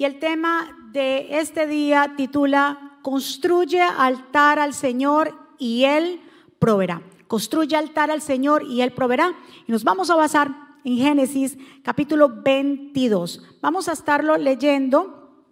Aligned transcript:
Y 0.00 0.04
el 0.04 0.20
tema 0.20 0.78
de 0.92 1.40
este 1.40 1.66
día 1.66 2.14
titula 2.16 3.00
Construye 3.02 3.82
altar 3.82 4.60
al 4.60 4.72
Señor 4.72 5.36
y 5.58 5.86
Él 5.86 6.20
proveerá. 6.60 7.02
Construye 7.26 7.74
altar 7.74 8.12
al 8.12 8.22
Señor 8.22 8.62
y 8.62 8.82
Él 8.82 8.92
proveerá. 8.92 9.34
Y 9.66 9.72
nos 9.72 9.82
vamos 9.82 10.08
a 10.10 10.14
basar 10.14 10.54
en 10.84 10.98
Génesis 10.98 11.58
capítulo 11.82 12.28
22. 12.44 13.58
Vamos 13.60 13.88
a 13.88 13.92
estarlo 13.92 14.36
leyendo 14.36 15.42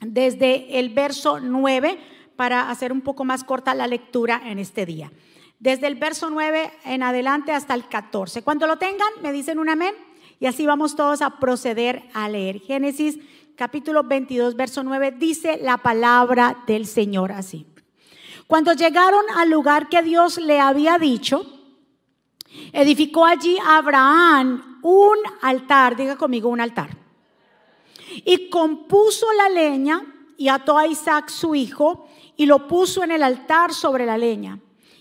desde 0.00 0.80
el 0.80 0.88
verso 0.92 1.38
9 1.38 1.96
para 2.34 2.70
hacer 2.70 2.90
un 2.90 3.02
poco 3.02 3.24
más 3.24 3.44
corta 3.44 3.72
la 3.72 3.86
lectura 3.86 4.42
en 4.46 4.58
este 4.58 4.84
día. 4.84 5.12
Desde 5.60 5.86
el 5.86 5.94
verso 5.94 6.28
9 6.28 6.72
en 6.86 7.04
adelante 7.04 7.52
hasta 7.52 7.74
el 7.74 7.86
14. 7.86 8.42
Cuando 8.42 8.66
lo 8.66 8.78
tengan, 8.78 9.08
me 9.22 9.30
dicen 9.30 9.60
un 9.60 9.68
amén. 9.68 9.94
Y 10.40 10.46
así 10.46 10.66
vamos 10.66 10.96
todos 10.96 11.22
a 11.22 11.38
proceder 11.38 12.02
a 12.12 12.28
leer. 12.28 12.60
Génesis 12.60 13.18
capítulo 13.56 14.04
22, 14.04 14.54
verso 14.54 14.82
9 14.82 15.12
dice 15.12 15.58
la 15.62 15.78
palabra 15.78 16.62
del 16.66 16.86
Señor 16.86 17.32
así. 17.32 17.66
Cuando 18.46 18.74
llegaron 18.74 19.24
al 19.34 19.50
lugar 19.50 19.88
que 19.88 20.02
Dios 20.02 20.36
le 20.38 20.60
había 20.60 20.98
dicho, 20.98 21.44
edificó 22.72 23.24
allí 23.24 23.56
Abraham 23.66 24.80
un 24.82 25.16
altar, 25.40 25.96
diga 25.96 26.16
conmigo 26.16 26.50
un 26.50 26.60
altar, 26.60 26.96
y 28.24 28.50
compuso 28.50 29.26
la 29.32 29.48
leña 29.48 30.02
y 30.36 30.48
ató 30.48 30.76
a 30.76 30.86
Isaac 30.86 31.30
su 31.30 31.54
hijo 31.54 32.06
y 32.36 32.46
lo 32.46 32.68
puso 32.68 33.02
en 33.02 33.10
el 33.10 33.22
altar 33.22 33.72
sobre 33.72 34.04
la 34.04 34.18
leña. 34.18 34.60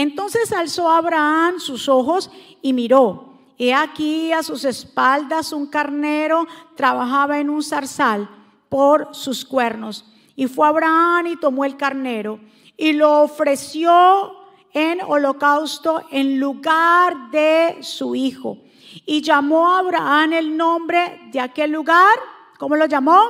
Entonces 0.00 0.50
alzó 0.50 0.90
Abraham 0.90 1.60
sus 1.60 1.86
ojos 1.86 2.30
y 2.62 2.72
miró. 2.72 3.34
He 3.58 3.74
aquí 3.74 4.32
a 4.32 4.42
sus 4.42 4.64
espaldas 4.64 5.52
un 5.52 5.66
carnero 5.66 6.46
trabajaba 6.74 7.38
en 7.38 7.50
un 7.50 7.62
zarzal 7.62 8.26
por 8.70 9.14
sus 9.14 9.44
cuernos. 9.44 10.06
Y 10.34 10.46
fue 10.46 10.66
Abraham 10.66 11.26
y 11.26 11.36
tomó 11.36 11.66
el 11.66 11.76
carnero 11.76 12.40
y 12.78 12.94
lo 12.94 13.24
ofreció 13.24 14.36
en 14.72 15.00
holocausto 15.06 16.02
en 16.10 16.40
lugar 16.40 17.30
de 17.30 17.80
su 17.82 18.14
hijo. 18.14 18.56
Y 19.04 19.20
llamó 19.20 19.70
a 19.70 19.80
Abraham 19.80 20.32
el 20.32 20.56
nombre 20.56 21.28
de 21.30 21.40
aquel 21.40 21.72
lugar. 21.72 22.18
¿Cómo 22.58 22.74
lo 22.74 22.86
llamó? 22.86 23.20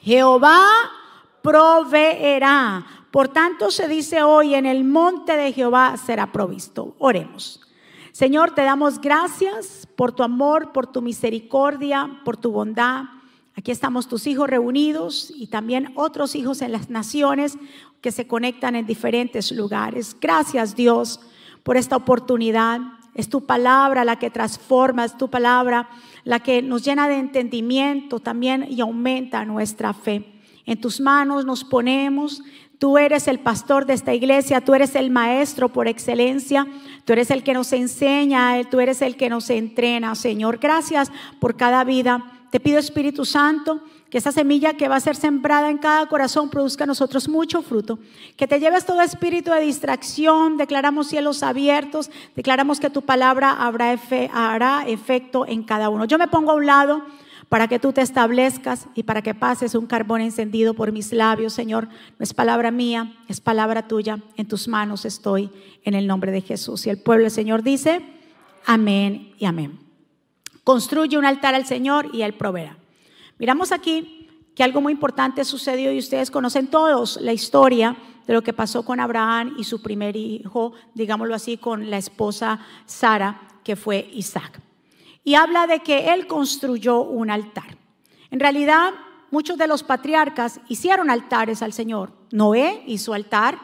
Jehová 0.00 0.64
proveerá 1.42 2.99
por 3.10 3.28
tanto 3.28 3.70
se 3.70 3.88
dice 3.88 4.22
hoy, 4.22 4.54
en 4.54 4.66
el 4.66 4.84
monte 4.84 5.36
de 5.36 5.52
Jehová 5.52 5.96
será 5.96 6.30
provisto. 6.30 6.94
Oremos. 6.98 7.60
Señor, 8.12 8.54
te 8.54 8.62
damos 8.62 9.00
gracias 9.00 9.88
por 9.96 10.12
tu 10.12 10.22
amor, 10.22 10.72
por 10.72 10.86
tu 10.86 11.02
misericordia, 11.02 12.20
por 12.24 12.36
tu 12.36 12.50
bondad. 12.52 13.04
Aquí 13.56 13.70
estamos 13.70 14.08
tus 14.08 14.26
hijos 14.26 14.48
reunidos 14.48 15.32
y 15.34 15.48
también 15.48 15.92
otros 15.96 16.34
hijos 16.34 16.62
en 16.62 16.72
las 16.72 16.90
naciones 16.90 17.58
que 18.00 18.12
se 18.12 18.26
conectan 18.26 18.76
en 18.76 18.86
diferentes 18.86 19.52
lugares. 19.52 20.16
Gracias 20.20 20.76
Dios 20.76 21.20
por 21.62 21.76
esta 21.76 21.96
oportunidad. 21.96 22.80
Es 23.14 23.28
tu 23.28 23.44
palabra 23.44 24.04
la 24.04 24.18
que 24.18 24.30
transforma, 24.30 25.04
es 25.04 25.16
tu 25.16 25.28
palabra 25.28 25.88
la 26.24 26.40
que 26.40 26.62
nos 26.62 26.84
llena 26.84 27.08
de 27.08 27.16
entendimiento 27.16 28.20
también 28.20 28.66
y 28.70 28.80
aumenta 28.80 29.44
nuestra 29.44 29.92
fe. 29.92 30.40
En 30.64 30.80
tus 30.80 31.00
manos 31.00 31.44
nos 31.44 31.64
ponemos, 31.64 32.42
Tú 32.80 32.96
eres 32.96 33.28
el 33.28 33.40
pastor 33.40 33.84
de 33.84 33.92
esta 33.92 34.14
iglesia, 34.14 34.62
tú 34.62 34.72
eres 34.72 34.94
el 34.94 35.10
maestro 35.10 35.68
por 35.68 35.86
excelencia, 35.86 36.66
tú 37.04 37.12
eres 37.12 37.30
el 37.30 37.42
que 37.42 37.52
nos 37.52 37.74
enseña, 37.74 38.58
tú 38.70 38.80
eres 38.80 39.02
el 39.02 39.18
que 39.18 39.28
nos 39.28 39.50
entrena, 39.50 40.14
Señor. 40.14 40.56
Gracias 40.56 41.12
por 41.40 41.58
cada 41.58 41.84
vida. 41.84 42.24
Te 42.50 42.58
pido, 42.58 42.78
Espíritu 42.78 43.26
Santo, 43.26 43.82
que 44.08 44.16
esa 44.16 44.32
semilla 44.32 44.78
que 44.78 44.88
va 44.88 44.96
a 44.96 45.00
ser 45.00 45.14
sembrada 45.14 45.68
en 45.68 45.76
cada 45.76 46.06
corazón 46.06 46.48
produzca 46.48 46.84
a 46.84 46.86
nosotros 46.86 47.28
mucho 47.28 47.60
fruto. 47.60 47.98
Que 48.38 48.48
te 48.48 48.58
lleves 48.58 48.86
todo 48.86 49.02
espíritu 49.02 49.50
de 49.50 49.60
distracción, 49.60 50.56
declaramos 50.56 51.08
cielos 51.08 51.42
abiertos, 51.42 52.10
declaramos 52.34 52.80
que 52.80 52.88
tu 52.88 53.02
palabra 53.02 53.52
habrá 53.52 53.94
hará 54.32 54.84
efecto 54.86 55.46
en 55.46 55.64
cada 55.64 55.90
uno. 55.90 56.06
Yo 56.06 56.16
me 56.16 56.28
pongo 56.28 56.52
a 56.52 56.54
un 56.54 56.64
lado 56.64 57.02
para 57.50 57.66
que 57.66 57.80
tú 57.80 57.92
te 57.92 58.00
establezcas 58.00 58.86
y 58.94 59.02
para 59.02 59.22
que 59.22 59.34
pases 59.34 59.74
un 59.74 59.88
carbón 59.88 60.20
encendido 60.20 60.72
por 60.72 60.92
mis 60.92 61.12
labios, 61.12 61.52
Señor. 61.52 61.88
No 61.88 62.22
es 62.22 62.32
palabra 62.32 62.70
mía, 62.70 63.12
es 63.26 63.40
palabra 63.40 63.88
tuya. 63.88 64.20
En 64.36 64.46
tus 64.46 64.68
manos 64.68 65.04
estoy 65.04 65.50
en 65.82 65.94
el 65.94 66.06
nombre 66.06 66.30
de 66.30 66.42
Jesús. 66.42 66.86
Y 66.86 66.90
el 66.90 67.02
pueblo 67.02 67.28
Señor 67.28 67.64
dice, 67.64 68.02
amén 68.66 69.34
y 69.36 69.46
amén. 69.46 69.80
Construye 70.62 71.18
un 71.18 71.24
altar 71.24 71.56
al 71.56 71.66
Señor 71.66 72.10
y 72.12 72.22
Él 72.22 72.34
proveerá. 72.34 72.78
Miramos 73.36 73.72
aquí 73.72 74.28
que 74.54 74.62
algo 74.62 74.80
muy 74.80 74.92
importante 74.92 75.44
sucedió 75.44 75.92
y 75.92 75.98
ustedes 75.98 76.30
conocen 76.30 76.68
todos 76.68 77.20
la 77.20 77.32
historia 77.32 77.96
de 78.28 78.34
lo 78.34 78.42
que 78.42 78.52
pasó 78.52 78.84
con 78.84 79.00
Abraham 79.00 79.56
y 79.58 79.64
su 79.64 79.82
primer 79.82 80.14
hijo, 80.14 80.74
digámoslo 80.94 81.34
así, 81.34 81.56
con 81.56 81.90
la 81.90 81.98
esposa 81.98 82.60
Sara, 82.86 83.40
que 83.64 83.74
fue 83.74 84.08
Isaac 84.12 84.60
y 85.24 85.34
habla 85.34 85.66
de 85.66 85.80
que 85.80 86.12
él 86.12 86.26
construyó 86.26 87.00
un 87.00 87.30
altar. 87.30 87.76
En 88.30 88.40
realidad, 88.40 88.92
muchos 89.30 89.58
de 89.58 89.66
los 89.66 89.82
patriarcas 89.82 90.60
hicieron 90.68 91.10
altares 91.10 91.62
al 91.62 91.72
Señor. 91.72 92.12
Noé 92.30 92.82
hizo 92.86 93.12
altar, 93.12 93.58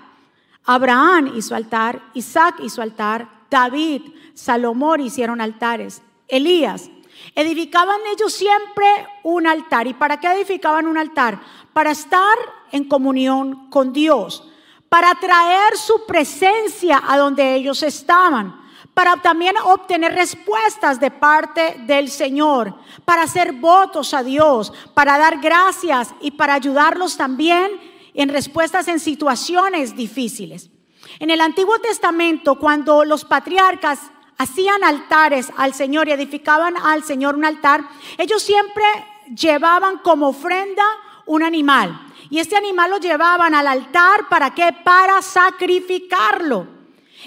Abraham 0.64 1.32
hizo 1.36 1.54
altar, 1.54 2.02
Isaac 2.14 2.56
hizo 2.62 2.82
altar, 2.82 3.28
David, 3.50 4.02
Salomón 4.34 5.00
hicieron 5.00 5.40
altares, 5.40 6.02
Elías. 6.28 6.90
Edificaban 7.34 8.00
ellos 8.12 8.32
siempre 8.32 8.86
un 9.22 9.46
altar. 9.46 9.86
¿Y 9.86 9.94
para 9.94 10.18
qué 10.20 10.32
edificaban 10.32 10.86
un 10.86 10.98
altar? 10.98 11.40
Para 11.72 11.92
estar 11.92 12.36
en 12.72 12.84
comunión 12.84 13.70
con 13.70 13.92
Dios, 13.92 14.46
para 14.88 15.14
traer 15.14 15.76
su 15.76 16.04
presencia 16.06 17.02
a 17.06 17.16
donde 17.16 17.54
ellos 17.54 17.82
estaban 17.82 18.66
para 18.96 19.18
también 19.18 19.54
obtener 19.62 20.14
respuestas 20.14 20.98
de 20.98 21.10
parte 21.10 21.76
del 21.80 22.08
Señor, 22.08 22.74
para 23.04 23.24
hacer 23.24 23.52
votos 23.52 24.14
a 24.14 24.22
Dios, 24.22 24.72
para 24.94 25.18
dar 25.18 25.38
gracias 25.42 26.14
y 26.22 26.30
para 26.30 26.54
ayudarlos 26.54 27.18
también 27.18 27.72
en 28.14 28.30
respuestas 28.30 28.88
en 28.88 28.98
situaciones 28.98 29.94
difíciles. 29.94 30.70
En 31.18 31.28
el 31.28 31.42
Antiguo 31.42 31.78
Testamento, 31.78 32.54
cuando 32.54 33.04
los 33.04 33.26
patriarcas 33.26 34.00
hacían 34.38 34.82
altares 34.82 35.52
al 35.58 35.74
Señor 35.74 36.08
y 36.08 36.12
edificaban 36.12 36.74
al 36.78 37.04
Señor 37.04 37.36
un 37.36 37.44
altar, 37.44 37.86
ellos 38.16 38.42
siempre 38.42 38.82
llevaban 39.26 39.98
como 39.98 40.28
ofrenda 40.28 40.84
un 41.26 41.42
animal. 41.42 42.00
Y 42.30 42.38
este 42.38 42.56
animal 42.56 42.92
lo 42.92 42.96
llevaban 42.96 43.54
al 43.54 43.66
altar 43.66 44.30
para 44.30 44.54
qué? 44.54 44.74
Para 44.82 45.20
sacrificarlo. 45.20 46.75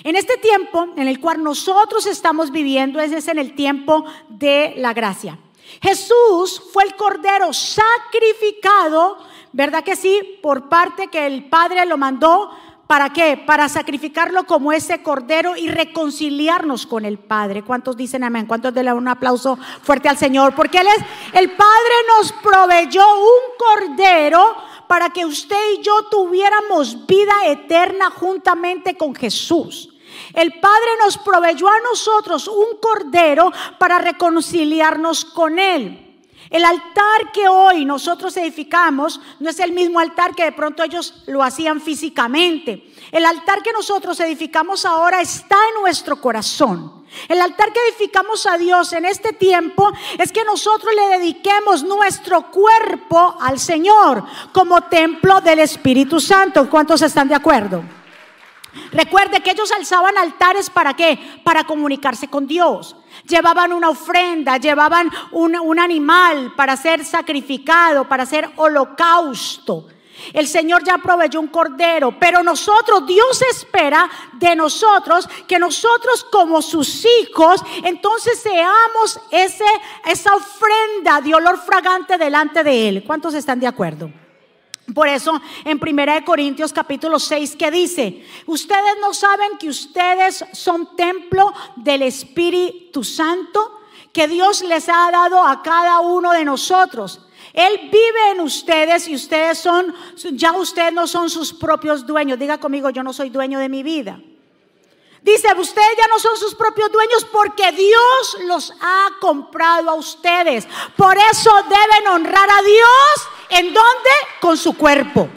En 0.03 0.15
este 0.15 0.37
tiempo 0.37 0.87
en 0.95 1.07
el 1.07 1.19
cual 1.19 1.43
nosotros 1.43 2.05
estamos 2.05 2.51
viviendo, 2.51 2.99
es 2.99 3.27
en 3.27 3.39
el 3.39 3.55
tiempo 3.55 4.05
de 4.29 4.73
la 4.77 4.93
gracia. 4.93 5.37
Jesús 5.81 6.61
fue 6.73 6.83
el 6.83 6.95
cordero 6.95 7.53
sacrificado, 7.53 9.17
¿verdad 9.51 9.83
que 9.83 9.95
sí? 9.95 10.39
Por 10.41 10.67
parte 10.69 11.07
que 11.07 11.27
el 11.27 11.49
Padre 11.49 11.85
lo 11.85 11.97
mandó. 11.97 12.51
¿Para 12.87 13.13
qué? 13.13 13.37
Para 13.37 13.69
sacrificarlo 13.69 14.45
como 14.45 14.73
ese 14.73 15.03
cordero 15.03 15.55
y 15.55 15.69
reconciliarnos 15.69 16.87
con 16.87 17.05
el 17.05 17.19
Padre. 17.19 17.61
¿Cuántos 17.61 17.95
dicen 17.95 18.23
amén? 18.23 18.47
¿Cuántos 18.47 18.73
le 18.73 18.91
un 18.91 19.07
aplauso 19.07 19.59
fuerte 19.83 20.09
al 20.09 20.17
Señor? 20.17 20.55
Porque 20.55 20.79
Él 20.79 20.87
es, 20.87 21.03
el 21.39 21.51
Padre 21.51 21.93
nos 22.17 22.31
proveyó 22.31 23.05
un 23.15 23.57
cordero 23.59 24.55
para 24.87 25.11
que 25.11 25.23
usted 25.23 25.55
y 25.77 25.83
yo 25.83 26.01
tuviéramos 26.09 27.05
vida 27.05 27.33
eterna 27.45 28.09
juntamente 28.09 28.97
con 28.97 29.13
Jesús. 29.13 29.93
El 30.33 30.59
Padre 30.59 30.89
nos 31.03 31.17
proveyó 31.17 31.67
a 31.67 31.79
nosotros 31.81 32.47
un 32.47 32.77
cordero 32.81 33.51
para 33.77 33.99
reconciliarnos 33.99 35.25
con 35.25 35.59
Él. 35.59 36.05
El 36.49 36.65
altar 36.65 37.31
que 37.31 37.47
hoy 37.47 37.85
nosotros 37.85 38.35
edificamos 38.37 39.21
no 39.39 39.51
es 39.51 39.59
el 39.59 39.71
mismo 39.71 39.99
altar 39.99 40.33
que 40.33 40.45
de 40.45 40.51
pronto 40.51 40.81
ellos 40.81 41.23
lo 41.27 41.43
hacían 41.43 41.79
físicamente. 41.79 42.91
El 43.11 43.25
altar 43.25 43.61
que 43.61 43.71
nosotros 43.71 44.19
edificamos 44.19 44.83
ahora 44.83 45.21
está 45.21 45.55
en 45.69 45.81
nuestro 45.81 46.19
corazón. 46.19 47.05
El 47.27 47.41
altar 47.41 47.71
que 47.71 47.79
edificamos 47.87 48.47
a 48.47 48.57
Dios 48.57 48.93
en 48.93 49.05
este 49.05 49.33
tiempo 49.33 49.91
es 50.17 50.31
que 50.31 50.43
nosotros 50.43 50.91
le 50.95 51.19
dediquemos 51.19 51.83
nuestro 51.83 52.49
cuerpo 52.51 53.35
al 53.39 53.59
Señor 53.59 54.23
como 54.51 54.81
templo 54.81 55.41
del 55.41 55.59
Espíritu 55.59 56.19
Santo. 56.19 56.67
¿Cuántos 56.69 57.01
están 57.03 57.27
de 57.27 57.35
acuerdo? 57.35 57.83
Recuerde 58.91 59.41
que 59.41 59.51
ellos 59.51 59.71
alzaban 59.71 60.17
altares 60.17 60.69
para 60.69 60.95
qué? 60.95 61.19
Para 61.43 61.63
comunicarse 61.63 62.27
con 62.27 62.47
Dios. 62.47 62.95
Llevaban 63.27 63.73
una 63.73 63.89
ofrenda, 63.89 64.57
llevaban 64.57 65.09
un, 65.31 65.79
animal 65.79 66.53
para 66.55 66.75
ser 66.75 67.05
sacrificado, 67.05 68.07
para 68.07 68.25
ser 68.25 68.49
holocausto. 68.55 69.87
El 70.33 70.47
Señor 70.47 70.83
ya 70.83 70.97
proveyó 70.97 71.39
un 71.39 71.47
cordero, 71.47 72.17
pero 72.19 72.43
nosotros, 72.43 73.07
Dios 73.07 73.41
espera 73.49 74.09
de 74.33 74.55
nosotros 74.55 75.27
que 75.47 75.57
nosotros 75.57 76.25
como 76.29 76.61
sus 76.61 77.05
hijos, 77.21 77.61
entonces 77.83 78.39
seamos 78.41 79.19
ese, 79.31 79.65
esa 80.05 80.35
ofrenda 80.35 81.21
de 81.21 81.33
olor 81.33 81.57
fragante 81.59 82.17
delante 82.17 82.63
de 82.63 82.89
Él. 82.89 83.03
¿Cuántos 83.05 83.33
están 83.33 83.59
de 83.59 83.67
acuerdo? 83.67 84.11
Por 84.93 85.07
eso 85.07 85.41
en 85.65 85.79
1 85.81 86.25
Corintios 86.25 86.73
capítulo 86.73 87.19
6 87.19 87.55
que 87.55 87.71
dice, 87.71 88.25
ustedes 88.45 88.95
no 89.01 89.13
saben 89.13 89.57
que 89.57 89.69
ustedes 89.69 90.45
son 90.53 90.95
templo 90.95 91.53
del 91.75 92.03
Espíritu 92.03 93.03
Santo 93.03 93.79
que 94.13 94.27
Dios 94.27 94.63
les 94.63 94.89
ha 94.89 95.11
dado 95.11 95.43
a 95.43 95.61
cada 95.61 95.99
uno 95.99 96.31
de 96.31 96.45
nosotros. 96.45 97.21
Él 97.53 97.89
vive 97.91 98.31
en 98.31 98.41
ustedes 98.41 99.07
y 99.07 99.15
ustedes 99.15 99.57
son, 99.59 99.93
ya 100.33 100.53
ustedes 100.53 100.93
no 100.93 101.07
son 101.07 101.29
sus 101.29 101.53
propios 101.53 102.05
dueños. 102.05 102.39
Diga 102.39 102.57
conmigo, 102.57 102.89
yo 102.89 103.03
no 103.03 103.13
soy 103.13 103.29
dueño 103.29 103.59
de 103.59 103.69
mi 103.69 103.83
vida. 103.83 104.19
Dice, 105.21 105.49
ustedes 105.57 105.97
ya 105.97 106.07
no 106.07 106.19
son 106.19 106.37
sus 106.37 106.55
propios 106.55 106.91
dueños 106.91 107.25
porque 107.31 107.71
Dios 107.73 108.37
los 108.45 108.73
ha 108.79 109.09
comprado 109.19 109.89
a 109.89 109.95
ustedes. 109.95 110.67
Por 110.95 111.17
eso 111.17 111.51
deben 111.63 112.07
honrar 112.07 112.49
a 112.49 112.61
Dios. 112.61 113.38
¿En 113.49 113.73
dónde? 113.73 114.09
Con 114.39 114.57
su 114.57 114.77
cuerpo. 114.77 115.29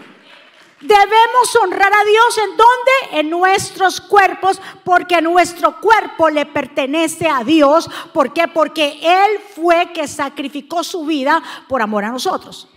Debemos 0.82 1.56
honrar 1.62 1.92
a 1.92 2.04
Dios 2.04 2.38
en 2.38 2.56
dónde? 2.56 3.20
En 3.20 3.30
nuestros 3.30 4.00
cuerpos, 4.00 4.60
porque 4.84 5.22
nuestro 5.22 5.80
cuerpo 5.80 6.28
le 6.28 6.44
pertenece 6.44 7.28
a 7.28 7.44
Dios. 7.44 7.88
¿Por 8.12 8.32
qué? 8.32 8.48
Porque 8.48 8.98
Él 9.00 9.38
fue 9.54 9.92
que 9.92 10.08
sacrificó 10.08 10.82
su 10.82 11.06
vida 11.06 11.40
por 11.68 11.82
amor 11.82 12.04
a 12.04 12.10
nosotros. 12.10 12.68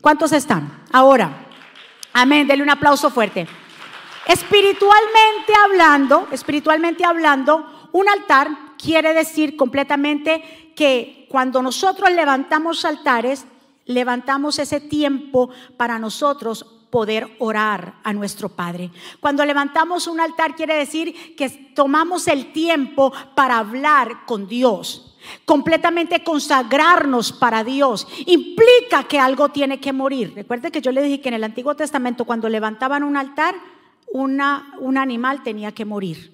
¿Cuántos 0.00 0.32
están? 0.32 0.84
Ahora, 0.92 1.46
amén, 2.12 2.48
denle 2.48 2.64
un 2.64 2.70
aplauso 2.70 3.10
fuerte. 3.10 3.46
Espiritualmente 4.26 5.52
hablando, 5.64 6.26
espiritualmente 6.32 7.04
hablando, 7.04 7.88
un 7.92 8.08
altar 8.08 8.48
quiere 8.76 9.14
decir 9.14 9.56
completamente 9.56 10.72
que 10.74 11.26
cuando 11.28 11.62
nosotros 11.62 12.10
levantamos 12.10 12.84
altares, 12.84 13.46
levantamos 13.86 14.58
ese 14.58 14.80
tiempo 14.80 15.50
para 15.76 15.98
nosotros 15.98 16.64
poder 16.90 17.36
orar 17.38 17.94
a 18.04 18.12
nuestro 18.12 18.50
Padre. 18.50 18.90
Cuando 19.18 19.44
levantamos 19.46 20.06
un 20.06 20.20
altar 20.20 20.54
quiere 20.54 20.74
decir 20.74 21.34
que 21.36 21.48
tomamos 21.74 22.28
el 22.28 22.52
tiempo 22.52 23.12
para 23.34 23.58
hablar 23.58 24.26
con 24.26 24.46
Dios. 24.46 25.16
Completamente 25.44 26.22
consagrarnos 26.22 27.32
para 27.32 27.64
Dios 27.64 28.06
implica 28.26 29.04
que 29.08 29.18
algo 29.18 29.48
tiene 29.48 29.80
que 29.80 29.92
morir. 29.92 30.34
Recuerde 30.34 30.70
que 30.70 30.82
yo 30.82 30.92
le 30.92 31.00
dije 31.00 31.20
que 31.20 31.28
en 31.28 31.34
el 31.34 31.44
Antiguo 31.44 31.74
Testamento 31.74 32.24
cuando 32.26 32.48
levantaban 32.48 33.04
un 33.04 33.16
altar, 33.16 33.54
un 34.12 34.98
animal 34.98 35.42
tenía 35.42 35.72
que 35.72 35.86
morir. 35.86 36.30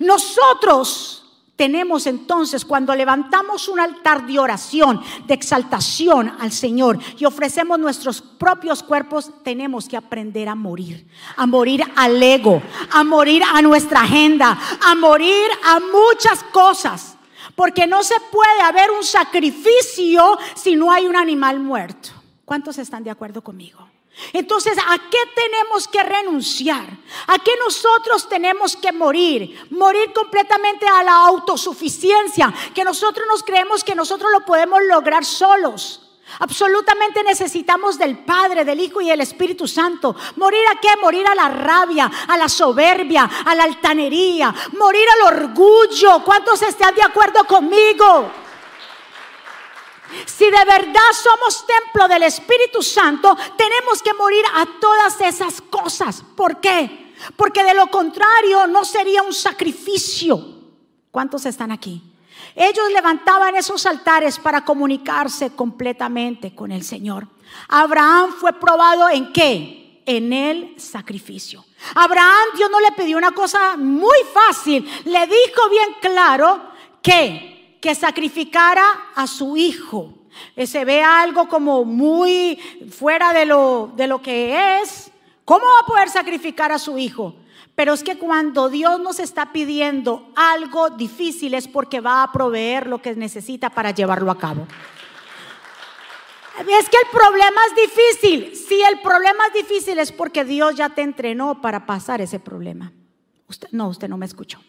Nosotros 0.00 1.29
tenemos 1.60 2.06
entonces 2.06 2.64
cuando 2.64 2.94
levantamos 2.94 3.68
un 3.68 3.80
altar 3.80 4.26
de 4.26 4.38
oración, 4.38 4.98
de 5.26 5.34
exaltación 5.34 6.34
al 6.40 6.52
Señor 6.52 6.98
y 7.18 7.26
ofrecemos 7.26 7.78
nuestros 7.78 8.22
propios 8.22 8.82
cuerpos, 8.82 9.30
tenemos 9.44 9.86
que 9.86 9.98
aprender 9.98 10.48
a 10.48 10.54
morir, 10.54 11.06
a 11.36 11.44
morir 11.44 11.84
al 11.96 12.22
ego, 12.22 12.62
a 12.90 13.04
morir 13.04 13.42
a 13.42 13.60
nuestra 13.60 14.00
agenda, 14.00 14.58
a 14.80 14.94
morir 14.94 15.50
a 15.66 15.80
muchas 15.80 16.42
cosas. 16.44 17.18
Porque 17.54 17.86
no 17.86 18.02
se 18.04 18.14
puede 18.32 18.62
haber 18.62 18.90
un 18.90 19.04
sacrificio 19.04 20.38
si 20.54 20.76
no 20.76 20.90
hay 20.90 21.06
un 21.06 21.16
animal 21.16 21.60
muerto. 21.60 22.08
¿Cuántos 22.46 22.78
están 22.78 23.04
de 23.04 23.10
acuerdo 23.10 23.44
conmigo? 23.44 23.89
Entonces, 24.32 24.76
¿a 24.78 24.98
qué 25.10 25.18
tenemos 25.34 25.88
que 25.88 26.02
renunciar? 26.02 26.86
¿A 27.26 27.38
qué 27.38 27.52
nosotros 27.64 28.28
tenemos 28.28 28.76
que 28.76 28.92
morir? 28.92 29.66
Morir 29.70 30.12
completamente 30.12 30.86
a 30.86 31.02
la 31.02 31.26
autosuficiencia, 31.26 32.52
que 32.74 32.84
nosotros 32.84 33.26
nos 33.28 33.42
creemos 33.42 33.82
que 33.82 33.94
nosotros 33.94 34.30
lo 34.30 34.44
podemos 34.44 34.80
lograr 34.82 35.24
solos. 35.24 36.06
Absolutamente 36.38 37.24
necesitamos 37.24 37.98
del 37.98 38.18
Padre, 38.18 38.64
del 38.64 38.80
Hijo 38.80 39.00
y 39.00 39.08
del 39.08 39.20
Espíritu 39.20 39.66
Santo. 39.66 40.14
¿Morir 40.36 40.62
a 40.72 40.78
qué? 40.80 40.96
Morir 41.00 41.26
a 41.26 41.34
la 41.34 41.48
rabia, 41.48 42.10
a 42.28 42.36
la 42.36 42.48
soberbia, 42.48 43.28
a 43.44 43.54
la 43.54 43.64
altanería, 43.64 44.54
morir 44.78 45.06
al 45.16 45.34
orgullo. 45.34 46.22
¿Cuántos 46.24 46.62
están 46.62 46.94
de 46.94 47.02
acuerdo 47.02 47.44
conmigo? 47.44 48.30
Si 50.26 50.44
de 50.44 50.64
verdad 50.64 51.10
somos 51.12 51.66
templo 51.66 52.08
del 52.08 52.24
Espíritu 52.24 52.82
Santo, 52.82 53.36
tenemos 53.56 54.02
que 54.02 54.14
morir 54.14 54.44
a 54.54 54.66
todas 54.80 55.20
esas 55.20 55.60
cosas. 55.60 56.22
¿Por 56.36 56.60
qué? 56.60 57.12
Porque 57.36 57.64
de 57.64 57.74
lo 57.74 57.88
contrario 57.88 58.66
no 58.66 58.84
sería 58.84 59.22
un 59.22 59.32
sacrificio. 59.32 60.40
¿Cuántos 61.10 61.46
están 61.46 61.70
aquí? 61.70 62.02
Ellos 62.54 62.90
levantaban 62.92 63.56
esos 63.56 63.86
altares 63.86 64.38
para 64.38 64.64
comunicarse 64.64 65.50
completamente 65.50 66.54
con 66.54 66.72
el 66.72 66.82
Señor. 66.82 67.28
Abraham 67.68 68.32
fue 68.38 68.52
probado 68.52 69.08
en 69.08 69.32
qué? 69.32 70.02
En 70.06 70.32
el 70.32 70.80
sacrificio. 70.80 71.64
Abraham 71.94 72.48
Dios 72.56 72.70
no 72.70 72.80
le 72.80 72.92
pidió 72.92 73.16
una 73.16 73.32
cosa 73.32 73.76
muy 73.76 74.16
fácil, 74.32 74.88
le 75.04 75.26
dijo 75.26 75.68
bien 75.70 75.96
claro 76.00 76.70
que 77.02 77.59
que 77.80 77.94
sacrificara 77.94 78.84
a 79.14 79.26
su 79.26 79.56
hijo. 79.56 80.14
Eh, 80.56 80.66
se 80.66 80.84
ve 80.84 81.02
algo 81.02 81.48
como 81.48 81.84
muy 81.84 82.56
fuera 82.90 83.32
de 83.32 83.46
lo, 83.46 83.92
de 83.96 84.06
lo 84.06 84.22
que 84.22 84.80
es. 84.80 85.10
¿Cómo 85.44 85.64
va 85.64 85.80
a 85.82 85.86
poder 85.86 86.08
sacrificar 86.08 86.70
a 86.72 86.78
su 86.78 86.98
hijo? 86.98 87.34
Pero 87.74 87.94
es 87.94 88.02
que 88.02 88.18
cuando 88.18 88.68
Dios 88.68 89.00
nos 89.00 89.18
está 89.18 89.52
pidiendo 89.52 90.30
algo 90.36 90.90
difícil 90.90 91.54
es 91.54 91.66
porque 91.66 92.00
va 92.00 92.22
a 92.22 92.32
proveer 92.32 92.86
lo 92.86 93.00
que 93.00 93.14
necesita 93.14 93.70
para 93.70 93.90
llevarlo 93.90 94.30
a 94.30 94.38
cabo. 94.38 94.66
Es 96.58 96.88
que 96.90 96.98
el 96.98 97.10
problema 97.10 97.60
es 97.68 97.88
difícil. 97.88 98.56
Si 98.56 98.82
el 98.82 99.00
problema 99.00 99.46
es 99.46 99.54
difícil 99.54 99.98
es 99.98 100.12
porque 100.12 100.44
Dios 100.44 100.74
ya 100.74 100.90
te 100.90 101.00
entrenó 101.00 101.62
para 101.62 101.86
pasar 101.86 102.20
ese 102.20 102.38
problema. 102.38 102.92
Usted, 103.48 103.68
no, 103.72 103.88
usted 103.88 104.08
no 104.08 104.18
me 104.18 104.26
escuchó 104.26 104.60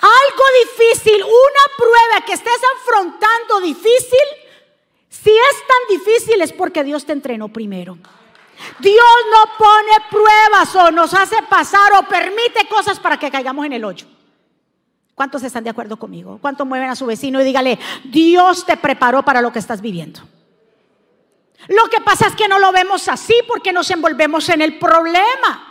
algo 0.00 0.44
difícil, 0.64 1.22
una 1.22 1.76
prueba 1.76 2.24
que 2.26 2.34
estés 2.34 2.60
afrontando 2.76 3.60
difícil, 3.60 4.26
si 5.08 5.30
es 5.30 5.66
tan 5.66 5.98
difícil 5.98 6.40
es 6.40 6.52
porque 6.52 6.84
Dios 6.84 7.04
te 7.04 7.12
entrenó 7.12 7.48
primero. 7.48 7.98
Dios 8.80 9.16
no 9.30 9.56
pone 9.56 9.92
pruebas 10.10 10.74
o 10.76 10.90
nos 10.90 11.14
hace 11.14 11.36
pasar 11.48 11.92
o 11.94 12.08
permite 12.08 12.68
cosas 12.68 12.98
para 12.98 13.18
que 13.18 13.30
caigamos 13.30 13.66
en 13.66 13.72
el 13.72 13.84
hoyo. 13.84 14.06
¿Cuántos 15.14 15.42
están 15.42 15.64
de 15.64 15.70
acuerdo 15.70 15.96
conmigo? 15.96 16.38
¿Cuántos 16.40 16.66
mueven 16.66 16.90
a 16.90 16.96
su 16.96 17.06
vecino 17.06 17.40
y 17.40 17.44
dígale, 17.44 17.78
Dios 18.04 18.64
te 18.64 18.76
preparó 18.76 19.24
para 19.24 19.40
lo 19.40 19.52
que 19.52 19.58
estás 19.58 19.80
viviendo? 19.80 20.20
Lo 21.66 21.86
que 21.90 22.00
pasa 22.00 22.28
es 22.28 22.36
que 22.36 22.46
no 22.46 22.58
lo 22.60 22.70
vemos 22.70 23.08
así 23.08 23.34
porque 23.48 23.72
nos 23.72 23.90
envolvemos 23.90 24.48
en 24.48 24.62
el 24.62 24.78
problema. 24.78 25.67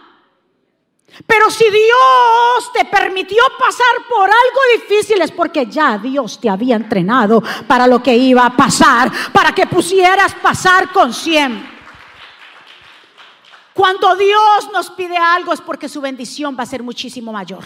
Pero 1.25 1.49
si 1.49 1.65
Dios 1.69 2.71
te 2.73 2.85
permitió 2.85 3.41
pasar 3.57 4.07
por 4.09 4.29
algo 4.29 4.59
difícil 4.75 5.21
es 5.21 5.31
porque 5.31 5.65
ya 5.65 5.97
Dios 5.97 6.39
te 6.39 6.49
había 6.49 6.75
entrenado 6.75 7.41
para 7.67 7.87
lo 7.87 8.03
que 8.03 8.15
iba 8.15 8.45
a 8.45 8.55
pasar, 8.55 9.11
para 9.31 9.53
que 9.53 9.65
pusieras 9.65 10.35
pasar 10.35 10.91
con 10.91 11.13
100. 11.13 11.77
Cuando 13.73 14.15
Dios 14.15 14.69
nos 14.73 14.89
pide 14.91 15.17
algo 15.17 15.53
es 15.53 15.61
porque 15.61 15.89
su 15.89 16.01
bendición 16.01 16.55
va 16.57 16.63
a 16.63 16.67
ser 16.67 16.83
muchísimo 16.83 17.31
mayor. 17.31 17.63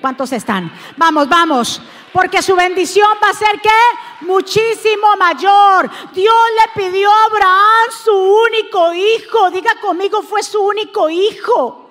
¿Cuántos 0.00 0.32
están? 0.32 0.72
Vamos, 0.96 1.28
vamos. 1.28 1.80
Porque 2.12 2.42
su 2.42 2.56
bendición 2.56 3.08
va 3.22 3.30
a 3.30 3.34
ser 3.34 3.60
que 3.60 3.70
muchísimo 4.26 5.14
mayor. 5.16 5.88
Dios 6.12 6.34
le 6.56 6.82
pidió 6.82 7.08
a 7.10 7.24
Abraham 7.26 7.90
su 8.04 8.12
único 8.12 8.92
hijo. 8.92 9.50
Diga 9.50 9.76
conmigo, 9.80 10.22
fue 10.22 10.42
su 10.42 10.60
único 10.60 11.08
hijo. 11.08 11.81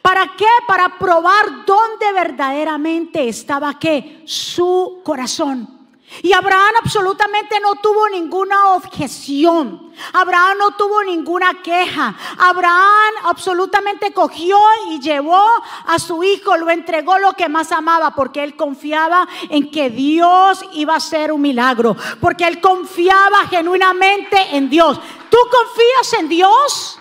¿Para 0.00 0.36
qué? 0.36 0.48
Para 0.66 0.98
probar 0.98 1.64
dónde 1.66 2.12
verdaderamente 2.12 3.28
estaba 3.28 3.78
qué? 3.78 4.22
Su 4.26 5.00
corazón. 5.04 5.82
Y 6.20 6.32
Abraham 6.34 6.74
absolutamente 6.82 7.58
no 7.60 7.76
tuvo 7.76 8.08
ninguna 8.10 8.74
objeción. 8.74 9.92
Abraham 10.12 10.58
no 10.58 10.70
tuvo 10.72 11.02
ninguna 11.04 11.62
queja. 11.62 12.14
Abraham 12.38 13.14
absolutamente 13.24 14.12
cogió 14.12 14.58
y 14.90 15.00
llevó 15.00 15.42
a 15.86 15.98
su 15.98 16.22
hijo, 16.22 16.56
lo 16.58 16.68
entregó 16.70 17.18
lo 17.18 17.32
que 17.32 17.48
más 17.48 17.72
amaba, 17.72 18.14
porque 18.14 18.44
él 18.44 18.56
confiaba 18.56 19.26
en 19.48 19.70
que 19.70 19.88
Dios 19.88 20.62
iba 20.74 20.94
a 20.94 20.98
hacer 20.98 21.32
un 21.32 21.40
milagro, 21.40 21.96
porque 22.20 22.46
él 22.46 22.60
confiaba 22.60 23.46
genuinamente 23.48 24.56
en 24.56 24.68
Dios. 24.68 25.00
¿Tú 25.30 25.38
confías 25.50 26.20
en 26.20 26.28
Dios? 26.28 26.98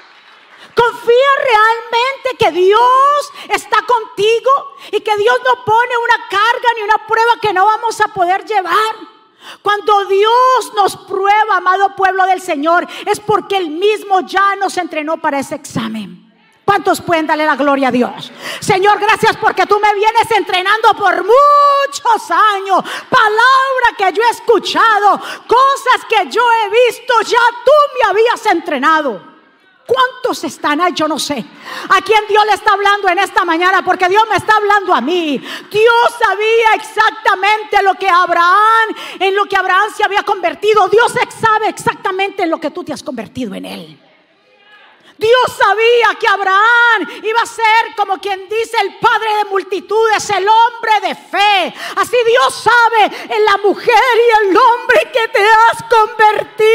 Confía 0.75 1.31
realmente 1.43 2.37
que 2.39 2.51
Dios 2.51 3.33
está 3.49 3.77
contigo 3.83 4.51
y 4.91 5.01
que 5.01 5.17
Dios 5.17 5.37
no 5.45 5.65
pone 5.65 5.97
una 5.97 6.27
carga 6.29 6.69
ni 6.75 6.81
una 6.83 7.07
prueba 7.07 7.31
que 7.41 7.53
no 7.53 7.65
vamos 7.65 7.99
a 8.01 8.07
poder 8.07 8.45
llevar. 8.45 8.95
Cuando 9.61 10.05
Dios 10.05 10.73
nos 10.75 10.95
prueba, 10.95 11.57
amado 11.57 11.95
pueblo 11.95 12.25
del 12.25 12.41
Señor, 12.41 12.87
es 13.05 13.19
porque 13.19 13.57
Él 13.57 13.69
mismo 13.69 14.21
ya 14.21 14.55
nos 14.55 14.77
entrenó 14.77 15.17
para 15.17 15.39
ese 15.39 15.55
examen. 15.55 16.21
¿Cuántos 16.63 17.01
pueden 17.01 17.27
darle 17.27 17.45
la 17.45 17.55
gloria 17.55 17.89
a 17.89 17.91
Dios? 17.91 18.31
Señor, 18.59 18.99
gracias 18.99 19.35
porque 19.37 19.65
tú 19.65 19.79
me 19.79 19.93
vienes 19.93 20.31
entrenando 20.31 20.93
por 20.93 21.17
muchos 21.17 22.31
años. 22.31 22.81
Palabra 23.09 23.97
que 23.97 24.13
yo 24.13 24.23
he 24.23 24.29
escuchado, 24.29 25.19
cosas 25.47 26.05
que 26.07 26.29
yo 26.29 26.41
he 26.41 26.69
visto, 26.87 27.13
ya 27.23 27.39
tú 27.65 27.71
me 27.95 28.09
habías 28.09 28.45
entrenado. 28.45 29.30
¿Cuántos 29.91 30.41
están 30.45 30.79
ahí? 30.79 30.93
Yo 30.95 31.05
no 31.05 31.19
sé. 31.19 31.43
¿A 31.89 32.01
quién 32.01 32.25
Dios 32.29 32.45
le 32.45 32.53
está 32.53 32.71
hablando 32.71 33.09
en 33.09 33.19
esta 33.19 33.43
mañana? 33.43 33.83
Porque 33.83 34.07
Dios 34.07 34.23
me 34.29 34.37
está 34.37 34.55
hablando 34.55 34.93
a 34.93 35.01
mí. 35.01 35.37
Dios 35.37 36.07
sabía 36.17 36.75
exactamente 36.75 37.83
lo 37.83 37.95
que 37.95 38.07
Abraham, 38.07 38.95
en 39.19 39.35
lo 39.35 39.43
que 39.45 39.57
Abraham 39.57 39.89
se 39.95 40.05
había 40.05 40.23
convertido. 40.23 40.87
Dios 40.87 41.11
sabe 41.11 41.67
exactamente 41.67 42.43
en 42.43 42.51
lo 42.51 42.57
que 42.57 42.71
tú 42.71 42.85
te 42.85 42.93
has 42.93 43.03
convertido 43.03 43.53
en 43.53 43.65
él. 43.65 43.99
Dios 45.17 45.57
sabía 45.57 46.17
que 46.17 46.27
Abraham 46.27 47.21
iba 47.23 47.41
a 47.41 47.45
ser 47.45 47.93
como 47.97 48.17
quien 48.17 48.47
dice 48.47 48.77
el 48.81 48.97
padre 48.97 49.35
de 49.39 49.45
multitudes, 49.45 50.29
el 50.29 50.47
hombre 50.47 51.09
de 51.09 51.15
fe. 51.15 51.73
Así 51.97 52.15
Dios 52.25 52.63
sabe 52.63 53.11
en 53.35 53.43
la 53.43 53.57
mujer 53.57 54.13
y 54.15 54.47
el 54.47 54.57
hombre 54.57 55.11
que 55.11 55.27
te 55.27 55.45
has 55.45 55.83
convertido. 55.83 56.71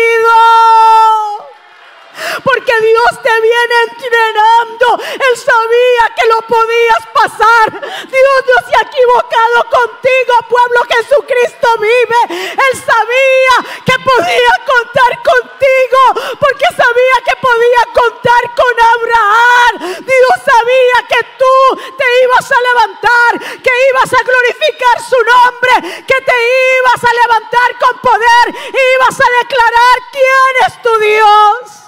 Porque 2.43 2.73
Dios 2.81 3.23
te 3.23 3.41
viene 3.41 3.75
entrenando. 3.91 4.87
Él 5.05 5.37
sabía 5.37 6.05
que 6.17 6.27
lo 6.29 6.41
podías 6.49 7.05
pasar. 7.13 7.67
Dios 8.09 8.39
no 8.47 8.57
se 8.69 8.77
ha 8.77 8.83
equivocado 8.89 9.57
contigo, 9.69 10.35
pueblo. 10.49 10.81
Jesucristo 10.89 11.69
vive. 11.79 12.21
Él 12.53 12.73
sabía 12.81 13.55
que 13.85 13.97
podía 14.01 14.55
contar 14.65 15.13
contigo. 15.23 16.37
Porque 16.41 16.67
sabía 16.73 17.17
que 17.25 17.37
podía 17.37 17.83
contar 17.93 18.43
con 18.57 18.75
Abraham. 18.97 19.75
Dios 20.01 20.37
sabía 20.41 20.97
que 21.09 21.23
tú 21.37 21.57
te 21.99 22.07
ibas 22.25 22.51
a 22.51 22.61
levantar. 22.61 23.61
Que 23.61 23.73
ibas 23.93 24.11
a 24.13 24.23
glorificar 24.25 24.97
su 25.05 25.21
nombre. 25.21 26.05
Que 26.07 26.21
te 26.21 26.37
ibas 26.81 27.05
a 27.05 27.13
levantar 27.13 27.71
con 27.79 27.99
poder. 28.01 28.47
Ibas 28.73 29.21
a 29.21 29.29
declarar 29.45 29.97
quién 30.13 30.53
es 30.67 30.83
tu 30.83 30.99
Dios. 30.99 31.87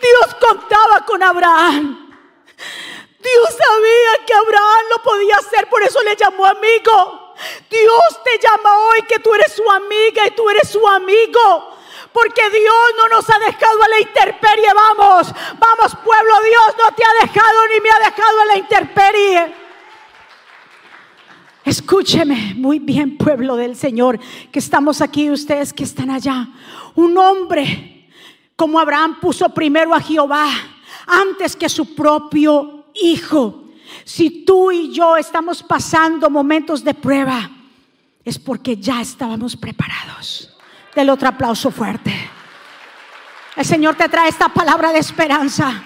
Dios 0.00 0.34
contaba 0.40 1.04
con 1.04 1.22
Abraham. 1.22 2.08
Dios 3.18 3.48
sabía 3.50 4.26
que 4.26 4.34
Abraham 4.34 4.84
lo 4.90 5.02
podía 5.02 5.36
hacer, 5.36 5.68
por 5.68 5.82
eso 5.82 6.02
le 6.02 6.16
llamó 6.16 6.46
amigo. 6.46 7.34
Dios 7.68 8.22
te 8.24 8.38
llama 8.38 8.78
hoy 8.78 9.02
que 9.02 9.18
tú 9.18 9.34
eres 9.34 9.52
su 9.52 9.70
amiga 9.70 10.26
y 10.26 10.30
tú 10.32 10.48
eres 10.50 10.68
su 10.68 10.86
amigo. 10.86 11.76
Porque 12.12 12.48
Dios 12.50 12.74
no 12.96 13.08
nos 13.08 13.28
ha 13.28 13.38
dejado 13.38 13.82
a 13.82 13.88
la 13.88 14.00
intemperie. 14.00 14.72
Vamos, 14.72 15.28
vamos 15.58 15.96
pueblo, 16.04 16.40
Dios 16.42 16.74
no 16.78 16.94
te 16.94 17.04
ha 17.04 17.26
dejado 17.26 17.68
ni 17.68 17.80
me 17.80 17.90
ha 17.90 17.98
dejado 18.10 18.40
a 18.40 18.44
la 18.46 18.56
intemperie. 18.56 19.54
Escúcheme 22.08 22.54
muy 22.56 22.78
bien, 22.78 23.18
pueblo 23.18 23.54
del 23.54 23.76
Señor, 23.76 24.18
que 24.50 24.60
estamos 24.60 25.02
aquí, 25.02 25.30
ustedes 25.30 25.74
que 25.74 25.84
están 25.84 26.10
allá. 26.10 26.48
Un 26.94 27.18
hombre 27.18 28.08
como 28.56 28.80
Abraham 28.80 29.20
puso 29.20 29.46
primero 29.50 29.94
a 29.94 30.00
Jehová 30.00 30.48
antes 31.06 31.54
que 31.54 31.68
su 31.68 31.94
propio 31.94 32.86
hijo. 32.94 33.64
Si 34.04 34.46
tú 34.46 34.72
y 34.72 34.90
yo 34.90 35.18
estamos 35.18 35.62
pasando 35.62 36.30
momentos 36.30 36.82
de 36.82 36.94
prueba, 36.94 37.50
es 38.24 38.38
porque 38.38 38.78
ya 38.78 39.02
estábamos 39.02 39.54
preparados. 39.54 40.56
Del 40.94 41.10
otro 41.10 41.28
aplauso 41.28 41.70
fuerte. 41.70 42.14
El 43.54 43.66
Señor 43.66 43.96
te 43.96 44.08
trae 44.08 44.30
esta 44.30 44.48
palabra 44.48 44.92
de 44.92 45.00
esperanza. 45.00 45.82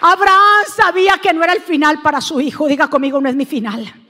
Abraham 0.00 0.64
sabía 0.74 1.18
que 1.18 1.34
no 1.34 1.44
era 1.44 1.52
el 1.52 1.60
final 1.60 2.00
para 2.00 2.22
su 2.22 2.40
hijo. 2.40 2.66
Diga 2.66 2.88
conmigo, 2.88 3.20
no 3.20 3.28
es 3.28 3.36
mi 3.36 3.44
final. 3.44 4.03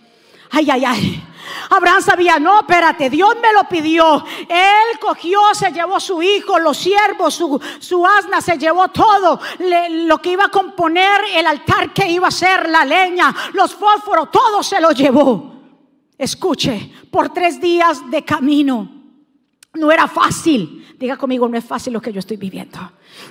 Ay, 0.50 0.70
ay, 0.70 0.84
ay. 0.84 1.24
Abraham 1.70 2.02
sabía, 2.02 2.38
no, 2.38 2.60
espérate, 2.60 3.10
Dios 3.10 3.34
me 3.40 3.52
lo 3.52 3.68
pidió. 3.68 4.24
Él 4.48 4.98
cogió, 5.00 5.38
se 5.52 5.72
llevó 5.72 6.00
su 6.00 6.22
hijo, 6.22 6.58
los 6.58 6.76
siervos, 6.76 7.34
su, 7.34 8.06
asna, 8.06 8.40
se 8.40 8.58
llevó 8.58 8.88
todo. 8.88 9.40
lo 9.58 10.18
que 10.18 10.32
iba 10.32 10.46
a 10.46 10.50
componer 10.50 11.20
el 11.34 11.46
altar 11.46 11.92
que 11.92 12.10
iba 12.10 12.28
a 12.28 12.30
ser, 12.30 12.68
la 12.68 12.84
leña, 12.84 13.34
los 13.52 13.74
fósforos, 13.74 14.30
todo 14.30 14.62
se 14.62 14.80
lo 14.80 14.90
llevó. 14.92 15.52
Escuche, 16.16 16.92
por 17.10 17.30
tres 17.30 17.60
días 17.60 18.08
de 18.10 18.24
camino. 18.24 18.90
No 19.74 19.90
era 19.90 20.06
fácil. 20.06 20.94
Diga 20.96 21.16
conmigo, 21.16 21.48
no 21.48 21.58
es 21.58 21.64
fácil 21.64 21.92
lo 21.92 22.00
que 22.00 22.12
yo 22.12 22.20
estoy 22.20 22.36
viviendo. 22.36 22.78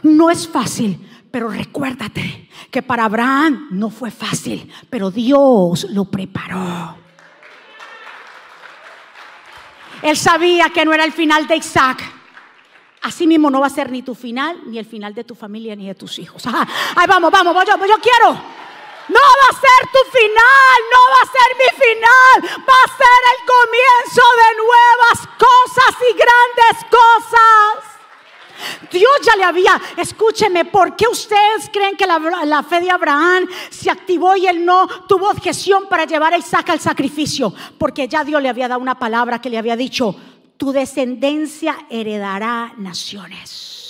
No 0.04 0.30
es 0.30 0.48
fácil, 0.48 1.00
pero 1.32 1.48
recuérdate 1.48 2.50
que 2.70 2.82
para 2.82 3.06
Abraham 3.06 3.70
no 3.72 3.90
fue 3.90 4.12
fácil, 4.12 4.70
pero 4.90 5.10
Dios 5.10 5.88
lo 5.92 6.06
preparó. 6.06 7.03
Él 10.04 10.18
sabía 10.18 10.70
que 10.70 10.84
no 10.84 10.94
era 10.94 11.06
el 11.06 11.14
final 11.14 11.48
de 11.48 11.56
Isaac. 11.56 12.04
Así 13.02 13.26
mismo 13.26 13.50
no 13.50 13.62
va 13.62 13.68
a 13.68 13.70
ser 13.70 13.90
ni 13.90 14.02
tu 14.02 14.16
final, 14.16 14.62
ni 14.66 14.78
el 14.78 14.86
final 14.86 15.14
de 15.14 15.24
tu 15.24 15.34
familia, 15.34 15.76
ni 15.76 15.88
de 15.88 15.96
tus 15.96 16.20
hijos. 16.20 16.44
Ay, 16.96 17.08
vamos, 17.08 17.32
vamos, 17.32 17.56
yo, 17.66 17.76
yo 17.86 17.96
quiero. 18.02 18.32
No 19.10 19.20
va 19.20 19.48
a 19.50 19.60
ser 19.60 19.90
tu 19.92 20.18
final, 20.18 20.78
no 20.92 21.00
va 21.12 21.22
a 21.22 21.32
ser 21.32 21.50
mi 21.58 21.70
final, 21.86 22.64
va 22.64 22.74
a 22.84 22.98
ser 22.98 23.20
el 23.34 23.40
comienzo 23.46 24.22
de 24.42 24.50
nuevas 24.64 25.20
cosas 25.38 25.96
y 26.10 26.14
grandes 26.14 26.86
cosas. 26.90 27.93
Dios 28.92 29.12
ya 29.26 29.36
le 29.36 29.44
había, 29.44 29.82
escúcheme, 29.98 30.66
¿por 30.66 30.96
qué 30.96 31.08
ustedes 31.08 31.70
creen 31.72 31.96
que 31.96 32.06
la, 32.06 32.64
fe 32.64 32.82
de 32.82 32.92
Abraham 32.92 33.48
se 33.70 33.90
activó 33.90 34.36
y 34.36 34.48
él 34.48 34.64
no 34.64 34.88
tuvo 35.08 35.30
objeción 35.30 35.88
para 35.90 36.06
llevar 36.06 36.34
a 36.34 36.38
Isaac 36.38 36.70
al 36.70 36.80
sacrificio? 36.80 37.54
Porque 37.78 38.08
ya 38.08 38.24
Dios 38.24 38.42
le 38.42 38.50
había 38.50 38.68
dado 38.68 38.82
una 38.82 39.00
palabra 39.00 39.42
que 39.42 39.50
le 39.50 39.58
había 39.58 39.76
dicho, 39.76 40.16
tu 40.58 40.72
descendencia 40.72 41.86
heredará 41.90 42.74
naciones. 42.78 43.83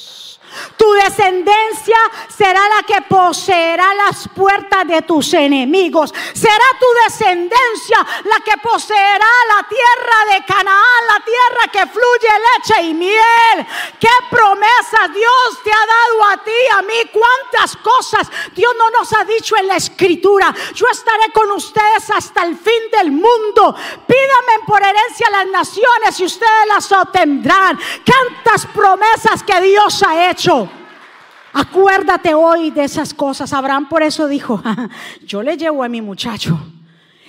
Tu 0.78 0.92
descendencia 0.94 1.98
será 2.36 2.62
la 2.70 2.84
que 2.84 3.02
poseerá 3.04 3.94
las 3.94 4.28
puertas 4.30 4.88
de 4.88 5.02
tus 5.02 5.34
enemigos. 5.34 6.14
Será 6.34 6.66
tu 6.80 6.86
descendencia 7.06 8.06
la 8.26 8.40
que 8.44 8.58
poseerá 8.62 9.32
la 9.48 9.68
tierra 9.68 10.36
de 10.36 10.46
Canaán, 10.46 11.08
la 11.08 11.24
tierra 11.24 11.72
que 11.72 11.92
fluye 11.92 12.34
leche 12.56 12.82
y 12.84 12.94
miel. 12.94 13.68
¿Qué 14.00 14.10
promesas 14.30 15.14
Dios 15.14 15.64
te 15.64 15.72
ha 15.72 15.86
dado 15.86 16.32
a 16.32 16.44
ti, 16.44 16.52
a 16.78 16.82
mí? 16.82 17.10
¿Cuántas 17.12 17.78
cosas 17.78 18.28
Dios 18.54 18.74
no 18.78 18.90
nos 18.92 19.14
ha 19.14 19.24
dicho 19.24 19.56
en 19.58 19.68
la 19.68 19.78
escritura? 19.78 20.54
Yo 20.74 20.88
estaré 20.92 21.32
con 21.32 21.52
ustedes 21.52 22.10
hasta 22.10 22.44
el 22.44 22.58
fin 22.58 22.92
del 22.92 23.12
mundo. 23.12 23.76
Pídame 24.08 24.66
por 24.66 24.82
herencia 24.82 25.30
las 25.30 25.48
naciones 25.48 26.20
y 26.20 26.26
ustedes 26.26 26.68
las 26.68 26.92
obtendrán. 26.92 27.80
¿Cuántas 28.06 28.66
promesas 28.68 29.44
que 29.44 29.62
Dios 29.62 30.04
ha 30.04 30.30
hecho? 30.30 30.43
Acuérdate 31.54 32.34
hoy 32.34 32.72
de 32.72 32.84
esas 32.84 33.14
cosas. 33.14 33.54
Abraham 33.54 33.88
por 33.88 34.04
eso 34.04 34.28
dijo, 34.28 34.62
yo 35.26 35.44
le 35.44 35.56
llevo 35.56 35.84
a 35.84 35.90
mi 35.90 36.02
muchacho. 36.02 36.60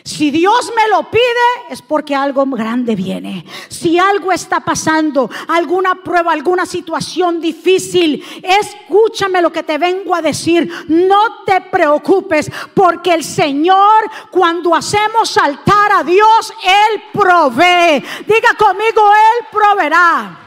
Si 0.02 0.30
Dios 0.30 0.71
me 0.76 0.87
lo 0.90 1.11
pide 1.11 1.23
es 1.71 1.80
porque 1.80 2.14
algo 2.14 2.44
grande 2.44 2.94
viene. 2.94 3.47
Si 3.68 3.99
algo 3.99 4.33
está 4.33 4.61
pasando, 4.61 5.30
alguna 5.49 5.94
prueba, 5.94 6.30
alguna 6.33 6.66
situación 6.66 7.40
difícil, 7.40 8.23
escúchame 8.42 9.40
lo 9.40 9.50
que 9.50 9.62
te 9.62 9.78
vengo 9.78 10.14
a 10.14 10.21
decir. 10.21 10.71
No 10.88 11.44
te 11.47 11.59
preocupes 11.62 12.50
porque 12.75 13.14
el 13.14 13.25
Señor 13.25 14.11
cuando 14.30 14.75
hacemos 14.75 15.30
saltar 15.30 15.92
a 15.92 16.02
Dios, 16.02 16.52
Él 16.62 17.02
provee. 17.11 18.04
Diga 18.26 18.54
conmigo, 18.59 19.11
Él 19.11 19.47
proveerá. 19.50 20.44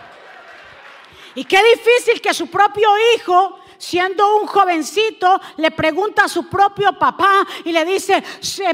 Y 1.38 1.46
qué 1.46 1.60
difícil 1.64 2.20
que 2.20 2.34
su 2.34 2.48
propio 2.48 2.90
hijo, 3.16 3.60
siendo 3.78 4.38
un 4.38 4.48
jovencito, 4.48 5.40
le 5.58 5.70
pregunta 5.70 6.24
a 6.24 6.28
su 6.28 6.50
propio 6.50 6.98
papá 6.98 7.46
y 7.64 7.72
le 7.72 7.86
dice, 7.86 8.24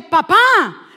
papá, 0.10 0.38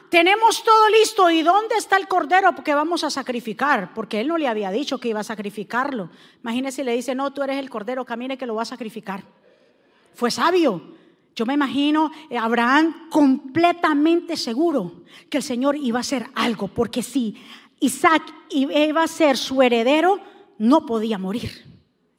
tenemos 0.08 0.62
todo 0.62 0.88
listo. 0.90 1.28
¿Y 1.28 1.42
dónde 1.42 1.74
está 1.74 1.96
el 1.96 2.06
cordero 2.06 2.54
que 2.54 2.72
vamos 2.72 3.02
a 3.02 3.10
sacrificar? 3.10 3.92
Porque 3.94 4.20
él 4.20 4.28
no 4.28 4.38
le 4.38 4.46
había 4.46 4.70
dicho 4.70 4.98
que 4.98 5.08
iba 5.08 5.18
a 5.18 5.24
sacrificarlo. 5.24 6.08
Imagínese, 6.40 6.84
le 6.84 6.94
dice, 6.94 7.16
no, 7.16 7.32
tú 7.32 7.42
eres 7.42 7.58
el 7.58 7.68
cordero, 7.68 8.04
camine 8.04 8.38
que 8.38 8.46
lo 8.46 8.54
va 8.54 8.62
a 8.62 8.66
sacrificar. 8.66 9.24
Fue 10.14 10.30
sabio. 10.30 10.94
Yo 11.34 11.46
me 11.46 11.54
imagino 11.54 12.12
a 12.30 12.44
Abraham 12.44 13.08
completamente 13.10 14.36
seguro 14.36 15.02
que 15.28 15.38
el 15.38 15.42
Señor 15.42 15.74
iba 15.74 15.98
a 15.98 16.02
hacer 16.02 16.28
algo, 16.36 16.68
porque 16.68 17.02
si 17.02 17.42
Isaac 17.80 18.22
iba 18.50 19.02
a 19.02 19.08
ser 19.08 19.36
su 19.36 19.60
heredero, 19.60 20.35
no 20.58 20.86
podía 20.86 21.18
morir. 21.18 21.64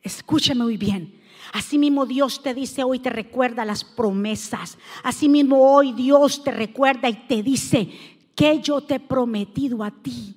Escúcheme 0.02 0.64
muy 0.64 0.78
bien. 0.78 1.22
Asimismo 1.54 2.06
Dios 2.06 2.42
te 2.44 2.54
dice 2.54 2.84
hoy, 2.84 3.00
te 3.00 3.10
recuerda 3.10 3.66
las 3.66 3.84
promesas. 3.84 4.78
Asimismo 5.04 5.74
hoy 5.74 5.94
Dios 5.94 6.44
te 6.44 6.52
recuerda 6.52 7.10
y 7.10 7.28
te 7.28 7.42
dice 7.42 7.90
que 8.36 8.60
yo 8.62 8.82
te 8.82 8.96
he 8.96 9.00
prometido 9.00 9.84
a 9.84 9.92
ti. 9.92 10.36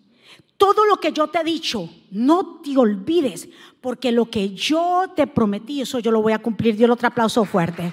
Todo 0.57 0.85
lo 0.85 0.99
que 0.99 1.12
yo 1.12 1.28
te 1.28 1.40
he 1.40 1.45
dicho, 1.45 1.88
no 2.11 2.61
te 2.61 2.76
olvides, 2.76 3.49
porque 3.80 4.12
lo 4.12 4.30
que 4.30 4.50
yo 4.50 5.07
te 5.16 5.26
prometí, 5.26 5.80
eso 5.80 5.99
yo 5.99 6.11
lo 6.11 6.21
voy 6.21 6.33
a 6.33 6.38
cumplir. 6.38 6.76
Dios 6.76 6.90
otro 6.90 7.09
aplauso 7.09 7.45
fuerte. 7.45 7.92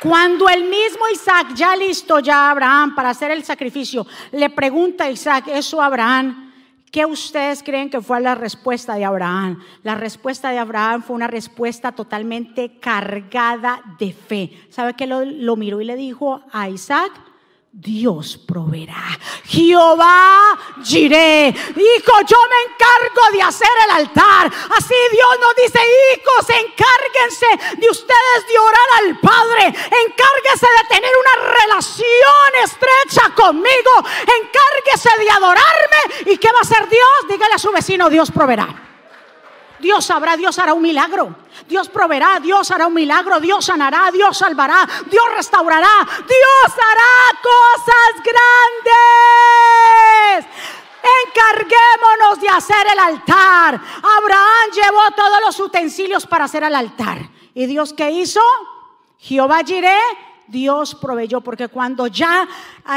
Cuando 0.00 0.48
el 0.48 0.64
mismo 0.64 1.08
Isaac, 1.12 1.54
ya 1.54 1.74
listo 1.74 2.18
ya 2.18 2.50
Abraham 2.50 2.94
para 2.94 3.10
hacer 3.10 3.30
el 3.30 3.42
sacrificio, 3.42 4.06
le 4.32 4.50
pregunta 4.50 5.04
a 5.04 5.10
Isaac 5.10 5.48
eso 5.48 5.80
Abraham, 5.80 6.52
¿Qué 6.94 7.04
ustedes 7.04 7.64
creen 7.64 7.90
que 7.90 8.00
fue 8.00 8.20
la 8.20 8.36
respuesta 8.36 8.94
de 8.94 9.04
Abraham? 9.04 9.60
La 9.82 9.96
respuesta 9.96 10.50
de 10.50 10.58
Abraham 10.58 11.02
fue 11.02 11.16
una 11.16 11.26
respuesta 11.26 11.90
totalmente 11.90 12.78
cargada 12.78 13.82
de 13.98 14.12
fe. 14.12 14.52
¿Sabe 14.70 14.94
qué 14.94 15.08
lo, 15.08 15.24
lo 15.24 15.56
miró 15.56 15.80
y 15.80 15.86
le 15.86 15.96
dijo 15.96 16.42
a 16.52 16.68
Isaac? 16.68 17.10
Dios 17.76 18.38
proveerá. 18.38 19.18
Jehová 19.46 20.56
giré. 20.84 21.48
Hijo, 21.48 22.12
yo 22.24 22.36
me 22.46 22.72
encargo 22.72 23.32
de 23.32 23.42
hacer 23.42 23.74
el 23.86 23.96
altar. 23.96 24.46
Así 24.46 24.94
Dios 25.10 25.30
nos 25.40 25.56
dice, 25.56 25.80
hijos, 26.14 26.50
encárguense 26.50 27.74
de 27.76 27.90
ustedes 27.90 28.46
de 28.46 28.58
orar 28.60 28.88
al 29.02 29.18
Padre. 29.18 29.66
Encárguese 29.66 30.66
de 30.66 30.88
tener 30.88 31.10
una 31.18 31.50
relación 31.50 32.62
estrecha 32.62 33.34
conmigo. 33.34 33.90
De 35.04 35.30
adorarme. 35.30 36.32
¿Y 36.32 36.38
qué 36.38 36.48
va 36.50 36.58
a 36.58 36.62
hacer 36.62 36.88
Dios? 36.88 37.28
Dígale 37.28 37.54
a 37.54 37.58
su 37.58 37.70
vecino, 37.70 38.08
Dios 38.08 38.30
proveerá. 38.30 38.68
Dios 39.78 40.06
sabrá, 40.06 40.36
Dios 40.36 40.58
hará 40.58 40.72
un 40.72 40.80
milagro. 40.82 41.36
Dios 41.68 41.90
proveerá, 41.90 42.40
Dios 42.40 42.70
hará 42.70 42.86
un 42.86 42.94
milagro, 42.94 43.38
Dios 43.38 43.66
sanará, 43.66 44.10
Dios 44.10 44.36
salvará, 44.36 44.88
Dios 45.06 45.24
restaurará, 45.36 46.08
Dios 46.26 46.72
hará 46.72 47.38
cosas 47.42 48.22
grandes. 48.84 50.46
Encarguémonos 51.26 52.40
de 52.40 52.48
hacer 52.48 52.86
el 52.92 52.98
altar. 52.98 53.78
Abraham 54.18 54.70
llevó 54.72 55.10
todos 55.14 55.40
los 55.44 55.60
utensilios 55.60 56.26
para 56.26 56.46
hacer 56.46 56.64
el 56.64 56.74
altar. 56.74 57.18
¿Y 57.52 57.66
Dios 57.66 57.92
qué 57.92 58.10
hizo? 58.10 58.40
Jehová 59.18 59.60
Jiré 59.64 59.98
Dios 60.46 60.94
proveyó, 60.94 61.40
porque 61.40 61.68
cuando 61.68 62.06
ya 62.06 62.48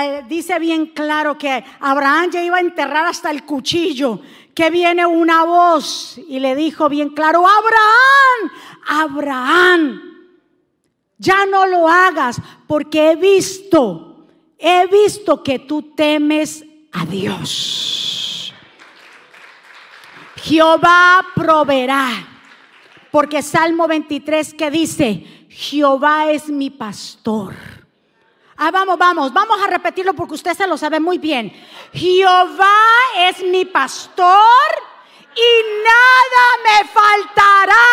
eh, 0.02 0.24
dice 0.28 0.60
bien 0.60 0.88
claro 0.88 1.38
que 1.38 1.64
Abraham 1.80 2.32
ya 2.32 2.44
iba 2.44 2.58
a 2.58 2.62
enterrar 2.62 3.06
hasta 3.06 3.32
el 3.32 3.44
cuchillo, 3.44 4.20
que 4.54 4.70
viene 4.70 5.06
una 5.06 5.44
voz 5.44 6.20
y 6.28 6.40
le 6.40 6.56
dijo 6.56 6.90
bien 6.90 7.10
claro, 7.10 7.46
Abraham, 7.48 8.52
Abraham, 8.88 10.02
ya 11.18 11.46
no 11.46 11.66
lo 11.66 11.88
hagas, 11.88 12.42
porque 12.68 13.12
he 13.12 13.16
visto, 13.16 14.28
he 14.58 14.88
visto 14.88 15.44
que 15.44 15.60
tú 15.60 15.94
temes 15.96 16.66
a 16.92 17.06
Dios. 17.06 18.54
Jehová 20.38 21.26
proveerá, 21.36 22.10
porque 23.12 23.42
Salmo 23.42 23.88
23 23.88 24.54
que 24.54 24.72
dice, 24.72 25.37
Jehová 25.60 26.30
es 26.30 26.50
mi 26.50 26.70
pastor. 26.70 27.56
Ah, 28.58 28.70
vamos, 28.70 28.96
vamos, 28.96 29.34
vamos 29.34 29.58
a 29.60 29.66
repetirlo 29.66 30.14
porque 30.14 30.36
usted 30.36 30.54
se 30.54 30.68
lo 30.68 30.78
sabe 30.78 31.00
muy 31.00 31.18
bien. 31.18 31.52
Jehová 31.94 32.76
es 33.18 33.44
mi 33.44 33.66
pastor 33.66 34.24
y 35.38 35.84
nada 35.84 36.46
me 36.66 36.88
faltará. 36.90 37.88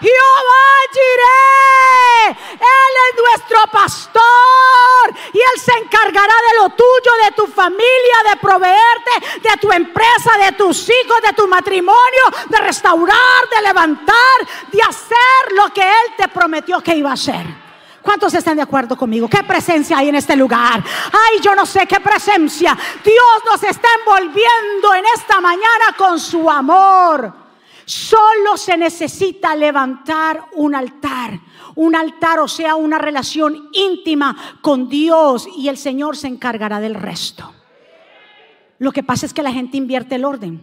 Jehová 0.00 0.66
diré, 0.92 2.38
Él 2.52 2.92
es 3.08 3.22
nuestro 3.22 3.58
pastor 3.72 5.14
y 5.32 5.38
Él 5.38 5.60
se 5.60 5.72
encargará 5.78 6.34
de 6.50 6.62
lo 6.62 6.68
tuyo, 6.70 7.12
de 7.24 7.32
tu 7.34 7.46
familia, 7.46 8.16
de 8.30 8.36
proveerte, 8.36 9.40
de 9.48 9.56
tu 9.60 9.72
empresa, 9.72 10.36
de 10.44 10.52
tus 10.52 10.88
hijos, 10.88 11.22
de 11.22 11.32
tu 11.32 11.46
matrimonio, 11.48 12.24
de 12.48 12.58
restaurar, 12.58 13.48
de 13.54 13.62
levantar, 13.62 14.46
de 14.70 14.82
hacer 14.82 15.52
lo 15.52 15.72
que 15.72 15.82
Él 15.82 16.14
te 16.16 16.28
prometió 16.28 16.80
que 16.80 16.96
iba 16.96 17.10
a 17.10 17.14
hacer. 17.14 17.61
¿Cuántos 18.02 18.34
están 18.34 18.56
de 18.56 18.62
acuerdo 18.62 18.96
conmigo? 18.96 19.28
¿Qué 19.28 19.42
presencia 19.44 19.98
hay 19.98 20.08
en 20.08 20.16
este 20.16 20.36
lugar? 20.36 20.82
Ay, 21.12 21.40
yo 21.40 21.54
no 21.54 21.64
sé 21.64 21.86
qué 21.86 22.00
presencia. 22.00 22.76
Dios 23.04 23.42
nos 23.50 23.62
está 23.62 23.88
envolviendo 24.00 24.94
en 24.94 25.04
esta 25.16 25.40
mañana 25.40 25.94
con 25.96 26.18
su 26.18 26.50
amor. 26.50 27.32
Solo 27.84 28.56
se 28.56 28.76
necesita 28.76 29.54
levantar 29.54 30.46
un 30.54 30.74
altar. 30.74 31.38
Un 31.74 31.94
altar, 31.94 32.40
o 32.40 32.48
sea, 32.48 32.74
una 32.74 32.98
relación 32.98 33.68
íntima 33.72 34.36
con 34.60 34.88
Dios 34.88 35.48
y 35.56 35.68
el 35.68 35.78
Señor 35.78 36.16
se 36.16 36.28
encargará 36.28 36.80
del 36.80 36.94
resto. 36.94 37.52
Lo 38.78 38.92
que 38.92 39.02
pasa 39.02 39.26
es 39.26 39.32
que 39.32 39.42
la 39.42 39.52
gente 39.52 39.76
invierte 39.76 40.16
el 40.16 40.24
orden. 40.24 40.60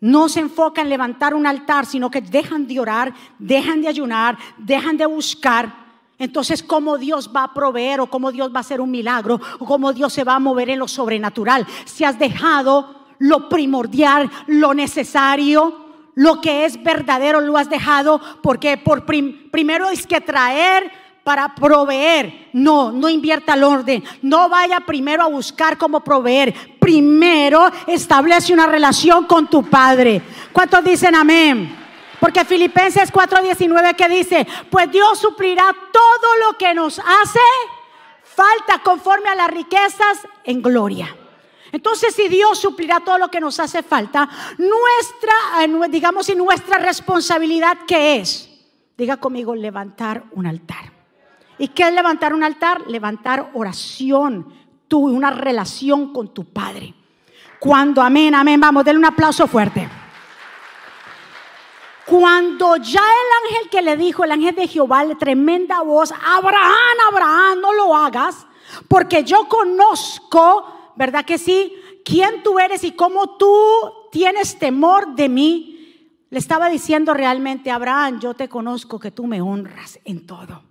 No 0.00 0.28
se 0.28 0.40
enfoca 0.40 0.80
en 0.80 0.88
levantar 0.88 1.34
un 1.34 1.46
altar, 1.46 1.86
sino 1.86 2.10
que 2.10 2.22
dejan 2.22 2.66
de 2.66 2.80
orar, 2.80 3.14
dejan 3.38 3.82
de 3.82 3.88
ayunar, 3.88 4.36
dejan 4.58 4.96
de 4.96 5.06
buscar 5.06 5.81
entonces, 6.22 6.62
¿cómo 6.62 6.98
Dios 6.98 7.30
va 7.34 7.42
a 7.42 7.52
proveer 7.52 8.00
o 8.00 8.06
cómo 8.06 8.30
Dios 8.30 8.52
va 8.54 8.58
a 8.58 8.60
hacer 8.60 8.80
un 8.80 8.92
milagro 8.92 9.40
o 9.58 9.66
cómo 9.66 9.92
Dios 9.92 10.12
se 10.12 10.22
va 10.22 10.36
a 10.36 10.38
mover 10.38 10.70
en 10.70 10.78
lo 10.78 10.86
sobrenatural? 10.86 11.66
Si 11.84 12.04
has 12.04 12.16
dejado 12.16 12.94
lo 13.18 13.48
primordial, 13.48 14.30
lo 14.46 14.72
necesario, 14.72 15.84
lo 16.14 16.40
que 16.40 16.64
es 16.64 16.80
verdadero, 16.80 17.40
lo 17.40 17.58
has 17.58 17.68
dejado 17.68 18.20
porque 18.40 18.76
por 18.76 19.04
primero 19.04 19.88
es 19.88 20.06
que 20.06 20.20
traer 20.20 20.92
para 21.24 21.56
proveer. 21.56 22.50
No, 22.52 22.92
no 22.92 23.08
invierta 23.08 23.54
el 23.54 23.64
orden. 23.64 24.04
No 24.22 24.48
vaya 24.48 24.78
primero 24.78 25.24
a 25.24 25.28
buscar 25.28 25.76
cómo 25.76 26.04
proveer. 26.04 26.54
Primero 26.78 27.68
establece 27.88 28.52
una 28.52 28.68
relación 28.68 29.24
con 29.26 29.50
tu 29.50 29.64
Padre. 29.64 30.22
¿Cuántos 30.52 30.84
dicen 30.84 31.16
amén? 31.16 31.81
Porque 32.22 32.44
Filipenses 32.44 33.12
4:19 33.12 33.96
que 33.96 34.08
dice, 34.08 34.46
pues 34.70 34.88
Dios 34.92 35.18
suplirá 35.18 35.64
todo 35.92 36.36
lo 36.46 36.56
que 36.56 36.72
nos 36.72 37.00
hace 37.00 37.40
falta 38.22 38.78
conforme 38.84 39.28
a 39.28 39.34
las 39.34 39.50
riquezas 39.50 40.20
en 40.44 40.62
gloria. 40.62 41.16
Entonces, 41.72 42.14
si 42.14 42.28
Dios 42.28 42.60
suplirá 42.60 43.00
todo 43.00 43.18
lo 43.18 43.28
que 43.28 43.40
nos 43.40 43.58
hace 43.58 43.82
falta, 43.82 44.28
nuestra, 44.56 45.34
eh, 45.64 45.88
digamos, 45.90 46.28
y 46.28 46.36
nuestra 46.36 46.78
responsabilidad, 46.78 47.78
¿qué 47.88 48.20
es? 48.20 48.48
Diga 48.96 49.16
conmigo, 49.16 49.56
levantar 49.56 50.22
un 50.30 50.46
altar. 50.46 50.92
¿Y 51.58 51.68
qué 51.68 51.88
es 51.88 51.92
levantar 51.92 52.34
un 52.34 52.44
altar? 52.44 52.82
Levantar 52.86 53.50
oración, 53.54 54.46
tu, 54.86 55.00
una 55.08 55.32
relación 55.32 56.12
con 56.12 56.32
tu 56.32 56.44
Padre. 56.44 56.94
Cuando, 57.58 58.00
amén, 58.00 58.32
amén, 58.36 58.60
vamos, 58.60 58.84
denle 58.84 59.00
un 59.00 59.06
aplauso 59.06 59.48
fuerte. 59.48 60.01
Cuando 62.12 62.76
ya 62.76 63.00
el 63.00 63.50
ángel 63.54 63.70
que 63.70 63.80
le 63.80 63.96
dijo, 63.96 64.22
el 64.22 64.32
ángel 64.32 64.54
de 64.54 64.68
Jehová, 64.68 65.02
le 65.02 65.14
tremenda 65.14 65.80
voz, 65.80 66.12
Abraham, 66.12 66.98
Abraham, 67.10 67.60
no 67.62 67.72
lo 67.72 67.96
hagas, 67.96 68.46
porque 68.86 69.24
yo 69.24 69.48
conozco, 69.48 70.92
¿verdad 70.94 71.24
que 71.24 71.38
sí? 71.38 71.72
¿Quién 72.04 72.42
tú 72.42 72.58
eres 72.58 72.84
y 72.84 72.92
cómo 72.92 73.38
tú 73.38 73.56
tienes 74.10 74.58
temor 74.58 75.14
de 75.14 75.30
mí? 75.30 76.18
Le 76.28 76.38
estaba 76.38 76.68
diciendo 76.68 77.14
realmente, 77.14 77.70
Abraham, 77.70 78.20
yo 78.20 78.34
te 78.34 78.46
conozco 78.46 79.00
que 79.00 79.10
tú 79.10 79.26
me 79.26 79.40
honras 79.40 79.98
en 80.04 80.26
todo. 80.26 80.64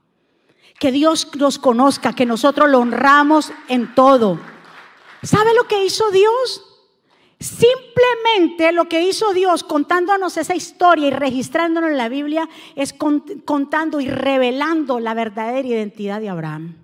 Que 0.79 0.91
Dios 0.91 1.27
nos 1.37 1.57
conozca, 1.57 2.13
que 2.13 2.27
nosotros 2.27 2.69
lo 2.69 2.77
honramos 2.77 3.51
en 3.67 3.95
todo. 3.95 4.37
¿Sabe 5.23 5.55
lo 5.55 5.63
que 5.63 5.85
hizo 5.85 6.11
Dios? 6.11 6.70
Simplemente 7.41 8.71
lo 8.71 8.87
que 8.87 9.01
hizo 9.01 9.33
Dios 9.33 9.63
contándonos 9.63 10.37
esa 10.37 10.53
historia 10.53 11.07
y 11.07 11.11
registrándonos 11.11 11.89
en 11.89 11.97
la 11.97 12.07
Biblia 12.07 12.47
es 12.75 12.93
contando 12.93 13.99
y 13.99 14.07
revelando 14.07 14.99
la 14.99 15.15
verdadera 15.15 15.67
identidad 15.67 16.21
de 16.21 16.29
Abraham. 16.29 16.75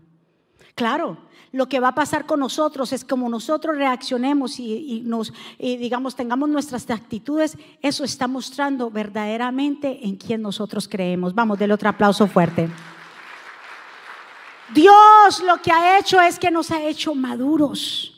Claro, 0.73 1.17
lo 1.51 1.69
que 1.69 1.79
va 1.79 1.89
a 1.89 1.95
pasar 1.95 2.25
con 2.25 2.39
nosotros 2.39 2.91
es 2.91 3.05
como 3.05 3.29
nosotros 3.29 3.77
reaccionemos 3.77 4.59
y, 4.59 5.03
nos, 5.05 5.31
digamos, 5.59 6.15
tengamos 6.15 6.49
nuestras 6.49 6.89
actitudes, 6.89 7.55
eso 7.83 8.03
está 8.03 8.27
mostrando 8.27 8.89
verdaderamente 8.89 10.07
en 10.07 10.15
quién 10.15 10.41
nosotros 10.41 10.87
creemos. 10.87 11.35
Vamos, 11.35 11.59
del 11.59 11.71
otro 11.71 11.89
aplauso 11.89 12.25
fuerte. 12.25 12.67
Dios 14.73 15.43
lo 15.45 15.61
que 15.61 15.71
ha 15.71 15.99
hecho 15.99 16.19
es 16.19 16.39
que 16.39 16.49
nos 16.49 16.71
ha 16.71 16.81
hecho 16.81 17.13
maduros. 17.13 18.16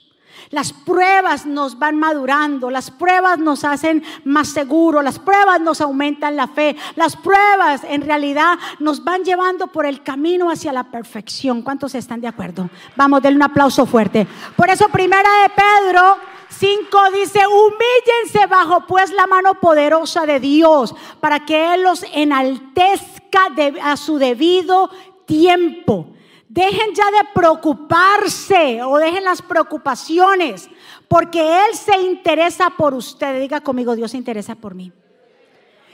Las 0.52 0.74
pruebas 0.74 1.46
nos 1.46 1.78
van 1.78 1.98
madurando, 1.98 2.72
las 2.72 2.90
pruebas 2.90 3.38
nos 3.38 3.64
hacen 3.64 4.04
más 4.24 4.48
seguros, 4.48 5.04
las 5.04 5.20
pruebas 5.20 5.62
nos 5.62 5.80
aumentan 5.80 6.36
la 6.36 6.48
fe, 6.48 6.76
las 6.96 7.16
pruebas 7.16 7.84
en 7.84 8.02
realidad 8.02 8.58
nos 8.80 9.04
van 9.04 9.24
llevando 9.24 9.68
por 9.68 9.86
el 9.86 10.02
camino 10.02 10.50
hacia 10.50 10.74
la 10.74 10.86
perfección. 10.86 11.62
¿Cuántos 11.62 11.94
están 11.94 12.20
de 12.20 12.28
acuerdo? 12.28 12.68
Vamos, 12.96 13.22
denle 13.22 13.38
un 13.38 13.44
aplauso 13.44 13.86
fuerte. 13.86 14.26
Por 14.56 14.70
eso 14.72 14.90
primera 14.90 15.30
de 15.44 15.54
Pedro 15.54 16.18
5 16.50 17.00
dice, 17.14 17.42
humíllense 17.46 18.48
bajo 18.50 18.88
pues 18.88 19.12
la 19.12 19.28
mano 19.28 19.54
poderosa 19.60 20.26
de 20.26 20.40
Dios 20.40 20.96
para 21.20 21.46
que 21.46 21.76
Él 21.76 21.84
los 21.84 22.04
enaltezca 22.12 23.50
a 23.84 23.96
su 23.98 24.18
debido 24.18 24.90
tiempo. 25.26 26.08
Dejen 26.50 26.96
ya 26.96 27.06
de 27.12 27.30
preocuparse 27.32 28.82
o 28.82 28.98
dejen 28.98 29.24
las 29.24 29.40
preocupaciones, 29.40 30.68
porque 31.08 31.40
Él 31.40 31.76
se 31.76 31.96
interesa 32.02 32.72
por 32.72 32.96
ustedes. 32.96 33.40
Diga 33.40 33.62
conmigo, 33.62 33.96
Dios 33.96 34.10
se 34.10 34.18
interesa 34.18 34.56
por 34.56 34.74
mí. 34.74 34.92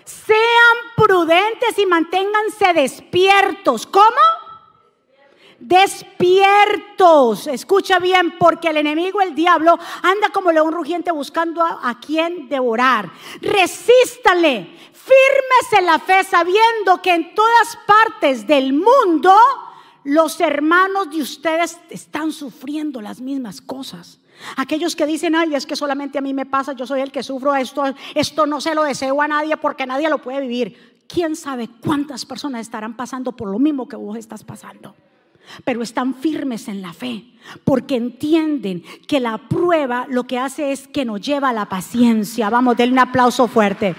Sean 0.05 0.77
prudentes 0.95 1.77
y 1.77 1.85
manténganse 1.85 2.73
despiertos. 2.73 3.85
¿Cómo? 3.85 4.05
Despiertos. 5.59 7.47
Escucha 7.47 7.99
bien, 7.99 8.37
porque 8.37 8.69
el 8.69 8.77
enemigo, 8.77 9.21
el 9.21 9.35
diablo, 9.35 9.77
anda 10.03 10.29
como 10.29 10.53
león 10.53 10.71
rugiente 10.71 11.11
buscando 11.11 11.61
a, 11.63 11.81
a 11.83 11.99
quien 11.99 12.47
devorar. 12.47 13.11
Resístale, 13.41 14.69
fírmese 14.93 15.81
la 15.85 15.99
fe 15.99 16.23
sabiendo 16.23 17.01
que 17.01 17.13
en 17.13 17.35
todas 17.35 17.77
partes 17.85 18.47
del 18.47 18.71
mundo 18.71 19.35
los 20.05 20.39
hermanos 20.39 21.09
de 21.09 21.21
ustedes 21.21 21.79
están 21.89 22.31
sufriendo 22.31 23.01
las 23.01 23.19
mismas 23.19 23.59
cosas. 23.59 24.19
Aquellos 24.55 24.95
que 24.95 25.05
dicen, 25.05 25.35
ay, 25.35 25.55
es 25.55 25.65
que 25.65 25.75
solamente 25.75 26.17
a 26.17 26.21
mí 26.21 26.33
me 26.33 26.45
pasa, 26.45 26.73
yo 26.73 26.85
soy 26.85 27.01
el 27.01 27.11
que 27.11 27.23
sufro 27.23 27.55
esto, 27.55 27.83
esto 28.13 28.45
no 28.45 28.61
se 28.61 28.75
lo 28.75 28.83
deseo 28.83 29.19
a 29.21 29.27
nadie 29.27 29.57
porque 29.57 29.85
nadie 29.85 30.09
lo 30.09 30.21
puede 30.21 30.41
vivir. 30.41 31.03
¿Quién 31.07 31.35
sabe 31.35 31.69
cuántas 31.81 32.25
personas 32.25 32.61
estarán 32.61 32.95
pasando 32.95 33.31
por 33.31 33.49
lo 33.49 33.57
mismo 33.57 33.87
que 33.87 33.95
vos 33.95 34.17
estás 34.17 34.43
pasando? 34.43 34.95
Pero 35.63 35.81
están 35.81 36.13
firmes 36.13 36.67
en 36.67 36.81
la 36.81 36.93
fe 36.93 37.25
porque 37.63 37.95
entienden 37.95 38.83
que 39.07 39.19
la 39.19 39.37
prueba 39.37 40.05
lo 40.09 40.25
que 40.25 40.37
hace 40.39 40.71
es 40.71 40.87
que 40.87 41.05
nos 41.05 41.21
lleva 41.21 41.49
a 41.49 41.53
la 41.53 41.69
paciencia. 41.69 42.49
Vamos, 42.49 42.77
denle 42.77 42.93
un 42.93 42.99
aplauso 42.99 43.47
fuerte. 43.47 43.95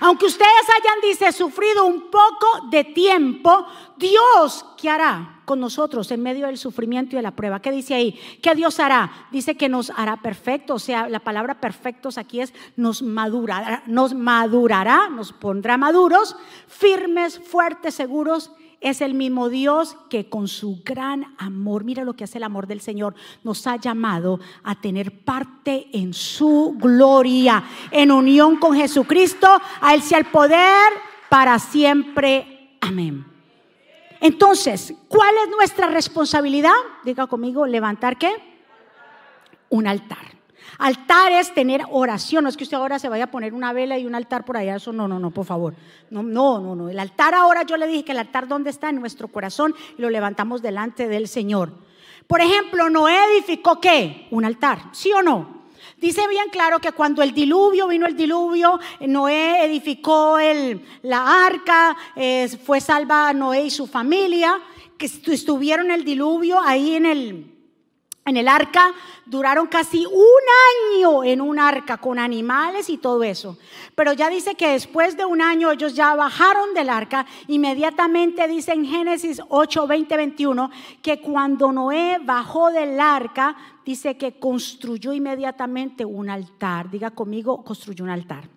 Aunque 0.00 0.26
ustedes 0.26 0.50
hayan, 0.80 1.00
dice, 1.02 1.32
sufrido 1.32 1.86
un 1.86 2.10
poco 2.10 2.68
de 2.70 2.84
tiempo, 2.84 3.66
Dios, 3.96 4.64
¿qué 4.76 4.90
hará 4.90 5.40
con 5.44 5.60
nosotros 5.60 6.10
en 6.10 6.22
medio 6.22 6.46
del 6.46 6.58
sufrimiento 6.58 7.14
y 7.14 7.16
de 7.16 7.22
la 7.22 7.36
prueba? 7.36 7.60
¿Qué 7.60 7.70
dice 7.70 7.94
ahí? 7.94 8.20
¿Qué 8.42 8.54
Dios 8.54 8.80
hará? 8.80 9.28
Dice 9.30 9.56
que 9.56 9.68
nos 9.68 9.90
hará 9.90 10.18
perfecto, 10.18 10.74
o 10.74 10.78
sea, 10.78 11.08
la 11.08 11.20
palabra 11.20 11.60
perfectos 11.60 12.18
aquí 12.18 12.40
es 12.40 12.52
nos 12.76 13.02
madurará, 13.02 13.82
nos 13.86 14.14
madurará, 14.14 15.08
nos 15.08 15.32
pondrá 15.32 15.76
maduros, 15.76 16.36
firmes, 16.66 17.38
fuertes, 17.38 17.94
seguros 17.94 18.52
es 18.80 19.00
el 19.00 19.14
mismo 19.14 19.48
Dios 19.48 19.96
que 20.10 20.28
con 20.28 20.48
su 20.48 20.82
gran 20.84 21.34
amor, 21.38 21.84
mira 21.84 22.04
lo 22.04 22.14
que 22.14 22.24
hace 22.24 22.38
el 22.38 22.44
amor 22.44 22.66
del 22.66 22.80
Señor, 22.80 23.14
nos 23.42 23.66
ha 23.66 23.76
llamado 23.76 24.38
a 24.62 24.80
tener 24.80 25.24
parte 25.24 25.88
en 25.92 26.12
su 26.12 26.76
gloria, 26.78 27.64
en 27.90 28.12
unión 28.12 28.56
con 28.56 28.76
Jesucristo, 28.76 29.48
a 29.80 29.94
Él 29.94 30.02
sea 30.02 30.18
el 30.18 30.26
poder 30.26 30.92
para 31.28 31.58
siempre. 31.58 32.76
Amén. 32.80 33.24
Entonces, 34.20 34.94
¿cuál 35.08 35.34
es 35.44 35.50
nuestra 35.50 35.88
responsabilidad? 35.88 36.72
Diga 37.04 37.26
conmigo, 37.26 37.66
levantar 37.66 38.18
qué? 38.18 38.34
Un 39.68 39.86
altar. 39.86 40.35
Altar 40.78 41.32
es 41.32 41.54
tener 41.54 41.82
oración. 41.90 42.44
No 42.44 42.50
es 42.50 42.56
que 42.56 42.64
usted 42.64 42.76
ahora 42.76 42.98
se 42.98 43.08
vaya 43.08 43.24
a 43.24 43.30
poner 43.30 43.54
una 43.54 43.72
vela 43.72 43.98
y 43.98 44.06
un 44.06 44.14
altar 44.14 44.44
por 44.44 44.56
allá. 44.56 44.76
Eso 44.76 44.92
no, 44.92 45.08
no, 45.08 45.18
no, 45.18 45.30
por 45.30 45.46
favor. 45.46 45.74
No, 46.10 46.22
no, 46.22 46.60
no, 46.60 46.74
no. 46.74 46.88
El 46.88 46.98
altar 46.98 47.34
ahora 47.34 47.62
yo 47.62 47.76
le 47.76 47.86
dije 47.86 48.04
que 48.04 48.12
el 48.12 48.18
altar 48.18 48.48
dónde 48.48 48.70
está 48.70 48.90
en 48.90 49.00
nuestro 49.00 49.28
corazón 49.28 49.74
y 49.96 50.02
lo 50.02 50.10
levantamos 50.10 50.62
delante 50.62 51.08
del 51.08 51.28
Señor. 51.28 51.72
Por 52.26 52.40
ejemplo, 52.40 52.90
Noé 52.90 53.16
edificó 53.32 53.80
qué? 53.80 54.26
Un 54.30 54.44
altar. 54.44 54.90
¿Sí 54.92 55.12
o 55.12 55.22
no? 55.22 55.56
Dice 55.98 56.26
bien 56.28 56.48
claro 56.50 56.78
que 56.78 56.92
cuando 56.92 57.22
el 57.22 57.32
diluvio, 57.32 57.88
vino 57.88 58.06
el 58.06 58.16
diluvio, 58.16 58.78
Noé 59.00 59.64
edificó 59.64 60.38
el, 60.38 60.84
la 61.02 61.46
arca, 61.46 61.96
eh, 62.16 62.48
fue 62.64 62.80
salva 62.80 63.32
Noé 63.32 63.64
y 63.64 63.70
su 63.70 63.86
familia, 63.86 64.60
que 64.98 65.06
estuvieron 65.06 65.90
el 65.90 66.04
diluvio 66.04 66.60
ahí 66.60 66.96
en 66.96 67.06
el, 67.06 67.55
en 68.26 68.36
el 68.36 68.48
arca 68.48 68.92
duraron 69.24 69.68
casi 69.68 70.04
un 70.04 71.00
año 71.00 71.24
en 71.24 71.40
un 71.40 71.58
arca 71.58 71.96
con 71.96 72.18
animales 72.18 72.90
y 72.90 72.98
todo 72.98 73.22
eso. 73.22 73.56
Pero 73.94 74.12
ya 74.12 74.28
dice 74.28 74.56
que 74.56 74.70
después 74.70 75.16
de 75.16 75.24
un 75.24 75.40
año 75.40 75.70
ellos 75.70 75.94
ya 75.94 76.14
bajaron 76.14 76.74
del 76.74 76.90
arca. 76.90 77.24
Inmediatamente 77.46 78.46
dice 78.48 78.72
en 78.72 78.84
Génesis 78.84 79.40
8, 79.48 79.86
20, 79.86 80.16
21 80.16 80.70
que 81.02 81.20
cuando 81.20 81.70
Noé 81.70 82.18
bajó 82.20 82.70
del 82.72 82.98
arca, 83.00 83.56
dice 83.84 84.16
que 84.16 84.38
construyó 84.38 85.12
inmediatamente 85.12 86.04
un 86.04 86.28
altar. 86.28 86.90
Diga 86.90 87.12
conmigo, 87.12 87.62
construyó 87.62 88.04
un 88.04 88.10
altar. 88.10 88.55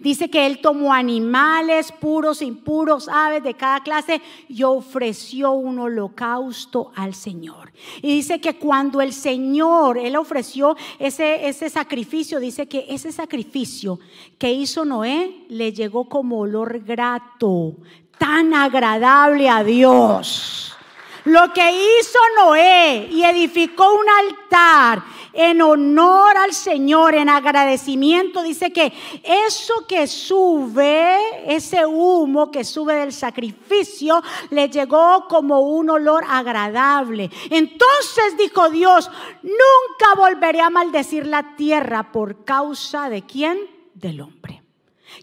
Dice 0.00 0.30
que 0.30 0.46
él 0.46 0.60
tomó 0.60 0.94
animales 0.94 1.92
puros, 1.92 2.40
impuros, 2.40 3.08
aves 3.08 3.42
de 3.42 3.54
cada 3.54 3.80
clase 3.80 4.22
y 4.48 4.62
ofreció 4.62 5.52
un 5.52 5.78
holocausto 5.78 6.90
al 6.94 7.14
Señor. 7.14 7.72
Y 8.00 8.14
dice 8.14 8.40
que 8.40 8.56
cuando 8.56 9.02
el 9.02 9.12
Señor, 9.12 9.98
él 9.98 10.16
ofreció 10.16 10.76
ese, 10.98 11.48
ese 11.48 11.68
sacrificio, 11.68 12.40
dice 12.40 12.66
que 12.66 12.86
ese 12.88 13.12
sacrificio 13.12 13.98
que 14.38 14.52
hizo 14.52 14.86
Noé 14.86 15.44
le 15.48 15.72
llegó 15.72 16.08
como 16.08 16.38
olor 16.38 16.80
grato, 16.80 17.76
tan 18.16 18.54
agradable 18.54 19.50
a 19.50 19.62
Dios. 19.64 20.77
Lo 21.28 21.52
que 21.52 21.70
hizo 21.70 22.18
Noé 22.38 23.06
y 23.10 23.22
edificó 23.22 23.92
un 23.92 24.06
altar 24.08 25.02
en 25.34 25.60
honor 25.60 26.38
al 26.38 26.54
Señor, 26.54 27.14
en 27.14 27.28
agradecimiento, 27.28 28.42
dice 28.42 28.72
que 28.72 28.90
eso 29.22 29.86
que 29.86 30.06
sube, 30.06 31.18
ese 31.46 31.84
humo 31.84 32.50
que 32.50 32.64
sube 32.64 32.94
del 32.94 33.12
sacrificio, 33.12 34.22
le 34.48 34.70
llegó 34.70 35.28
como 35.28 35.60
un 35.60 35.90
olor 35.90 36.24
agradable. 36.26 37.30
Entonces 37.50 38.38
dijo 38.38 38.70
Dios, 38.70 39.10
nunca 39.42 40.14
volveré 40.16 40.62
a 40.62 40.70
maldecir 40.70 41.26
la 41.26 41.56
tierra 41.56 42.10
por 42.10 42.46
causa 42.46 43.10
de 43.10 43.20
quién? 43.20 43.58
Del 43.92 44.22
hombre. 44.22 44.62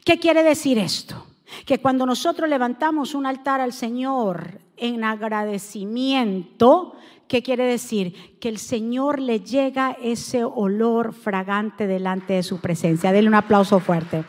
¿Qué 0.03 0.19
quiere 0.19 0.43
decir 0.43 0.77
esto? 0.77 1.25
Que 1.65 1.79
cuando 1.79 2.05
nosotros 2.05 2.47
levantamos 2.47 3.15
un 3.15 3.25
altar 3.25 3.59
al 3.59 3.73
Señor 3.73 4.64
en 4.77 5.03
agradecimiento, 5.03 6.95
¿Qué 7.27 7.41
quiere 7.41 7.65
decir? 7.65 8.37
Que 8.39 8.49
el 8.49 8.59
Señor 8.59 9.19
le 9.19 9.39
llega 9.39 9.97
ese 9.99 10.43
olor 10.43 11.13
fragante 11.13 11.87
delante 11.87 12.33
de 12.33 12.43
su 12.43 12.59
presencia. 12.61 13.11
Denle 13.11 13.29
un 13.29 13.35
aplauso 13.35 13.79
fuerte. 13.79 14.23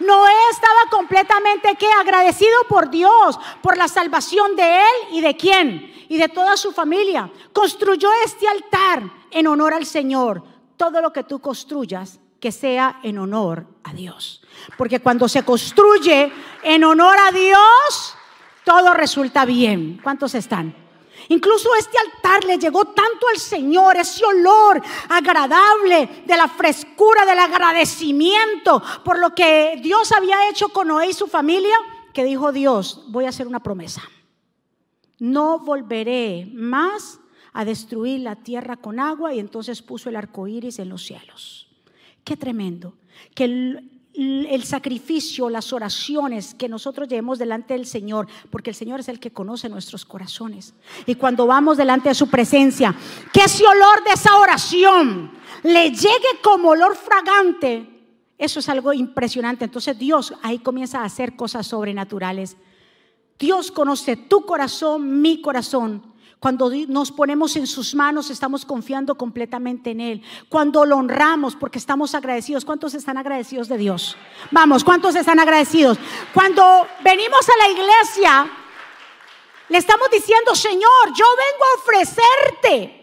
Noé 0.00 0.32
estaba 0.52 0.90
completamente 0.90 1.74
¿qué? 1.78 1.88
agradecido 2.00 2.54
por 2.68 2.90
Dios, 2.90 3.38
por 3.62 3.76
la 3.76 3.88
salvación 3.88 4.54
de 4.56 4.76
él 4.76 5.12
y 5.12 5.20
de 5.22 5.36
quién? 5.36 5.92
Y 6.08 6.18
de 6.18 6.28
toda 6.28 6.56
su 6.56 6.72
familia. 6.72 7.30
Construyó 7.52 8.08
este 8.24 8.46
altar 8.46 9.10
en 9.30 9.46
honor 9.46 9.72
al 9.72 9.86
Señor. 9.86 10.42
Todo 10.76 11.00
lo 11.00 11.12
que 11.12 11.24
tú 11.24 11.40
construyas, 11.40 12.20
que 12.40 12.52
sea 12.52 13.00
en 13.02 13.18
honor 13.18 13.66
a 13.84 13.92
Dios. 13.94 14.42
Porque 14.76 15.00
cuando 15.00 15.28
se 15.28 15.44
construye 15.44 16.30
en 16.62 16.84
honor 16.84 17.16
a 17.26 17.32
Dios, 17.32 18.07
todo 18.68 18.92
resulta 18.92 19.46
bien. 19.46 19.98
¿Cuántos 20.02 20.34
están? 20.34 20.74
Incluso 21.30 21.70
este 21.78 21.96
altar 21.96 22.44
le 22.44 22.58
llegó 22.58 22.84
tanto 22.84 23.26
al 23.32 23.40
Señor, 23.40 23.96
ese 23.96 24.22
olor 24.26 24.82
agradable 25.08 26.22
de 26.26 26.36
la 26.36 26.48
frescura, 26.48 27.24
del 27.24 27.38
agradecimiento 27.38 28.82
por 29.02 29.18
lo 29.18 29.34
que 29.34 29.80
Dios 29.82 30.12
había 30.12 30.50
hecho 30.50 30.68
con 30.68 30.88
Noé 30.88 31.08
y 31.08 31.12
su 31.14 31.28
familia, 31.28 31.74
que 32.12 32.24
dijo 32.24 32.52
Dios, 32.52 33.06
voy 33.08 33.24
a 33.24 33.30
hacer 33.30 33.46
una 33.46 33.62
promesa. 33.62 34.02
No 35.18 35.60
volveré 35.60 36.46
más 36.52 37.20
a 37.54 37.64
destruir 37.64 38.20
la 38.20 38.36
tierra 38.36 38.76
con 38.76 39.00
agua 39.00 39.32
y 39.32 39.38
entonces 39.38 39.80
puso 39.80 40.10
el 40.10 40.16
arco 40.16 40.46
iris 40.46 40.78
en 40.78 40.90
los 40.90 41.06
cielos. 41.06 41.68
Qué 42.22 42.36
tremendo. 42.36 42.98
Que 43.34 43.82
el 44.18 44.64
sacrificio, 44.64 45.48
las 45.48 45.72
oraciones 45.72 46.54
que 46.54 46.68
nosotros 46.68 47.06
llevemos 47.06 47.38
delante 47.38 47.74
del 47.74 47.86
Señor, 47.86 48.26
porque 48.50 48.70
el 48.70 48.76
Señor 48.76 48.98
es 48.98 49.08
el 49.08 49.20
que 49.20 49.30
conoce 49.30 49.68
nuestros 49.68 50.04
corazones. 50.04 50.74
Y 51.06 51.14
cuando 51.14 51.46
vamos 51.46 51.76
delante 51.76 52.08
de 52.08 52.16
su 52.16 52.28
presencia, 52.28 52.94
que 53.32 53.42
ese 53.42 53.64
olor 53.64 54.02
de 54.04 54.12
esa 54.14 54.36
oración 54.38 55.30
le 55.62 55.90
llegue 55.90 56.40
como 56.42 56.70
olor 56.70 56.96
fragante, 56.96 57.88
eso 58.36 58.58
es 58.58 58.68
algo 58.68 58.92
impresionante. 58.92 59.64
Entonces 59.64 59.96
Dios 59.96 60.34
ahí 60.42 60.58
comienza 60.58 61.00
a 61.00 61.04
hacer 61.04 61.36
cosas 61.36 61.68
sobrenaturales. 61.68 62.56
Dios 63.38 63.70
conoce 63.70 64.16
tu 64.16 64.44
corazón, 64.44 65.20
mi 65.20 65.40
corazón. 65.40 66.02
Cuando 66.40 66.70
nos 66.88 67.10
ponemos 67.10 67.56
en 67.56 67.66
sus 67.66 67.94
manos, 67.94 68.30
estamos 68.30 68.64
confiando 68.64 69.16
completamente 69.16 69.90
en 69.90 70.00
Él. 70.00 70.22
Cuando 70.48 70.84
lo 70.84 70.96
honramos, 70.96 71.56
porque 71.56 71.78
estamos 71.78 72.14
agradecidos. 72.14 72.64
¿Cuántos 72.64 72.94
están 72.94 73.16
agradecidos 73.16 73.68
de 73.68 73.76
Dios? 73.76 74.16
Vamos, 74.52 74.84
¿cuántos 74.84 75.16
están 75.16 75.40
agradecidos? 75.40 75.98
Cuando 76.32 76.86
venimos 77.02 77.40
a 77.48 77.56
la 77.56 77.68
iglesia, 77.70 78.50
le 79.68 79.78
estamos 79.78 80.08
diciendo, 80.10 80.54
Señor, 80.54 81.12
yo 81.16 81.24
vengo 81.36 81.64
a 81.64 81.80
ofrecerte 81.80 82.98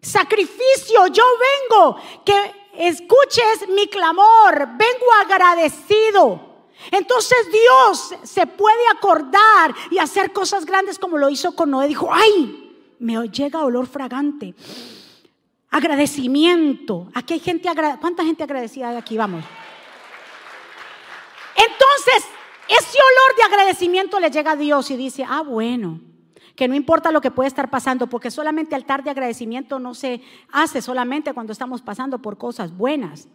sacrificio, 0.00 1.06
yo 1.08 1.24
vengo 1.70 1.96
que 2.24 2.68
escuches 2.74 3.68
mi 3.74 3.88
clamor, 3.88 4.68
vengo 4.76 5.06
agradecido. 5.22 6.47
Entonces 6.90 7.38
Dios 7.50 8.14
se 8.22 8.46
puede 8.46 8.88
acordar 8.94 9.74
y 9.90 9.98
hacer 9.98 10.32
cosas 10.32 10.64
grandes 10.64 10.98
como 10.98 11.18
lo 11.18 11.28
hizo 11.28 11.54
con 11.54 11.70
Noé. 11.70 11.88
Dijo, 11.88 12.08
ay, 12.12 12.68
me 12.98 13.28
llega 13.28 13.64
olor 13.64 13.86
fragante. 13.86 14.54
Agradecimiento. 15.70 17.08
Aquí 17.14 17.34
hay 17.34 17.40
gente, 17.40 17.68
¿cuánta 18.00 18.24
gente 18.24 18.42
agradecida 18.42 18.90
de 18.90 18.98
aquí? 18.98 19.16
Vamos. 19.16 19.44
Entonces, 21.56 22.30
ese 22.68 22.98
olor 22.98 23.36
de 23.36 23.42
agradecimiento 23.42 24.20
le 24.20 24.30
llega 24.30 24.52
a 24.52 24.56
Dios 24.56 24.90
y 24.90 24.96
dice, 24.96 25.24
ah, 25.28 25.42
bueno, 25.42 26.00
que 26.54 26.68
no 26.68 26.74
importa 26.74 27.12
lo 27.12 27.20
que 27.20 27.30
puede 27.30 27.48
estar 27.48 27.70
pasando, 27.70 28.06
porque 28.06 28.30
solamente 28.30 28.74
altar 28.74 29.02
de 29.02 29.10
agradecimiento 29.10 29.78
no 29.78 29.94
se 29.94 30.22
hace 30.52 30.80
solamente 30.80 31.34
cuando 31.34 31.52
estamos 31.52 31.82
pasando 31.82 32.20
por 32.20 32.38
cosas 32.38 32.76
buenas, 32.76 33.28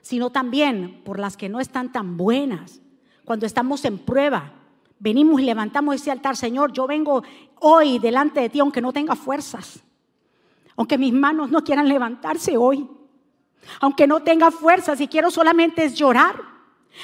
sino 0.00 0.30
también 0.30 1.02
por 1.04 1.18
las 1.18 1.36
que 1.36 1.48
no 1.48 1.60
están 1.60 1.92
tan 1.92 2.16
buenas 2.16 2.80
cuando 3.26 3.44
estamos 3.44 3.84
en 3.84 3.98
prueba. 3.98 4.52
Venimos 4.98 5.40
y 5.40 5.44
levantamos 5.44 5.96
ese 5.96 6.10
altar, 6.10 6.36
Señor, 6.36 6.72
yo 6.72 6.86
vengo 6.86 7.22
hoy 7.60 7.98
delante 7.98 8.40
de 8.40 8.48
ti 8.48 8.60
aunque 8.60 8.80
no 8.80 8.94
tenga 8.94 9.14
fuerzas, 9.14 9.80
aunque 10.74 10.96
mis 10.96 11.12
manos 11.12 11.50
no 11.50 11.62
quieran 11.62 11.88
levantarse 11.88 12.56
hoy, 12.56 12.88
aunque 13.80 14.06
no 14.06 14.22
tenga 14.22 14.50
fuerzas 14.50 14.98
y 15.02 15.08
quiero 15.08 15.30
solamente 15.30 15.90
llorar. 15.90 16.36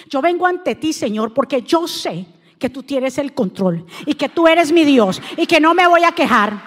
Yo 0.09 0.23
vengo 0.23 0.47
ante 0.47 0.75
ti, 0.77 0.95
Señor, 0.95 1.35
porque 1.35 1.61
yo 1.61 1.87
sé 1.87 2.27
que 2.59 2.71
tú 2.71 2.83
tienes 2.83 3.19
el 3.19 3.35
control 3.35 3.85
y 4.07 4.15
que 4.15 4.31
tú 4.31 4.49
eres 4.49 4.73
mi 4.73 4.85
Dios 4.85 5.21
y 5.37 5.47
que 5.47 5.61
no 5.61 5.75
me 5.75 5.87
voy 5.87 6.05
a 6.05 6.13
quejar. 6.13 6.63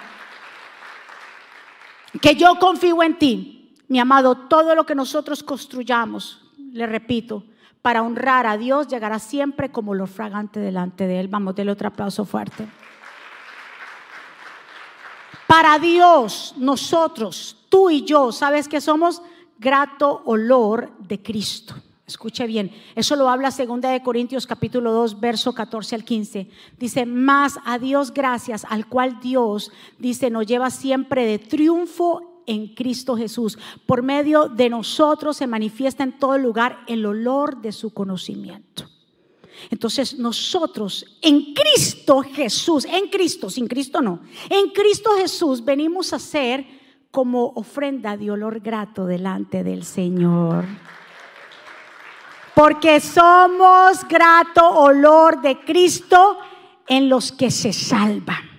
Que 2.22 2.36
yo 2.36 2.60
confío 2.60 3.02
en 3.02 3.18
ti, 3.18 3.74
mi 3.88 4.00
amado, 4.00 4.36
todo 4.36 4.76
lo 4.76 4.86
que 4.86 4.94
nosotros 4.94 5.42
construyamos, 5.42 6.46
le 6.72 6.86
repito, 6.86 7.46
para 7.86 8.02
honrar 8.02 8.48
a 8.48 8.58
Dios 8.58 8.88
llegará 8.88 9.20
siempre 9.20 9.72
como 9.72 9.94
lo 9.94 10.08
fragante 10.08 10.60
delante 10.60 11.06
de 11.06 11.20
Él. 11.20 11.28
Vamos, 11.28 11.54
denle 11.54 11.72
otro 11.72 11.88
aplauso 11.88 12.26
fuerte. 12.26 12.68
Para 15.46 15.78
Dios, 15.78 16.56
nosotros, 16.58 17.56
tú 17.70 17.92
y 17.92 18.04
yo, 18.04 18.32
¿sabes 18.32 18.68
que 18.68 18.82
somos? 18.82 19.22
Grato 19.60 20.24
olor 20.26 20.98
de 20.98 21.22
Cristo. 21.22 21.76
Escuche 22.08 22.48
bien, 22.48 22.72
eso 22.96 23.16
lo 23.16 23.30
habla 23.30 23.52
segunda 23.52 23.92
de 23.92 24.02
Corintios 24.02 24.48
capítulo 24.48 24.92
2, 24.92 25.20
verso 25.20 25.54
14 25.54 25.94
al 25.94 26.04
15. 26.04 26.50
Dice, 26.80 27.06
más 27.06 27.60
a 27.66 27.78
Dios 27.78 28.12
gracias, 28.12 28.66
al 28.68 28.88
cual 28.88 29.20
Dios, 29.20 29.72
dice, 30.00 30.32
nos 30.32 30.48
lleva 30.48 30.72
siempre 30.72 31.28
de 31.28 31.38
triunfo 31.38 32.35
en 32.46 32.74
Cristo 32.74 33.16
Jesús. 33.18 33.58
Por 33.86 34.04
medio 34.04 34.48
de 34.48 34.70
nosotros 34.70 35.38
se 35.38 35.48
manifiesta 35.48 36.04
en 36.04 36.18
todo 36.18 36.38
lugar 36.38 36.80
el 36.88 37.06
olor 37.06 37.62
de 37.62 37.72
su 37.72 37.94
conocimiento. 37.94 38.90
Entonces 39.70 40.20
nosotros 40.20 41.18
en 41.22 41.54
Cristo 41.54 42.22
Jesús, 42.22 42.86
en 42.86 43.10
Cristo, 43.10 43.50
sin 43.50 43.68
Cristo 43.68 44.02
no, 44.02 44.22
en 44.50 44.70
Cristo 44.72 45.12
Jesús 45.18 45.64
venimos 45.64 46.14
a 46.14 46.20
ser 46.20 46.66
como 47.12 47.54
ofrenda 47.56 48.18
de 48.18 48.32
olor 48.32 48.60
grato 48.60 49.06
delante 49.06 49.64
del 49.64 49.86
Señor. 49.86 50.66
Porque 52.54 53.00
somos 53.00 54.06
grato 54.08 54.68
olor 54.68 55.42
de 55.42 55.60
Cristo 55.60 56.38
en 56.88 57.10
los 57.10 57.32
que 57.32 57.52
se 57.52 57.74
salvan. 57.74 58.55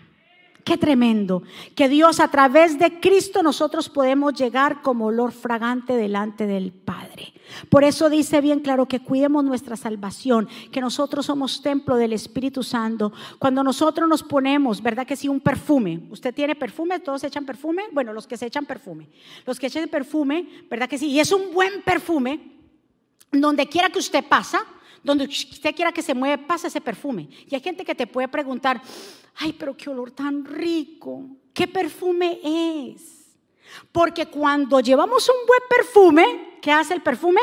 Qué 0.67 0.77
tremendo. 0.77 1.45
Que 1.77 1.89
Dios 1.89 2.19
a 2.19 2.27
través 2.27 2.77
de 2.77 2.99
Cristo 2.99 3.41
nosotros 3.45 3.89
podemos 3.89 4.35
llegar 4.35 4.83
como 4.83 5.07
olor 5.07 5.31
fragante 5.31 5.93
delante 5.93 6.45
del 6.49 6.73
Padre. 6.73 7.33
Por 7.69 7.85
eso 7.85 8.11
dice 8.11 8.41
bien 8.41 8.59
claro 8.59 8.87
que 8.87 8.99
cuidemos 8.99 9.45
nuestra 9.45 9.77
salvación, 9.77 10.49
que 10.73 10.81
nosotros 10.81 11.27
somos 11.27 11.63
templo 11.63 11.95
del 11.95 12.13
Espíritu 12.13 12.65
Santo. 12.65 13.13
Cuando 13.39 13.63
nosotros 13.63 14.09
nos 14.09 14.25
ponemos, 14.25 14.83
¿verdad 14.83 15.07
que 15.07 15.15
sí? 15.15 15.29
Un 15.29 15.39
perfume. 15.39 16.01
¿Usted 16.11 16.35
tiene 16.35 16.57
perfume? 16.57 16.99
¿Todos 16.99 17.23
echan 17.23 17.47
perfume? 17.47 17.85
Bueno, 17.93 18.13
los 18.13 18.27
que 18.27 18.37
se 18.37 18.47
echan 18.47 18.67
perfume. 18.67 19.07
Los 19.47 19.61
que 19.61 19.69
echan 19.69 19.87
perfume, 19.87 20.49
¿verdad 20.69 20.89
que 20.89 20.99
sí? 20.99 21.07
Y 21.07 21.21
es 21.21 21.31
un 21.31 21.55
buen 21.55 21.83
perfume. 21.83 22.41
Donde 23.31 23.69
quiera 23.69 23.89
que 23.89 24.01
usted 24.01 24.25
pasa, 24.25 24.65
donde 25.07 25.25
usted 25.25 25.75
quiera 25.75 25.93
que 25.93 26.03
se 26.03 26.15
mueve, 26.15 26.37
pasa 26.45 26.67
ese 26.67 26.81
perfume. 26.81 27.29
Y 27.49 27.55
hay 27.55 27.61
gente 27.61 27.85
que 27.85 27.95
te 27.95 28.07
puede 28.07 28.27
preguntar, 28.27 28.83
ay, 29.37 29.53
pero 29.53 29.77
qué 29.77 29.89
olor 29.89 30.11
tan 30.11 30.45
rico, 30.45 31.29
¿qué 31.55 31.69
perfume 31.69 32.41
es? 32.43 33.37
Porque 33.93 34.27
cuando 34.27 34.81
llevamos 34.81 35.29
un 35.29 35.47
buen 35.47 35.61
perfume, 35.69 36.59
¿qué 36.61 36.73
hace 36.73 36.95
el 36.95 37.03
perfume? 37.03 37.41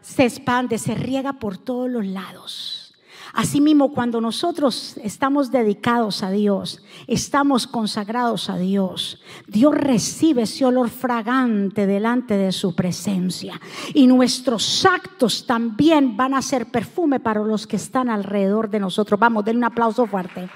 Se 0.00 0.24
expande, 0.24 0.78
se 0.78 0.94
riega 0.94 1.34
por 1.34 1.58
todos 1.58 1.88
los 1.88 2.04
lados. 2.04 2.79
Asimismo, 3.32 3.92
cuando 3.92 4.20
nosotros 4.20 4.96
estamos 5.02 5.50
dedicados 5.50 6.22
a 6.22 6.30
Dios, 6.30 6.82
estamos 7.06 7.66
consagrados 7.66 8.50
a 8.50 8.56
Dios, 8.56 9.20
Dios 9.46 9.74
recibe 9.74 10.42
ese 10.42 10.64
olor 10.64 10.90
fragante 10.90 11.86
delante 11.86 12.36
de 12.36 12.52
su 12.52 12.74
presencia. 12.74 13.60
Y 13.94 14.06
nuestros 14.06 14.84
actos 14.84 15.46
también 15.46 16.16
van 16.16 16.34
a 16.34 16.42
ser 16.42 16.66
perfume 16.66 17.20
para 17.20 17.42
los 17.42 17.66
que 17.66 17.76
están 17.76 18.10
alrededor 18.10 18.68
de 18.70 18.80
nosotros. 18.80 19.18
Vamos, 19.18 19.44
denle 19.44 19.58
un 19.58 19.64
aplauso 19.64 20.06
fuerte. 20.06 20.48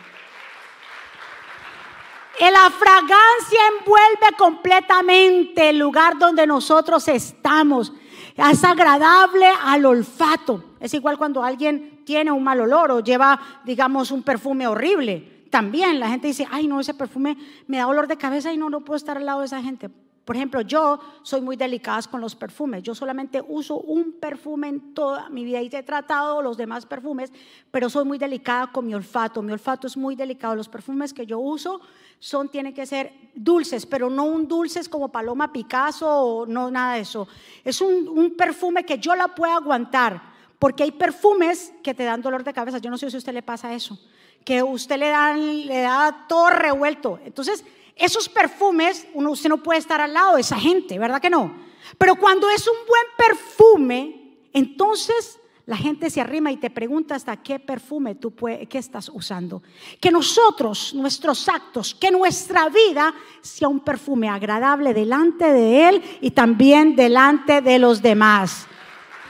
La 2.41 2.71
fragancia 2.71 3.61
envuelve 3.79 4.37
completamente 4.37 5.71
el 5.71 5.79
lugar 5.79 6.19
donde 6.19 6.47
nosotros 6.47 7.07
estamos. 7.09 7.93
Es 8.37 8.65
agradable 8.65 9.47
al 9.63 9.87
olfato. 9.87 10.74
Es 10.85 10.93
igual 10.93 11.17
cuando 11.17 11.43
alguien 11.43 12.03
tiene 12.05 12.31
un 12.31 12.45
mal 12.45 12.61
olor 12.61 12.91
o 12.91 13.01
lleva, 13.01 13.41
digamos, 13.65 14.11
un 14.11 14.23
perfume 14.23 14.67
horrible. 14.67 15.47
También 15.51 15.99
la 15.99 16.11
gente 16.11 16.27
dice, 16.27 16.47
ay, 16.51 16.67
no, 16.67 16.79
ese 16.79 16.93
perfume 16.93 17.39
me 17.67 17.79
da 17.79 17.87
olor 17.87 18.07
de 18.07 18.19
cabeza 18.19 18.53
y 18.53 18.59
no, 18.59 18.69
no 18.69 18.85
puedo 18.85 18.99
estar 18.99 19.17
al 19.17 19.25
lado 19.25 19.41
de 19.41 19.47
esa 19.47 19.63
gente. 19.63 19.89
Por 19.89 20.37
ejemplo, 20.37 20.61
yo 20.61 21.01
soy 21.23 21.41
muy 21.41 21.57
delicada 21.57 22.03
con 22.03 22.21
los 22.21 22.37
perfumes. 22.37 22.83
Yo 22.83 22.95
solamente 22.95 23.43
uso 23.49 23.79
un 23.79 24.13
perfume 24.21 24.69
en 24.69 24.93
toda 24.93 25.31
mi 25.31 25.43
vida 25.43 25.63
y 25.63 25.71
he 25.73 25.83
tratado 25.83 26.43
los 26.43 26.59
demás 26.59 26.85
perfumes, 26.85 27.33
pero 27.71 27.89
soy 27.89 28.05
muy 28.05 28.19
delicada 28.19 28.71
con 28.71 28.87
mi 28.87 28.95
olfato. 28.95 29.41
Mi 29.41 29.53
olfato 29.53 29.87
es 29.87 29.97
muy 29.97 30.15
delicado. 30.17 30.55
Los 30.55 30.69
perfumes 30.69 31.15
que 31.15 31.25
yo 31.25 31.39
uso 31.39 31.81
son, 32.19 32.51
tienen 32.51 32.75
que 32.75 32.85
ser 32.85 33.11
dulces, 33.35 33.87
pero 33.87 34.11
no 34.11 34.25
un 34.25 34.47
dulces 34.47 34.87
como 34.87 35.09
Paloma 35.09 35.51
Picasso 35.51 36.07
o 36.07 36.47
no 36.47 36.71
nada 36.71 36.97
de 36.97 37.01
eso. 37.01 37.27
Es 37.65 37.81
un, 37.81 38.07
un 38.07 38.37
perfume 38.37 38.85
que 38.85 38.99
yo 38.99 39.15
la 39.15 39.29
puedo 39.29 39.55
aguantar 39.55 40.34
porque 40.65 40.83
hay 40.83 40.93
perfumes 40.93 41.75
que 41.83 41.93
te 41.93 42.05
dan 42.05 42.23
dolor 42.23 42.43
de 42.43 42.55
cabeza. 42.55 42.79
Yo 42.79 42.89
no 42.89 42.97
sé 42.97 43.11
si 43.11 43.17
a 43.17 43.19
usted 43.19 43.35
le 43.35 43.43
pasa 43.43 43.75
eso, 43.75 43.99
que 44.47 44.63
usted 44.63 44.97
le 44.97 45.11
da, 45.11 46.25
todo 46.27 46.49
revuelto. 46.49 47.21
Entonces, 47.23 47.63
esos 47.95 48.31
perfumes, 48.31 49.07
uno, 49.13 49.33
usted 49.33 49.51
no 49.51 49.63
puede 49.63 49.81
estar 49.81 50.01
al 50.01 50.15
lado 50.15 50.37
de 50.37 50.41
esa 50.41 50.59
gente, 50.59 50.99
¿verdad 50.99 51.21
que 51.21 51.29
no? 51.29 51.55
Pero 51.99 52.15
cuando 52.15 52.49
es 52.49 52.67
un 52.67 52.79
buen 52.89 53.05
perfume, 53.15 54.39
entonces 54.55 55.39
la 55.67 55.77
gente 55.77 56.09
se 56.09 56.23
arrima 56.23 56.51
y 56.51 56.57
te 56.57 56.71
pregunta 56.71 57.15
hasta 57.15 57.37
qué 57.37 57.59
perfume 57.59 58.15
tú 58.15 58.35
qué 58.35 58.79
estás 58.79 59.11
usando. 59.13 59.63
Que 60.01 60.11
nosotros, 60.11 60.95
nuestros 60.95 61.47
actos, 61.47 61.95
que 61.95 62.11
nuestra 62.11 62.71
vida 62.71 63.15
sea 63.43 63.69
un 63.69 63.81
perfume 63.81 64.31
agradable 64.31 64.95
delante 64.95 65.45
de 65.45 65.89
Él 65.91 66.03
y 66.23 66.31
también 66.31 66.97
delante 66.97 67.61
de 67.61 67.79
los 67.79 68.01
demás. 68.01 68.67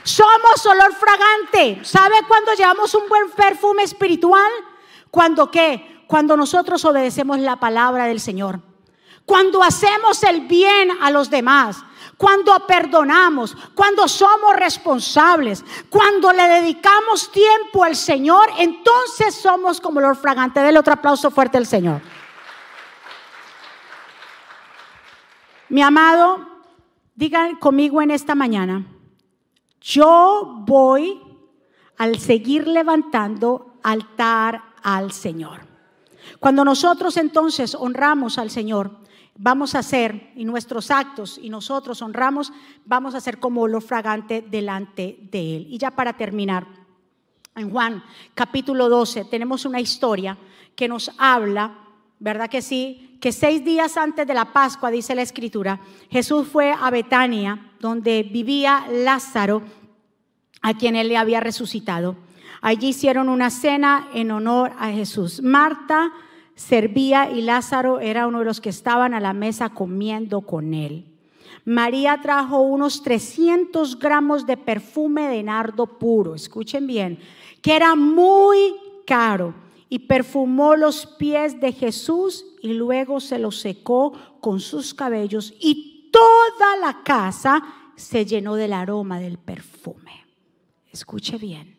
Somos 0.04 0.66
olor 0.66 0.94
fragante. 0.94 1.84
¿Sabe 1.84 2.16
cuándo 2.28 2.52
llevamos 2.54 2.94
un 2.94 3.08
buen 3.08 3.30
perfume 3.30 3.82
espiritual? 3.82 4.52
Cuando 5.10 5.50
qué? 5.50 6.04
Cuando 6.06 6.36
nosotros 6.36 6.84
obedecemos 6.84 7.38
la 7.38 7.56
palabra 7.56 8.04
del 8.04 8.20
Señor. 8.20 8.60
Cuando 9.24 9.62
hacemos 9.62 10.22
el 10.22 10.42
bien 10.42 10.90
a 11.00 11.10
los 11.10 11.30
demás. 11.30 11.82
Cuando 12.18 12.66
perdonamos, 12.66 13.56
cuando 13.74 14.06
somos 14.06 14.54
responsables, 14.54 15.64
cuando 15.88 16.32
le 16.32 16.46
dedicamos 16.46 17.32
tiempo 17.32 17.82
al 17.82 17.96
Señor, 17.96 18.50
entonces 18.58 19.34
somos 19.34 19.80
como 19.80 19.98
olor 19.98 20.16
fragante. 20.16 20.60
Del 20.60 20.76
otro 20.76 20.92
aplauso 20.92 21.30
fuerte 21.30 21.56
al 21.56 21.66
Señor. 21.66 22.02
Mi 25.70 25.82
amado, 25.82 26.46
digan 27.14 27.56
conmigo 27.56 28.02
en 28.02 28.10
esta 28.10 28.34
mañana, 28.34 28.84
yo 29.85 30.62
voy 30.66 31.20
al 31.99 32.18
seguir 32.18 32.66
levantando 32.66 33.75
altar 33.83 34.62
al 34.83 35.12
Señor. 35.12 35.61
Cuando 36.40 36.64
nosotros 36.64 37.18
entonces 37.18 37.75
honramos 37.75 38.38
al 38.38 38.51
Señor, 38.51 38.99
vamos 39.37 39.75
a 39.75 39.81
hacer, 39.81 40.33
y 40.37 40.47
nuestros 40.47 40.90
actos, 40.90 41.38
y 41.40 41.51
nosotros 41.51 42.01
honramos, 42.01 42.51
vamos 42.87 43.14
a 43.14 43.18
hacer 43.18 43.38
como 43.38 43.61
olor 43.62 43.83
fragante 43.83 44.42
delante 44.42 45.18
de 45.31 45.57
Él. 45.57 45.66
Y 45.68 45.77
ya 45.77 45.90
para 45.90 46.16
terminar, 46.16 46.66
en 47.55 47.70
Juan 47.70 48.03
capítulo 48.35 48.88
12 48.88 49.27
tenemos 49.27 49.66
una 49.66 49.81
historia 49.81 50.38
que 50.75 50.88
nos 50.88 51.11
habla, 51.18 51.84
¿verdad 52.24 52.48
que 52.48 52.62
sí? 52.62 53.18
Que 53.20 53.32
seis 53.32 53.62
días 53.62 53.98
antes 53.98 54.26
de 54.26 54.32
la 54.32 54.50
Pascua, 54.50 54.90
dice 54.90 55.14
la 55.14 55.20
Escritura, 55.20 55.78
Jesús 56.10 56.48
fue 56.48 56.72
a 56.72 56.90
Betania, 56.90 57.72
donde 57.80 58.22
vivía 58.22 58.87
Lázaro, 58.90 59.62
a 60.62 60.72
quien 60.72 60.96
él 60.96 61.08
le 61.08 61.18
había 61.18 61.40
resucitado. 61.40 62.16
Allí 62.62 62.88
hicieron 62.88 63.28
una 63.28 63.50
cena 63.50 64.08
en 64.14 64.30
honor 64.30 64.72
a 64.78 64.90
Jesús. 64.90 65.42
Marta 65.42 66.12
servía 66.54 67.30
y 67.30 67.42
Lázaro 67.42 68.00
era 68.00 68.26
uno 68.26 68.38
de 68.38 68.46
los 68.46 68.62
que 68.62 68.70
estaban 68.70 69.12
a 69.12 69.20
la 69.20 69.34
mesa 69.34 69.68
comiendo 69.68 70.40
con 70.40 70.72
él. 70.72 71.04
María 71.66 72.22
trajo 72.22 72.62
unos 72.62 73.02
300 73.02 73.98
gramos 73.98 74.46
de 74.46 74.56
perfume 74.56 75.28
de 75.28 75.42
nardo 75.42 75.98
puro, 75.98 76.34
escuchen 76.34 76.87
bien, 76.87 77.18
que 77.60 77.76
era 77.76 77.94
muy 77.94 78.76
caro, 79.06 79.52
y 79.88 80.01
perfumó 80.01 80.77
los 80.77 81.07
pies 81.07 81.61
de 81.61 81.73
Jesús 81.73 82.44
y 82.62 82.75
luego 82.75 83.20
se 83.20 83.38
los 83.38 83.61
secó 83.61 84.12
con 84.40 84.61
sus 84.61 84.94
cabellos 84.94 85.55
y 85.61 86.11
toda 86.11 86.77
la 86.81 87.03
casa 87.03 87.62
se 87.97 88.25
llenó 88.25 88.55
del 88.55 88.73
aroma 88.73 89.18
del 89.18 89.38
perfume. 89.38 90.25
Escuche 90.90 91.38
bien. 91.38 91.79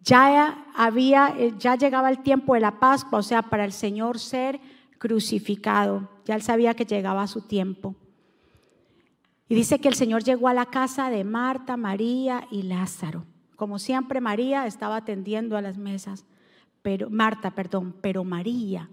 Ya 0.00 0.66
había 0.74 1.34
ya 1.58 1.76
llegaba 1.76 2.08
el 2.08 2.22
tiempo 2.22 2.54
de 2.54 2.60
la 2.60 2.78
Pascua, 2.78 3.18
o 3.18 3.22
sea, 3.22 3.42
para 3.42 3.64
el 3.64 3.72
Señor 3.72 4.18
ser 4.18 4.60
crucificado. 4.98 6.08
Ya 6.24 6.34
él 6.34 6.42
sabía 6.42 6.74
que 6.74 6.84
llegaba 6.84 7.26
su 7.26 7.42
tiempo. 7.42 7.94
Y 9.48 9.54
dice 9.54 9.78
que 9.80 9.88
el 9.88 9.94
Señor 9.94 10.24
llegó 10.24 10.48
a 10.48 10.54
la 10.54 10.66
casa 10.66 11.10
de 11.10 11.24
Marta, 11.24 11.76
María 11.76 12.46
y 12.50 12.62
Lázaro. 12.62 13.24
Como 13.56 13.78
siempre, 13.78 14.20
María 14.20 14.66
estaba 14.66 14.96
atendiendo 14.96 15.56
a 15.56 15.62
las 15.62 15.78
mesas, 15.78 16.26
pero 16.82 17.10
Marta, 17.10 17.50
perdón, 17.50 17.94
pero 18.00 18.24
María 18.24 18.88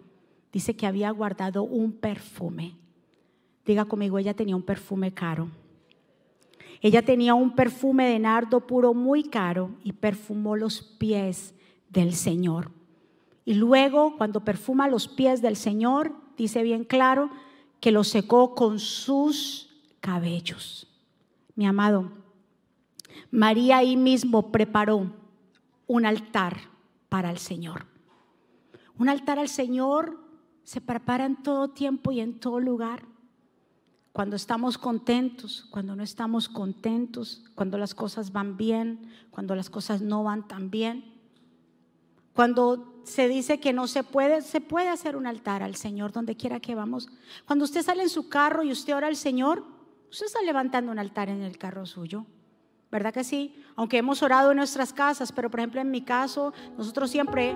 dice 0.51 0.75
que 0.75 0.87
había 0.87 1.11
guardado 1.11 1.63
un 1.63 1.91
perfume. 1.91 2.75
Diga 3.65 3.85
conmigo, 3.85 4.19
ella 4.19 4.33
tenía 4.33 4.55
un 4.55 4.63
perfume 4.63 5.13
caro. 5.13 5.49
Ella 6.81 7.03
tenía 7.03 7.33
un 7.33 7.55
perfume 7.55 8.07
de 8.07 8.19
nardo 8.19 8.67
puro 8.67 8.93
muy 8.93 9.23
caro 9.23 9.71
y 9.83 9.93
perfumó 9.93 10.55
los 10.55 10.81
pies 10.81 11.53
del 11.89 12.13
Señor. 12.13 12.71
Y 13.43 13.55
luego, 13.55 14.17
cuando 14.17 14.43
perfuma 14.43 14.87
los 14.87 15.07
pies 15.07 15.41
del 15.41 15.55
Señor, 15.55 16.13
dice 16.37 16.63
bien 16.63 16.83
claro 16.83 17.29
que 17.79 17.91
lo 17.91 18.03
secó 18.03 18.55
con 18.55 18.79
sus 18.79 19.69
cabellos. 19.99 20.87
Mi 21.55 21.65
amado, 21.65 22.11
María 23.31 23.77
ahí 23.77 23.95
mismo 23.97 24.51
preparó 24.51 25.11
un 25.87 26.05
altar 26.05 26.74
para 27.15 27.31
el 27.31 27.37
Señor. 27.37 27.85
Un 28.97 29.07
altar 29.07 29.39
al 29.39 29.47
Señor 29.47 30.19
se 30.65 30.81
prepara 30.81 31.25
en 31.25 31.41
todo 31.43 31.69
tiempo 31.69 32.11
y 32.11 32.19
en 32.19 32.41
todo 32.41 32.59
lugar. 32.59 33.05
Cuando 34.11 34.35
estamos 34.35 34.77
contentos, 34.77 35.65
cuando 35.71 35.95
no 35.95 36.03
estamos 36.03 36.49
contentos, 36.49 37.45
cuando 37.55 37.77
las 37.77 37.95
cosas 37.95 38.33
van 38.33 38.57
bien, 38.57 39.09
cuando 39.31 39.55
las 39.55 39.69
cosas 39.69 40.01
no 40.01 40.25
van 40.25 40.45
tan 40.45 40.69
bien. 40.69 41.05
Cuando 42.33 43.01
se 43.05 43.29
dice 43.29 43.61
que 43.61 43.71
no 43.71 43.87
se 43.87 44.03
puede, 44.03 44.41
se 44.41 44.59
puede 44.59 44.89
hacer 44.89 45.15
un 45.15 45.25
altar 45.25 45.63
al 45.63 45.77
Señor 45.77 46.11
donde 46.11 46.35
quiera 46.35 46.59
que 46.59 46.75
vamos. 46.75 47.07
Cuando 47.45 47.63
usted 47.63 47.81
sale 47.81 48.03
en 48.03 48.09
su 48.09 48.27
carro 48.27 48.61
y 48.61 48.73
usted 48.73 48.93
ora 48.93 49.07
al 49.07 49.15
Señor, 49.15 49.63
Usted 50.15 50.27
está 50.27 50.41
levantando 50.43 50.93
un 50.93 50.99
altar 50.99 51.27
en 51.27 51.41
el 51.41 51.57
carro 51.57 51.85
suyo. 51.85 52.25
¿Verdad 52.91 53.13
que 53.13 53.23
sí? 53.23 53.55
Aunque 53.75 53.97
hemos 53.97 54.23
orado 54.23 54.51
en 54.51 54.57
nuestras 54.57 54.93
casas, 54.93 55.31
pero 55.31 55.49
por 55.49 55.59
ejemplo 55.59 55.81
en 55.81 55.91
mi 55.91 56.01
caso, 56.01 56.53
nosotros 56.77 57.09
siempre, 57.09 57.55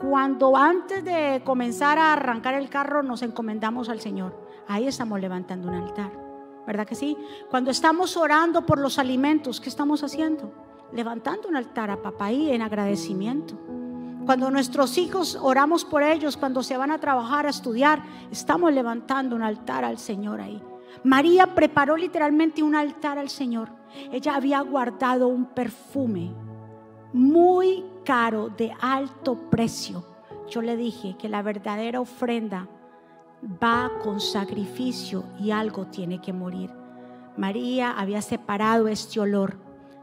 cuando 0.00 0.56
antes 0.56 1.04
de 1.04 1.42
comenzar 1.44 1.98
a 1.98 2.12
arrancar 2.12 2.54
el 2.54 2.70
carro, 2.70 3.02
nos 3.02 3.22
encomendamos 3.22 3.88
al 3.88 4.00
Señor. 4.00 4.48
Ahí 4.68 4.86
estamos 4.86 5.20
levantando 5.20 5.68
un 5.68 5.74
altar. 5.74 6.10
¿Verdad 6.66 6.86
que 6.86 6.94
sí? 6.94 7.16
Cuando 7.50 7.70
estamos 7.70 8.16
orando 8.16 8.64
por 8.64 8.78
los 8.78 8.98
alimentos, 8.98 9.60
¿qué 9.60 9.68
estamos 9.68 10.04
haciendo? 10.04 10.54
Levantando 10.92 11.48
un 11.48 11.56
altar 11.56 11.90
a 11.90 12.00
papá 12.00 12.26
ahí 12.26 12.52
en 12.52 12.62
agradecimiento. 12.62 13.58
Cuando 14.24 14.50
nuestros 14.52 14.96
hijos 14.98 15.36
oramos 15.42 15.84
por 15.84 16.04
ellos, 16.04 16.36
cuando 16.36 16.62
se 16.62 16.76
van 16.76 16.92
a 16.92 16.98
trabajar, 16.98 17.46
a 17.46 17.50
estudiar, 17.50 18.04
estamos 18.30 18.72
levantando 18.72 19.34
un 19.34 19.42
altar 19.42 19.84
al 19.84 19.98
Señor 19.98 20.40
ahí. 20.40 20.62
María 21.02 21.54
preparó 21.56 21.96
literalmente 21.96 22.62
un 22.62 22.76
altar 22.76 23.18
al 23.18 23.28
Señor. 23.28 23.81
Ella 24.10 24.34
había 24.34 24.60
guardado 24.60 25.28
un 25.28 25.46
perfume 25.46 26.32
muy 27.12 27.84
caro, 28.04 28.48
de 28.48 28.72
alto 28.80 29.36
precio. 29.50 30.04
Yo 30.48 30.62
le 30.62 30.76
dije 30.76 31.16
que 31.18 31.28
la 31.28 31.42
verdadera 31.42 32.00
ofrenda 32.00 32.68
va 33.62 33.90
con 34.02 34.20
sacrificio 34.20 35.24
y 35.38 35.50
algo 35.50 35.86
tiene 35.86 36.20
que 36.20 36.32
morir. 36.32 36.70
María 37.36 37.92
había 37.92 38.22
separado 38.22 38.88
este 38.88 39.20
olor 39.20 39.56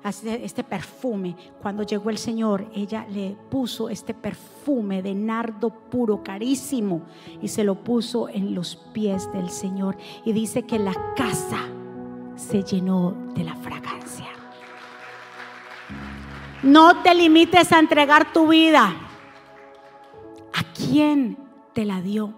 este 0.04 0.64
perfume. 0.64 1.36
Cuando 1.62 1.84
llegó 1.84 2.10
el 2.10 2.18
Señor, 2.18 2.70
ella 2.74 3.06
le 3.10 3.36
puso 3.50 3.90
este 3.90 4.14
perfume 4.14 5.02
de 5.02 5.14
nardo 5.14 5.70
puro, 5.70 6.24
carísimo, 6.24 7.02
y 7.42 7.48
se 7.48 7.64
lo 7.64 7.84
puso 7.84 8.30
en 8.30 8.56
los 8.56 8.76
pies 8.94 9.32
del 9.34 9.50
Señor. 9.50 9.98
Y 10.26 10.32
dice 10.32 10.64
que 10.64 10.80
la 10.80 10.94
casa 11.16 11.68
se 12.40 12.64
llenó 12.64 13.14
de 13.36 13.44
la 13.44 13.56
fragancia. 13.56 14.28
No 16.64 17.02
te 17.04 17.14
limites 17.14 17.72
a 17.72 17.80
entregar 17.80 18.32
tu 18.32 18.48
vida. 18.48 18.96
¿A 20.54 20.64
quién 20.74 21.38
te 21.74 21.86
la 21.86 22.02
dio? 22.02 22.34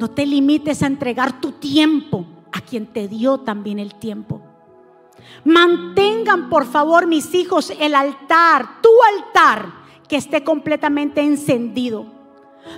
No 0.00 0.10
te 0.10 0.26
limites 0.26 0.82
a 0.82 0.88
entregar 0.88 1.40
tu 1.40 1.52
tiempo 1.52 2.26
a 2.52 2.60
quien 2.60 2.86
te 2.86 3.06
dio 3.06 3.38
también 3.38 3.78
el 3.78 3.94
tiempo. 3.94 4.42
Mantengan, 5.44 6.48
por 6.48 6.66
favor, 6.66 7.06
mis 7.06 7.32
hijos, 7.34 7.72
el 7.78 7.94
altar, 7.94 8.80
tu 8.82 8.90
altar, 9.14 9.72
que 10.08 10.16
esté 10.16 10.42
completamente 10.42 11.20
encendido. 11.20 12.06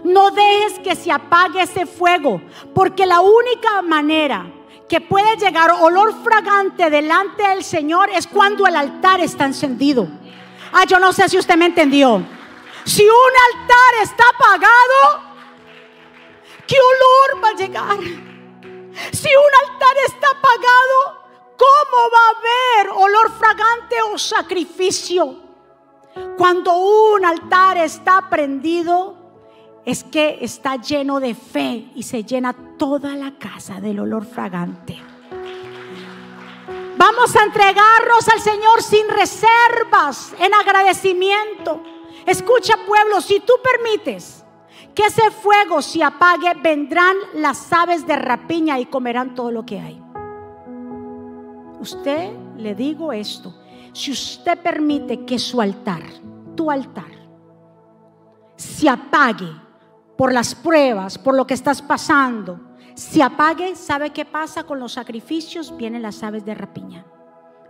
No 0.04 0.30
dejes 0.30 0.78
que 0.80 0.94
se 0.94 1.10
apague 1.10 1.62
ese 1.62 1.86
fuego, 1.86 2.40
porque 2.74 3.06
la 3.06 3.20
única 3.20 3.82
manera 3.82 4.46
que 4.92 5.00
puede 5.00 5.38
llegar 5.38 5.70
olor 5.70 6.22
fragante 6.22 6.90
delante 6.90 7.48
del 7.48 7.64
Señor 7.64 8.10
es 8.10 8.26
cuando 8.26 8.66
el 8.66 8.76
altar 8.76 9.20
está 9.20 9.46
encendido. 9.46 10.06
Ah, 10.70 10.84
yo 10.84 10.98
no 10.98 11.14
sé 11.14 11.30
si 11.30 11.38
usted 11.38 11.56
me 11.56 11.64
entendió. 11.64 12.22
Si 12.84 13.02
un 13.02 13.34
altar 13.48 14.02
está 14.02 14.24
apagado, 14.28 15.22
¿qué 16.66 16.76
olor 16.76 17.42
va 17.42 17.48
a 17.48 17.54
llegar? 17.54 17.98
Si 19.12 19.28
un 19.28 19.70
altar 19.70 19.96
está 20.06 20.26
apagado, 20.28 21.22
¿Cómo 21.62 22.10
va 22.10 22.18
a 22.18 22.38
haber 22.38 22.90
olor 22.90 23.30
fragante 23.38 23.94
o 24.02 24.18
sacrificio? 24.18 25.36
Cuando 26.36 26.74
un 26.76 27.24
altar 27.24 27.76
está 27.78 28.28
prendido, 28.28 29.21
es 29.84 30.04
que 30.04 30.38
está 30.40 30.76
lleno 30.76 31.20
de 31.20 31.34
fe 31.34 31.90
y 31.94 32.02
se 32.02 32.24
llena 32.24 32.54
toda 32.78 33.16
la 33.16 33.38
casa 33.38 33.80
del 33.80 34.00
olor 34.00 34.24
fragante. 34.24 35.00
Vamos 36.96 37.34
a 37.34 37.44
entregarnos 37.44 38.28
al 38.32 38.40
Señor 38.40 38.82
sin 38.82 39.08
reservas, 39.08 40.34
en 40.38 40.54
agradecimiento. 40.54 41.82
Escucha 42.26 42.74
pueblo, 42.86 43.20
si 43.20 43.40
tú 43.40 43.54
permites 43.62 44.44
que 44.94 45.06
ese 45.06 45.30
fuego 45.30 45.82
se 45.82 46.04
apague, 46.04 46.52
vendrán 46.62 47.16
las 47.34 47.72
aves 47.72 48.06
de 48.06 48.14
rapiña 48.14 48.78
y 48.78 48.86
comerán 48.86 49.34
todo 49.34 49.50
lo 49.50 49.66
que 49.66 49.80
hay 49.80 50.02
usted 51.82 52.32
le 52.56 52.74
digo 52.74 53.12
esto, 53.12 53.52
si 53.92 54.12
usted 54.12 54.58
permite 54.62 55.24
que 55.24 55.38
su 55.38 55.60
altar, 55.60 56.02
tu 56.54 56.70
altar, 56.70 57.10
se 58.56 58.88
apague 58.88 59.50
por 60.16 60.32
las 60.32 60.54
pruebas, 60.54 61.18
por 61.18 61.34
lo 61.34 61.46
que 61.46 61.54
estás 61.54 61.82
pasando, 61.82 62.60
se 62.94 63.22
apague, 63.22 63.74
¿sabe 63.74 64.10
qué 64.10 64.24
pasa 64.24 64.64
con 64.64 64.78
los 64.78 64.92
sacrificios? 64.92 65.76
Vienen 65.76 66.02
las 66.02 66.22
aves 66.22 66.44
de 66.44 66.54
rapiña. 66.54 67.04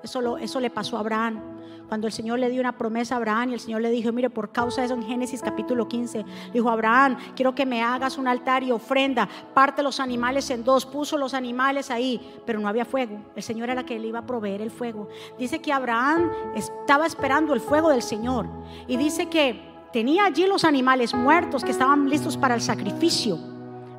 Eso, 0.02 0.36
eso 0.38 0.60
le 0.60 0.70
pasó 0.70 0.96
a 0.96 1.00
Abraham. 1.00 1.40
Cuando 1.88 2.06
el 2.06 2.12
Señor 2.12 2.38
le 2.38 2.48
dio 2.48 2.60
una 2.60 2.78
promesa 2.78 3.14
a 3.14 3.18
Abraham 3.18 3.50
y 3.50 3.52
el 3.54 3.60
Señor 3.60 3.82
le 3.82 3.90
dijo, 3.90 4.10
mire, 4.12 4.30
por 4.30 4.50
causa 4.50 4.80
de 4.80 4.86
eso 4.86 4.94
en 4.94 5.02
Génesis 5.02 5.42
capítulo 5.42 5.88
15, 5.88 6.24
dijo, 6.52 6.70
Abraham, 6.70 7.18
quiero 7.36 7.54
que 7.54 7.66
me 7.66 7.82
hagas 7.82 8.16
un 8.16 8.26
altar 8.26 8.62
y 8.62 8.72
ofrenda, 8.72 9.28
parte 9.52 9.82
los 9.82 10.00
animales 10.00 10.48
en 10.50 10.64
dos, 10.64 10.86
puso 10.86 11.18
los 11.18 11.34
animales 11.34 11.90
ahí, 11.90 12.40
pero 12.46 12.60
no 12.60 12.68
había 12.68 12.86
fuego. 12.86 13.20
El 13.36 13.42
Señor 13.42 13.68
era 13.68 13.84
que 13.84 13.98
le 13.98 14.08
iba 14.08 14.20
a 14.20 14.26
proveer 14.26 14.62
el 14.62 14.70
fuego. 14.70 15.08
Dice 15.38 15.60
que 15.60 15.70
Abraham 15.70 16.30
estaba 16.54 17.04
esperando 17.04 17.52
el 17.52 17.60
fuego 17.60 17.90
del 17.90 18.02
Señor. 18.02 18.48
Y 18.88 18.96
dice 18.96 19.28
que 19.28 19.71
tenía 19.92 20.24
allí 20.24 20.46
los 20.46 20.64
animales 20.64 21.14
muertos 21.14 21.64
que 21.64 21.70
estaban 21.70 22.08
listos 22.08 22.36
para 22.36 22.54
el 22.54 22.60
sacrificio, 22.60 23.38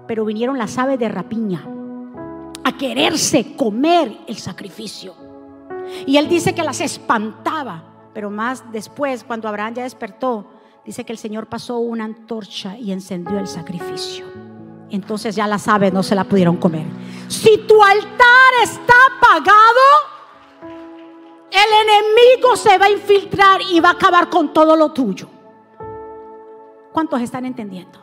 pero 0.08 0.26
vinieron 0.26 0.58
las 0.58 0.78
aves 0.78 1.00
de 1.00 1.10
rapiña 1.10 1.66
a 2.64 2.78
quererse 2.78 3.56
comer 3.56 4.18
el 4.28 4.38
sacrificio. 4.38 5.14
Y 6.06 6.18
él 6.18 6.28
dice 6.28 6.56
que 6.56 6.64
las 6.64 6.82
espantaba, 6.82 7.84
pero 8.14 8.30
más 8.30 8.72
después, 8.72 9.24
cuando 9.24 9.48
Abraham 9.48 9.76
ya 9.76 9.84
despertó, 9.84 10.48
dice 10.86 11.06
que 11.06 11.12
el 11.12 11.18
Señor 11.18 11.48
pasó 11.48 11.78
una 11.78 12.06
antorcha 12.06 12.78
y 12.78 12.91
encendió 12.91 13.38
el 13.39 13.48
sacrificio. 13.48 14.26
Entonces 14.89 15.36
ya 15.36 15.48
las 15.48 15.68
aves 15.68 15.91
no 15.91 16.04
se 16.04 16.16
la 16.16 16.24
pudieron 16.24 16.58
comer. 16.58 16.86
Si 17.28 17.58
tu 17.68 17.84
altar 17.84 18.54
está 18.62 18.94
apagado, 19.18 20.14
el 21.52 21.88
enemigo 21.89 22.56
se 22.56 22.78
va 22.78 22.86
a 22.86 22.91
infiltrar 22.91 23.62
y 23.72 23.80
va 23.80 23.89
a 23.89 23.94
acabar 23.94 24.30
con 24.30 24.54
todo 24.54 24.76
lo 24.76 24.91
tuyo. 24.91 25.32
¿Cuántos 26.94 27.20
están 27.22 27.46
entendiendo? 27.46 28.00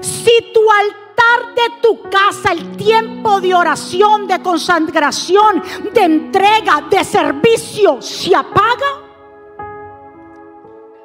Si 0.00 0.52
tu 0.52 0.60
altar 0.70 1.54
de 1.54 1.80
tu 1.80 2.02
casa, 2.10 2.52
el 2.52 2.76
tiempo 2.76 3.40
de 3.40 3.54
oración, 3.54 4.26
de 4.26 4.42
consagración, 4.42 5.62
de 5.92 6.02
entrega, 6.02 6.82
de 6.90 7.04
servicio, 7.04 8.02
se 8.02 8.34
apaga, 8.34 9.00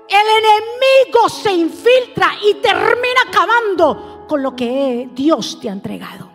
el 0.08 0.44
enemigo 0.44 1.30
se 1.30 1.54
infiltra 1.54 2.32
y 2.44 2.56
termina 2.56 3.22
acabando 3.28 4.26
con 4.28 4.42
lo 4.42 4.56
que 4.56 5.10
Dios 5.14 5.60
te 5.60 5.70
ha 5.70 5.74
entregado. 5.74 6.30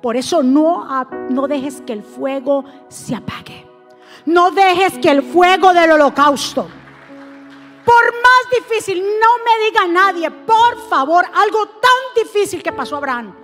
Por 0.00 0.16
eso 0.16 0.42
no, 0.42 0.86
no 1.30 1.46
dejes 1.46 1.80
que 1.82 1.92
el 1.92 2.02
fuego 2.02 2.64
se 2.88 3.14
apague. 3.14 3.66
No 4.26 4.50
dejes 4.50 4.98
que 4.98 5.10
el 5.10 5.22
fuego 5.22 5.72
del 5.72 5.92
holocausto, 5.92 6.68
por 7.84 8.04
más 8.04 8.60
difícil, 8.60 9.02
no 9.02 9.44
me 9.44 9.64
diga 9.66 9.86
nadie, 9.88 10.30
por 10.30 10.88
favor, 10.88 11.24
algo 11.34 11.66
tan 11.66 12.24
difícil 12.24 12.62
que 12.62 12.72
pasó 12.72 12.96
a 12.96 12.98
Abraham, 12.98 13.34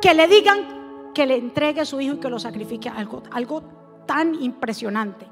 que 0.00 0.14
le 0.14 0.26
digan 0.28 1.12
que 1.14 1.26
le 1.26 1.36
entregue 1.36 1.80
a 1.80 1.84
su 1.84 2.00
hijo 2.00 2.14
y 2.14 2.20
que 2.20 2.30
lo 2.30 2.38
sacrifique, 2.38 2.88
algo, 2.88 3.22
algo 3.30 3.62
tan 4.06 4.34
impresionante. 4.42 5.26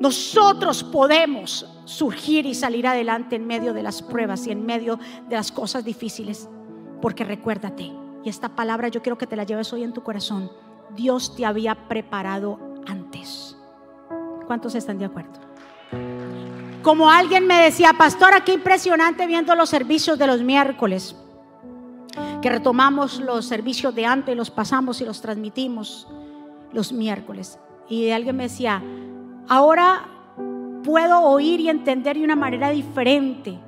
Nosotros 0.00 0.84
podemos 0.84 1.66
surgir 1.84 2.46
y 2.46 2.54
salir 2.54 2.86
adelante 2.86 3.36
en 3.36 3.46
medio 3.46 3.72
de 3.72 3.82
las 3.82 4.02
pruebas 4.02 4.46
y 4.46 4.52
en 4.52 4.64
medio 4.64 4.98
de 5.28 5.36
las 5.36 5.50
cosas 5.50 5.84
difíciles. 5.84 6.48
Porque 7.02 7.24
recuérdate, 7.24 7.92
y 8.24 8.28
esta 8.28 8.54
palabra 8.54 8.88
yo 8.88 9.02
quiero 9.02 9.18
que 9.18 9.26
te 9.26 9.36
la 9.36 9.44
lleves 9.44 9.72
hoy 9.72 9.82
en 9.82 9.92
tu 9.92 10.02
corazón, 10.02 10.50
Dios 10.94 11.34
te 11.34 11.44
había 11.44 11.88
preparado 11.88 12.58
antes. 12.86 13.56
¿Cuántos 14.46 14.74
están 14.74 14.98
de 14.98 15.06
acuerdo? 15.06 15.40
Como 16.82 17.10
alguien 17.10 17.46
me 17.46 17.62
decía, 17.62 17.92
pastora, 17.92 18.44
qué 18.44 18.52
impresionante 18.52 19.26
viendo 19.26 19.54
los 19.54 19.68
servicios 19.68 20.18
de 20.18 20.26
los 20.26 20.42
miércoles, 20.42 21.16
que 22.40 22.48
retomamos 22.48 23.20
los 23.20 23.46
servicios 23.46 23.94
de 23.94 24.06
antes, 24.06 24.36
los 24.36 24.50
pasamos 24.50 25.00
y 25.00 25.04
los 25.04 25.20
transmitimos 25.20 26.06
los 26.72 26.92
miércoles. 26.92 27.58
Y 27.88 28.10
alguien 28.10 28.36
me 28.36 28.44
decía, 28.44 28.82
ahora 29.48 30.06
puedo 30.84 31.20
oír 31.20 31.60
y 31.60 31.68
entender 31.68 32.16
de 32.16 32.24
una 32.24 32.36
manera 32.36 32.70
diferente. 32.70 33.58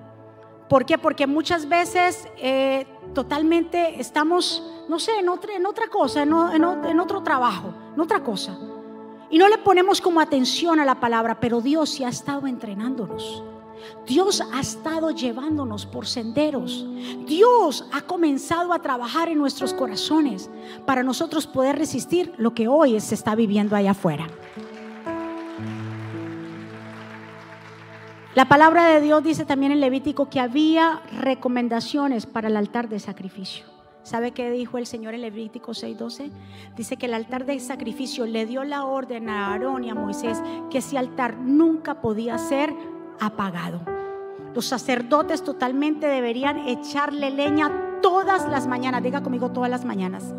¿Por 0.68 0.86
qué? 0.86 0.98
Porque 0.98 1.26
muchas 1.26 1.68
veces 1.68 2.28
eh, 2.36 2.86
totalmente 3.12 4.00
estamos, 4.00 4.62
no 4.88 5.00
sé, 5.00 5.18
en 5.18 5.28
otra, 5.28 5.54
en 5.54 5.66
otra 5.66 5.88
cosa, 5.88 6.22
en, 6.22 6.32
en 6.32 7.00
otro 7.00 7.22
trabajo, 7.22 7.74
en 7.94 8.00
otra 8.00 8.22
cosa. 8.22 8.56
Y 9.30 9.38
no 9.38 9.48
le 9.48 9.58
ponemos 9.58 10.00
como 10.00 10.20
atención 10.20 10.80
a 10.80 10.84
la 10.84 10.98
palabra, 10.98 11.38
pero 11.38 11.60
Dios 11.60 11.90
sí 11.90 12.04
ha 12.04 12.08
estado 12.08 12.46
entrenándonos. 12.46 13.44
Dios 14.06 14.42
ha 14.52 14.60
estado 14.60 15.10
llevándonos 15.10 15.86
por 15.86 16.06
senderos. 16.06 16.86
Dios 17.26 17.86
ha 17.92 18.02
comenzado 18.02 18.72
a 18.72 18.82
trabajar 18.82 19.28
en 19.28 19.38
nuestros 19.38 19.72
corazones 19.72 20.50
para 20.84 21.02
nosotros 21.02 21.46
poder 21.46 21.78
resistir 21.78 22.32
lo 22.38 22.54
que 22.54 22.68
hoy 22.68 23.00
se 23.00 23.14
está 23.14 23.34
viviendo 23.34 23.76
allá 23.76 23.92
afuera. 23.92 24.26
La 28.34 28.48
palabra 28.48 28.86
de 28.86 29.00
Dios 29.00 29.22
dice 29.24 29.44
también 29.44 29.72
en 29.72 29.80
Levítico 29.80 30.28
que 30.28 30.40
había 30.40 31.02
recomendaciones 31.20 32.26
para 32.26 32.48
el 32.48 32.56
altar 32.56 32.88
de 32.88 33.00
sacrificio. 33.00 33.79
¿Sabe 34.02 34.32
qué 34.32 34.50
dijo 34.50 34.78
el 34.78 34.86
Señor 34.86 35.14
en 35.14 35.20
Levítico 35.20 35.72
6:12? 35.72 36.30
Dice 36.76 36.96
que 36.96 37.06
el 37.06 37.14
altar 37.14 37.44
de 37.44 37.58
sacrificio 37.60 38.26
le 38.26 38.46
dio 38.46 38.64
la 38.64 38.84
orden 38.84 39.28
a 39.28 39.48
Aarón 39.48 39.84
y 39.84 39.90
a 39.90 39.94
Moisés 39.94 40.42
que 40.70 40.78
ese 40.78 40.98
altar 40.98 41.36
nunca 41.36 42.00
podía 42.00 42.38
ser 42.38 42.74
apagado. 43.20 43.82
Los 44.54 44.66
sacerdotes 44.66 45.44
totalmente 45.44 46.06
deberían 46.06 46.66
echarle 46.66 47.30
leña 47.30 48.00
todas 48.02 48.48
las 48.48 48.66
mañanas, 48.66 49.02
diga 49.02 49.22
conmigo 49.22 49.50
todas 49.50 49.70
las 49.70 49.84
mañanas 49.84 50.34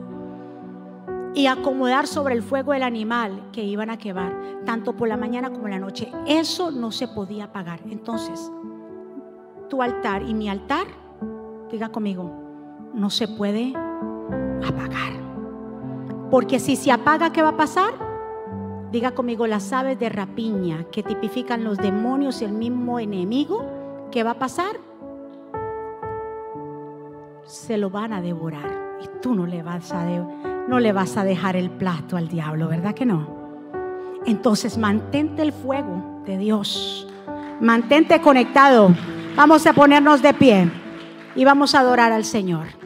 y 1.34 1.48
acomodar 1.48 2.08
sobre 2.08 2.36
el 2.36 2.44
fuego 2.44 2.74
el 2.74 2.84
animal 2.84 3.50
que 3.54 3.64
iban 3.64 3.90
a 3.90 3.98
quemar, 3.98 4.64
tanto 4.66 4.96
por 4.96 5.08
la 5.08 5.18
mañana 5.18 5.52
como 5.52 5.68
la 5.68 5.80
noche. 5.80 6.12
Eso 6.28 6.72
no 6.72 6.92
se 6.92 7.08
podía 7.08 7.52
pagar. 7.54 7.80
Entonces, 7.90 8.52
tu 9.70 9.82
altar 9.82 10.24
y 10.24 10.34
mi 10.34 10.50
altar, 10.50 10.88
diga 11.72 11.90
conmigo, 11.90 12.41
no 12.94 13.10
se 13.10 13.28
puede 13.28 13.74
apagar. 14.68 15.14
Porque 16.30 16.60
si 16.60 16.76
se 16.76 16.92
apaga, 16.92 17.32
¿qué 17.32 17.42
va 17.42 17.50
a 17.50 17.58
pasar? 17.58 17.94
Diga 18.92 19.12
conmigo, 19.12 19.48
las 19.48 19.72
aves 19.72 19.98
de 20.00 20.10
rapiña 20.10 20.86
que 20.92 21.04
tipifican 21.04 21.64
los 21.64 21.78
demonios 21.78 22.42
y 22.42 22.46
el 22.46 22.52
mismo 22.52 23.00
enemigo, 23.00 23.66
¿qué 24.12 24.24
va 24.24 24.32
a 24.32 24.40
pasar? 24.40 24.76
Se 27.46 27.78
lo 27.78 27.90
van 27.90 28.14
a 28.14 28.22
devorar 28.22 28.98
y 29.02 29.22
tú 29.22 29.34
no 29.34 29.46
le 29.46 29.64
vas 29.64 29.92
a 29.92 30.06
no 30.68 30.80
le 30.80 30.94
vas 30.94 31.18
a 31.18 31.24
dejar 31.24 31.56
el 31.56 31.70
plato 31.70 32.18
al 32.18 32.28
diablo, 32.28 32.68
¿verdad 32.68 32.94
que 32.94 33.06
no? 33.06 33.28
Entonces 34.26 34.78
mantente 34.78 35.42
el 35.42 35.52
fuego 35.52 36.22
de 36.26 36.38
Dios. 36.38 37.08
Mantente 37.60 38.22
conectado. 38.22 38.90
Vamos 39.36 39.66
a 39.66 39.74
ponernos 39.74 40.22
de 40.22 40.34
pie 40.34 40.72
y 41.36 41.46
vamos 41.46 41.76
a 41.76 41.80
adorar 41.80 42.12
al 42.12 42.26
Señor. 42.26 42.81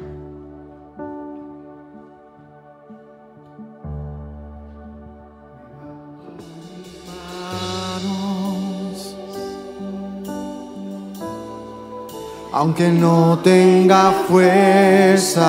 Aunque 12.57 12.89
no 12.89 13.37
tenga 13.43 14.13
fuerzas 14.29 15.43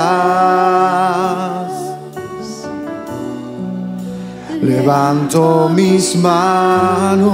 levanto 4.61 5.70
mis 5.72 6.16
manos, 6.16 7.30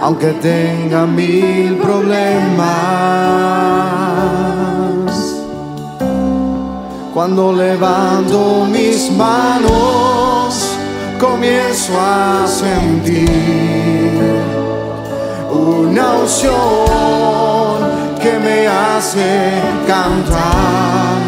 aunque 0.00 0.32
tenga 0.42 1.06
mil 1.06 1.76
problemas. 1.76 2.66
Cuando 7.14 7.52
levanto 7.52 8.66
mis 8.68 9.08
manos, 9.12 10.76
comienzo 11.20 11.92
a 11.96 12.44
sentir 12.48 14.51
una 15.62 16.14
unción 16.14 16.52
que 18.20 18.38
me 18.38 18.66
hace 18.66 19.60
cantar 19.86 21.18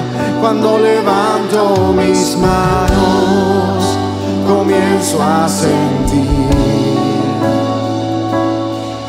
cuando 0.40 0.78
levanto 0.78 1.92
mis 1.96 2.36
manos, 2.36 3.98
comienzo 4.46 5.22
a 5.22 5.48
sentir 5.48 6.24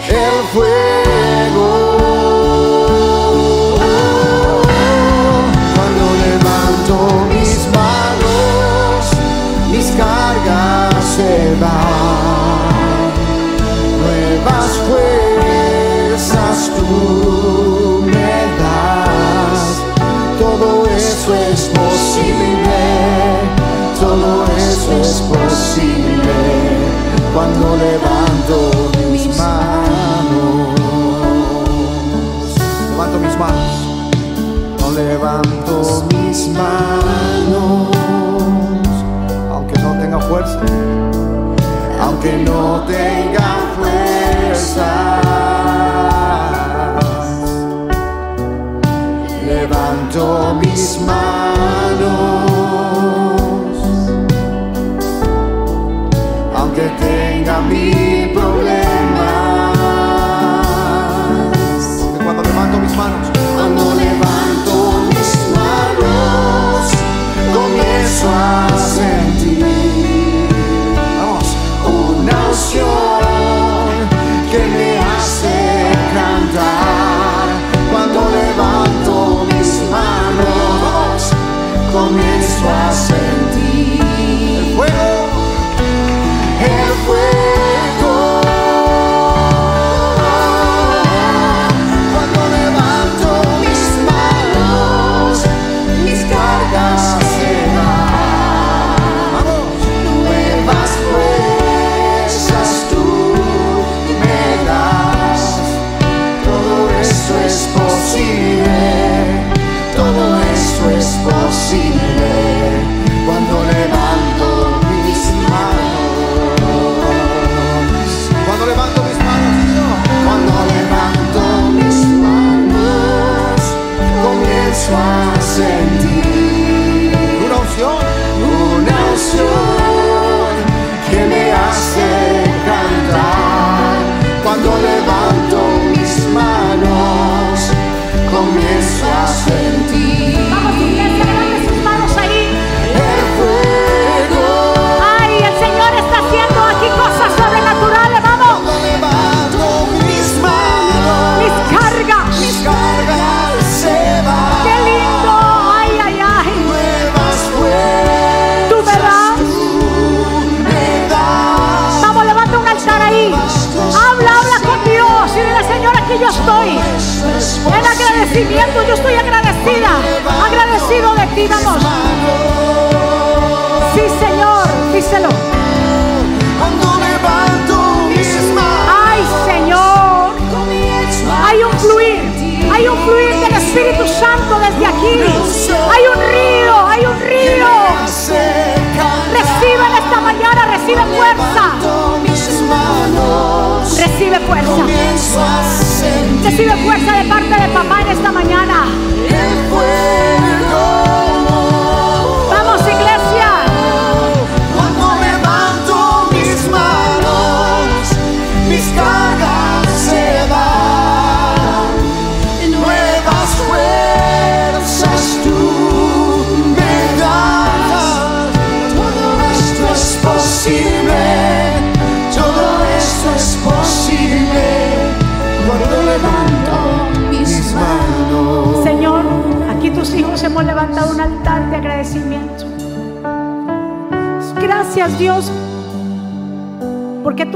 el 0.09 0.43
fuego. 0.53 0.95
Mis 7.29 7.67
manos, 7.75 9.05
mis 9.71 9.87
cargas 9.91 11.03
se 11.15 11.55
van, 11.59 12.14
tú 16.75 18.03
me 18.05 18.35
das, 18.61 19.59
todo 20.39 20.85
eso 20.85 21.29
es 21.33 21.61
posible, 21.81 22.81
todo 23.99 24.45
eso 24.57 24.91
es 25.01 25.21
posible 25.21 26.35
cuando 27.33 27.75
levanto 27.75 28.55
mis 29.11 29.27
manos. 29.37 30.75
Levanto 32.91 33.17
mis 33.19 33.37
manos, 33.37 33.73
no 34.79 34.91
levanto 34.91 35.73
mis 36.13 36.47
manos, 36.47 37.89
aunque 39.51 39.79
no 39.81 39.91
tenga 39.99 40.19
fuerza, 40.21 40.61
aunque 42.01 42.31
no 42.37 42.83
tenga 42.87 43.47
fuerza. 43.75 43.84
Levanto 50.55 50.69
mis 50.69 51.34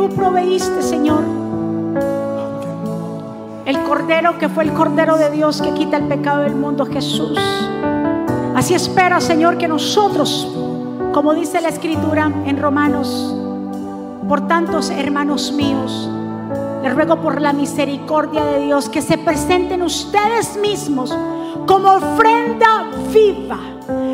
proveíste, 0.10 0.82
Señor, 0.82 1.24
el 3.66 3.84
cordero 3.84 4.38
que 4.38 4.49
fue 4.49 4.64
el 4.64 4.74
cordero 4.74 5.18
de 5.18 5.30
Dios 5.30 5.62
que 5.62 5.74
quita 5.74 5.97
el 5.97 6.05
pecado 6.05 6.41
del 6.43 6.55
mundo, 6.55 6.86
Jesús. 6.86 7.38
Así 8.55 8.74
espera, 8.74 9.22
Señor, 9.22 9.57
que 9.57 9.68
nosotros, 9.68 10.47
como 11.14 11.34
dice 11.34 11.62
la 11.62 11.70
Escritura 11.70 12.32
en 12.45 12.62
Romanos, 12.62 13.36
por 14.28 14.47
tantos 14.47 14.89
hermanos 14.89 15.51
míos, 15.51 16.10
les 16.84 16.93
ruego 16.93 17.18
por 17.18 17.41
la 17.41 17.53
misericordia 17.53 18.43
de 18.43 18.66
Dios 18.66 18.89
que 18.89 19.01
se 19.01 19.18
presenten 19.18 19.82
ustedes 19.82 20.57
mismos 20.57 21.16
como 21.66 21.93
ofrenda 21.93 22.89
viva, 23.14 23.60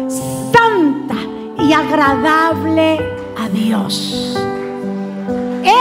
santa 0.08 1.16
y 1.60 1.74
agradable 1.74 3.00
a 3.38 3.50
Dios. 3.50 4.38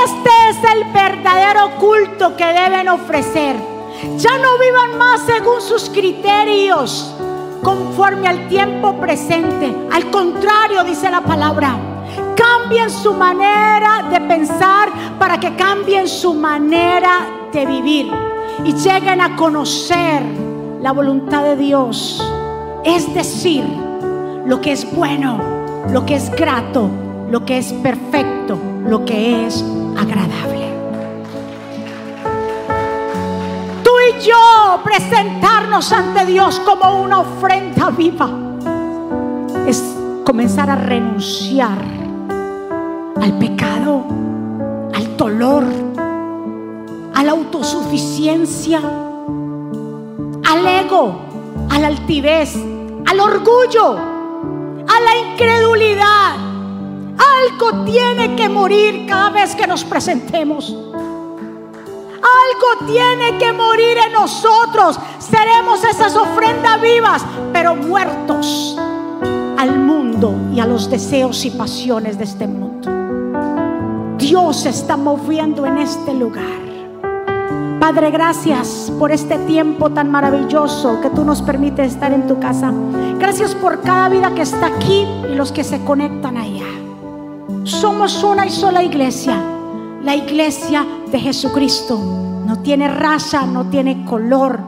Este 0.04 0.30
es 0.50 0.58
el 0.74 0.84
verdadero 0.92 1.78
culto 1.78 2.36
que 2.36 2.44
deben 2.44 2.90
ofrecer. 2.90 3.56
Ya 4.18 4.36
no 4.36 4.58
vivan 4.58 4.98
más 4.98 5.22
según 5.22 5.62
sus 5.62 5.88
criterios, 5.88 7.14
conforme 7.62 8.28
al 8.28 8.46
tiempo 8.48 9.00
presente. 9.00 9.74
Al 9.90 10.10
contrario, 10.10 10.84
dice 10.84 11.10
la 11.10 11.22
palabra, 11.22 11.78
cambien 12.36 12.90
su 12.90 13.14
manera 13.14 14.06
de 14.10 14.20
pensar 14.20 14.90
para 15.18 15.40
que 15.40 15.56
cambien 15.56 16.06
su 16.06 16.34
manera 16.34 17.26
de 17.50 17.64
vivir 17.64 18.12
y 18.62 18.74
lleguen 18.74 19.22
a 19.22 19.36
conocer 19.36 20.22
la 20.82 20.92
voluntad 20.92 21.44
de 21.44 21.56
Dios. 21.56 22.22
Es 22.84 23.14
decir, 23.14 23.64
lo 24.44 24.60
que 24.60 24.72
es 24.72 24.94
bueno, 24.94 25.40
lo 25.90 26.04
que 26.04 26.16
es 26.16 26.30
grato, 26.30 26.90
lo 27.30 27.46
que 27.46 27.56
es 27.56 27.72
perfecto, 27.72 28.58
lo 28.86 29.06
que 29.06 29.46
es 29.46 29.64
agradable. 29.96 30.72
Tú 33.82 33.90
y 34.10 34.22
yo 34.22 34.80
presentarnos 34.84 35.92
ante 35.92 36.26
Dios 36.26 36.60
como 36.60 37.02
una 37.02 37.20
ofrenda 37.20 37.90
viva 37.90 38.28
es 39.66 39.82
comenzar 40.24 40.70
a 40.70 40.76
renunciar 40.76 41.78
al 43.20 43.38
pecado, 43.38 44.04
al 44.94 45.16
dolor, 45.16 45.64
a 47.14 47.22
la 47.22 47.32
autosuficiencia, 47.32 48.80
al 48.80 50.66
ego, 50.66 51.14
a 51.70 51.78
la 51.78 51.86
altivez, 51.86 52.54
al 53.06 53.20
orgullo, 53.20 53.96
a 53.96 55.00
la 55.00 55.30
incredulidad. 55.30 56.43
Algo 57.18 57.84
tiene 57.84 58.36
que 58.36 58.48
morir 58.48 59.06
cada 59.08 59.30
vez 59.30 59.54
que 59.54 59.66
nos 59.66 59.84
presentemos. 59.84 60.74
Algo 62.24 62.92
tiene 62.92 63.38
que 63.38 63.52
morir 63.52 63.98
en 64.06 64.12
nosotros. 64.12 64.98
Seremos 65.18 65.84
esas 65.84 66.16
ofrendas 66.16 66.80
vivas, 66.80 67.24
pero 67.52 67.76
muertos 67.76 68.76
al 69.56 69.78
mundo 69.78 70.34
y 70.54 70.60
a 70.60 70.66
los 70.66 70.90
deseos 70.90 71.44
y 71.44 71.50
pasiones 71.50 72.18
de 72.18 72.24
este 72.24 72.46
mundo. 72.46 72.90
Dios 74.18 74.66
está 74.66 74.96
moviendo 74.96 75.66
en 75.66 75.78
este 75.78 76.14
lugar. 76.14 76.64
Padre, 77.80 78.10
gracias 78.10 78.90
por 78.98 79.12
este 79.12 79.36
tiempo 79.40 79.90
tan 79.90 80.10
maravilloso 80.10 81.02
que 81.02 81.10
tú 81.10 81.22
nos 81.22 81.42
permites 81.42 81.92
estar 81.92 82.12
en 82.12 82.26
tu 82.26 82.38
casa. 82.38 82.72
Gracias 83.18 83.54
por 83.54 83.82
cada 83.82 84.08
vida 84.08 84.34
que 84.34 84.40
está 84.40 84.66
aquí 84.66 85.06
y 85.30 85.34
los 85.34 85.52
que 85.52 85.64
se 85.64 85.84
conectan 85.84 86.38
allá. 86.38 86.53
Somos 87.64 88.22
una 88.22 88.44
y 88.44 88.50
sola 88.50 88.82
iglesia, 88.82 89.42
la 90.02 90.14
iglesia 90.14 90.84
de 91.10 91.18
Jesucristo. 91.18 91.98
No 92.46 92.58
tiene 92.58 92.88
raza, 92.88 93.46
no 93.46 93.70
tiene 93.70 94.04
color, 94.04 94.60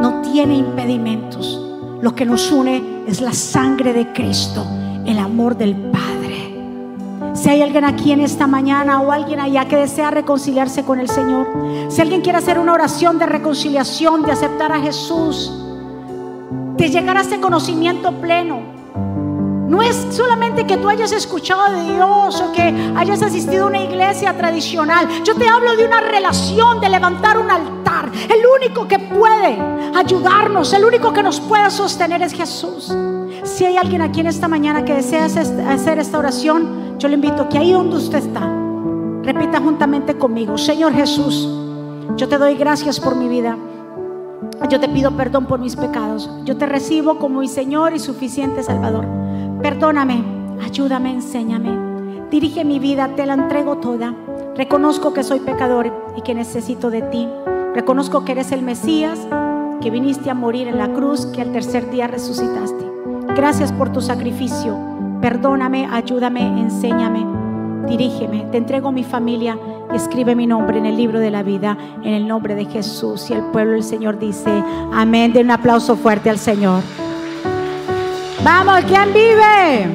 no 0.00 0.22
tiene 0.22 0.56
impedimentos. 0.56 1.60
Lo 2.00 2.14
que 2.14 2.24
nos 2.24 2.50
une 2.50 3.04
es 3.06 3.20
la 3.20 3.34
sangre 3.34 3.92
de 3.92 4.14
Cristo, 4.14 4.64
el 5.04 5.18
amor 5.18 5.58
del 5.58 5.76
Padre. 5.76 7.34
Si 7.34 7.50
hay 7.50 7.60
alguien 7.60 7.84
aquí 7.84 8.12
en 8.12 8.20
esta 8.20 8.46
mañana 8.46 9.02
o 9.02 9.12
alguien 9.12 9.38
allá 9.38 9.68
que 9.68 9.76
desea 9.76 10.10
reconciliarse 10.10 10.84
con 10.84 11.00
el 11.00 11.10
Señor, 11.10 11.46
si 11.90 12.00
alguien 12.00 12.22
quiere 12.22 12.38
hacer 12.38 12.58
una 12.58 12.72
oración 12.72 13.18
de 13.18 13.26
reconciliación, 13.26 14.22
de 14.22 14.32
aceptar 14.32 14.72
a 14.72 14.80
Jesús, 14.80 15.52
de 16.78 16.88
llegar 16.88 17.18
a 17.18 17.20
ese 17.20 17.40
conocimiento 17.40 18.10
pleno, 18.22 18.71
no 19.68 19.82
es 19.82 20.06
solamente 20.10 20.66
que 20.66 20.76
tú 20.76 20.88
hayas 20.88 21.12
escuchado 21.12 21.72
de 21.72 21.92
Dios 21.94 22.40
o 22.40 22.52
que 22.52 22.92
hayas 22.96 23.22
asistido 23.22 23.64
a 23.64 23.68
una 23.68 23.82
iglesia 23.82 24.36
tradicional. 24.36 25.08
Yo 25.24 25.34
te 25.34 25.48
hablo 25.48 25.76
de 25.76 25.86
una 25.86 26.00
relación, 26.00 26.80
de 26.80 26.88
levantar 26.88 27.38
un 27.38 27.50
altar. 27.50 28.10
El 28.28 28.44
único 28.46 28.86
que 28.86 28.98
puede 28.98 29.58
ayudarnos, 29.94 30.72
el 30.72 30.84
único 30.84 31.12
que 31.12 31.22
nos 31.22 31.40
puede 31.40 31.70
sostener 31.70 32.22
es 32.22 32.32
Jesús. 32.32 32.94
Si 33.44 33.64
hay 33.64 33.76
alguien 33.76 34.02
aquí 34.02 34.20
en 34.20 34.26
esta 34.26 34.48
mañana 34.48 34.84
que 34.84 34.94
desea 34.94 35.24
hacer 35.24 35.98
esta 35.98 36.18
oración, 36.18 36.98
yo 36.98 37.08
le 37.08 37.14
invito 37.14 37.48
que 37.48 37.58
ahí 37.58 37.72
donde 37.72 37.96
usted 37.96 38.18
está, 38.18 38.40
repita 39.22 39.58
juntamente 39.60 40.16
conmigo, 40.16 40.58
Señor 40.58 40.92
Jesús, 40.92 41.48
yo 42.16 42.28
te 42.28 42.38
doy 42.38 42.54
gracias 42.54 43.00
por 43.00 43.16
mi 43.16 43.28
vida. 43.28 43.56
Yo 44.68 44.78
te 44.80 44.88
pido 44.88 45.16
perdón 45.16 45.46
por 45.46 45.60
mis 45.60 45.76
pecados. 45.76 46.30
Yo 46.44 46.56
te 46.56 46.66
recibo 46.66 47.18
como 47.18 47.40
mi 47.40 47.48
Señor 47.48 47.94
y 47.94 47.98
suficiente 47.98 48.62
Salvador. 48.62 49.21
Perdóname, 49.62 50.24
ayúdame, 50.60 51.12
enséñame. 51.12 51.70
Dirige 52.32 52.64
mi 52.64 52.80
vida, 52.80 53.10
te 53.14 53.26
la 53.26 53.34
entrego 53.34 53.76
toda. 53.76 54.12
Reconozco 54.56 55.12
que 55.12 55.22
soy 55.22 55.38
pecador 55.38 55.92
y 56.16 56.22
que 56.22 56.34
necesito 56.34 56.90
de 56.90 57.02
ti. 57.02 57.28
Reconozco 57.72 58.24
que 58.24 58.32
eres 58.32 58.50
el 58.50 58.62
Mesías, 58.62 59.20
que 59.80 59.90
viniste 59.90 60.30
a 60.30 60.34
morir 60.34 60.66
en 60.66 60.78
la 60.78 60.92
cruz, 60.92 61.26
que 61.26 61.42
al 61.42 61.52
tercer 61.52 61.90
día 61.90 62.08
resucitaste. 62.08 62.84
Gracias 63.36 63.70
por 63.70 63.92
tu 63.92 64.00
sacrificio. 64.00 64.76
Perdóname, 65.20 65.86
ayúdame, 65.86 66.40
enséñame. 66.40 67.24
Dirígeme, 67.86 68.46
te 68.50 68.58
entrego 68.58 68.90
mi 68.90 69.04
familia 69.04 69.56
y 69.92 69.96
escribe 69.96 70.34
mi 70.34 70.48
nombre 70.48 70.78
en 70.78 70.86
el 70.86 70.96
libro 70.96 71.20
de 71.20 71.30
la 71.30 71.44
vida, 71.44 71.78
en 72.02 72.14
el 72.14 72.26
nombre 72.26 72.56
de 72.56 72.64
Jesús. 72.64 73.30
Y 73.30 73.34
el 73.34 73.42
pueblo 73.52 73.74
del 73.74 73.84
Señor 73.84 74.18
dice, 74.18 74.50
amén. 74.92 75.32
De 75.32 75.40
un 75.40 75.52
aplauso 75.52 75.94
fuerte 75.94 76.30
al 76.30 76.38
Señor. 76.38 76.82
Vamos, 78.44 78.80
¿quién 78.88 79.12
vive? 79.14 79.88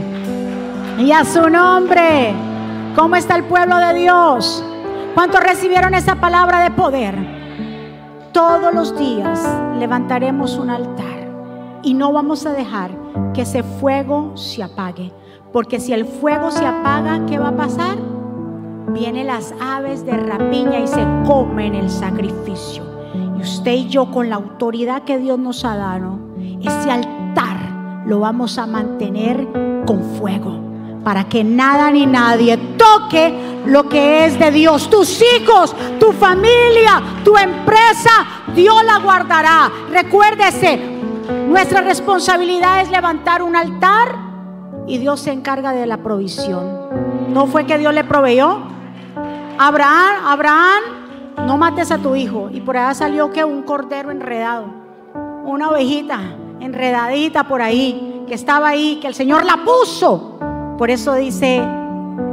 Y 1.03 1.11
a 1.11 1.25
su 1.25 1.49
nombre. 1.49 2.33
¿Cómo 2.95 3.17
está 3.17 3.35
el 3.35 3.43
pueblo 3.43 3.75
de 3.77 3.93
Dios? 3.93 4.63
¿Cuántos 5.13 5.41
recibieron 5.41 5.93
esa 5.93 6.15
palabra 6.15 6.61
de 6.61 6.71
poder? 6.71 7.15
Todos 8.31 8.73
los 8.73 8.97
días 8.97 9.45
levantaremos 9.77 10.57
un 10.57 10.69
altar 10.69 11.27
y 11.83 11.93
no 11.93 12.13
vamos 12.13 12.45
a 12.45 12.53
dejar 12.53 12.91
que 13.33 13.41
ese 13.41 13.63
fuego 13.63 14.37
se 14.37 14.63
apague. 14.63 15.11
Porque 15.51 15.81
si 15.81 15.91
el 15.91 16.05
fuego 16.05 16.49
se 16.49 16.65
apaga, 16.65 17.25
¿qué 17.25 17.39
va 17.39 17.49
a 17.49 17.57
pasar? 17.57 17.97
Vienen 18.93 19.27
las 19.27 19.53
aves 19.59 20.05
de 20.05 20.15
rapiña 20.15 20.79
y 20.79 20.87
se 20.87 21.05
comen 21.25 21.75
el 21.75 21.89
sacrificio. 21.89 22.83
Y 23.37 23.41
usted 23.41 23.73
y 23.73 23.87
yo 23.89 24.09
con 24.09 24.29
la 24.29 24.37
autoridad 24.37 25.03
que 25.03 25.17
Dios 25.17 25.37
nos 25.37 25.65
ha 25.65 25.75
dado, 25.75 26.17
ese 26.61 26.91
altar 26.91 27.16
lo 28.07 28.21
vamos 28.21 28.57
a 28.57 28.65
mantener 28.65 29.45
con 29.85 30.01
fuego 30.17 30.67
para 31.03 31.25
que 31.25 31.43
nada 31.43 31.91
ni 31.91 32.05
nadie 32.05 32.57
toque 32.77 33.61
lo 33.65 33.87
que 33.89 34.25
es 34.25 34.39
de 34.39 34.49
Dios. 34.51 34.89
Tus 34.89 35.21
hijos, 35.21 35.75
tu 35.99 36.11
familia, 36.13 37.01
tu 37.23 37.37
empresa, 37.37 38.11
Dios 38.55 38.83
la 38.85 38.99
guardará. 38.99 39.71
Recuérdese, 39.91 40.79
nuestra 41.47 41.81
responsabilidad 41.81 42.81
es 42.81 42.89
levantar 42.89 43.43
un 43.43 43.55
altar 43.55 44.15
y 44.87 44.97
Dios 44.97 45.19
se 45.19 45.31
encarga 45.31 45.73
de 45.73 45.85
la 45.85 45.97
provisión. 45.97 46.87
¿No 47.29 47.47
fue 47.47 47.65
que 47.65 47.77
Dios 47.77 47.93
le 47.93 48.05
proveyó? 48.05 48.59
Abraham, 49.59 50.25
Abraham, 50.25 50.83
no 51.45 51.57
mates 51.57 51.91
a 51.91 51.97
tu 51.97 52.15
hijo. 52.15 52.49
Y 52.51 52.61
por 52.61 52.77
allá 52.77 52.93
salió 52.93 53.31
que 53.31 53.43
un 53.43 53.63
cordero 53.63 54.11
enredado, 54.11 54.65
una 55.45 55.69
ovejita 55.69 56.21
enredadita 56.59 57.47
por 57.47 57.61
ahí, 57.61 58.23
que 58.27 58.33
estaba 58.33 58.69
ahí, 58.69 58.99
que 59.01 59.07
el 59.07 59.15
Señor 59.15 59.45
la 59.45 59.57
puso. 59.63 60.37
Por 60.77 60.91
eso 60.91 61.13
dice 61.15 61.59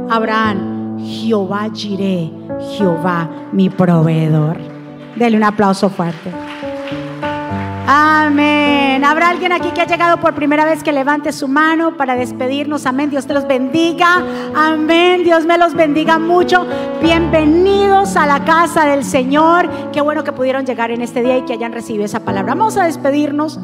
Abraham, 0.09 0.99
Jehová 0.99 1.69
giré, 1.73 2.31
Jehová 2.77 3.29
mi 3.51 3.69
proveedor. 3.69 4.57
Dele 5.15 5.37
un 5.37 5.43
aplauso 5.43 5.89
fuerte. 5.89 6.31
Amén. 7.87 9.05
¿Habrá 9.05 9.29
alguien 9.29 9.51
aquí 9.51 9.69
que 9.69 9.81
ha 9.81 9.85
llegado 9.85 10.17
por 10.17 10.33
primera 10.33 10.65
vez 10.65 10.81
que 10.81 10.91
levante 10.91 11.31
su 11.31 11.47
mano 11.47 11.95
para 11.95 12.15
despedirnos? 12.15 12.87
Amén. 12.87 13.11
Dios 13.11 13.27
te 13.27 13.33
los 13.33 13.47
bendiga. 13.47 14.23
Amén. 14.55 15.23
Dios 15.23 15.45
me 15.45 15.57
los 15.57 15.75
bendiga 15.75 16.17
mucho. 16.17 16.65
Bienvenidos 17.01 18.15
a 18.15 18.25
la 18.25 18.43
casa 18.43 18.85
del 18.85 19.03
Señor. 19.03 19.69
Qué 19.93 20.01
bueno 20.01 20.23
que 20.23 20.31
pudieron 20.31 20.65
llegar 20.65 20.89
en 20.89 21.01
este 21.01 21.21
día 21.21 21.37
y 21.37 21.43
que 21.43 21.53
hayan 21.53 21.73
recibido 21.73 22.05
esa 22.05 22.21
palabra. 22.21 22.55
Vamos 22.55 22.77
a 22.77 22.85
despedirnos. 22.85 23.59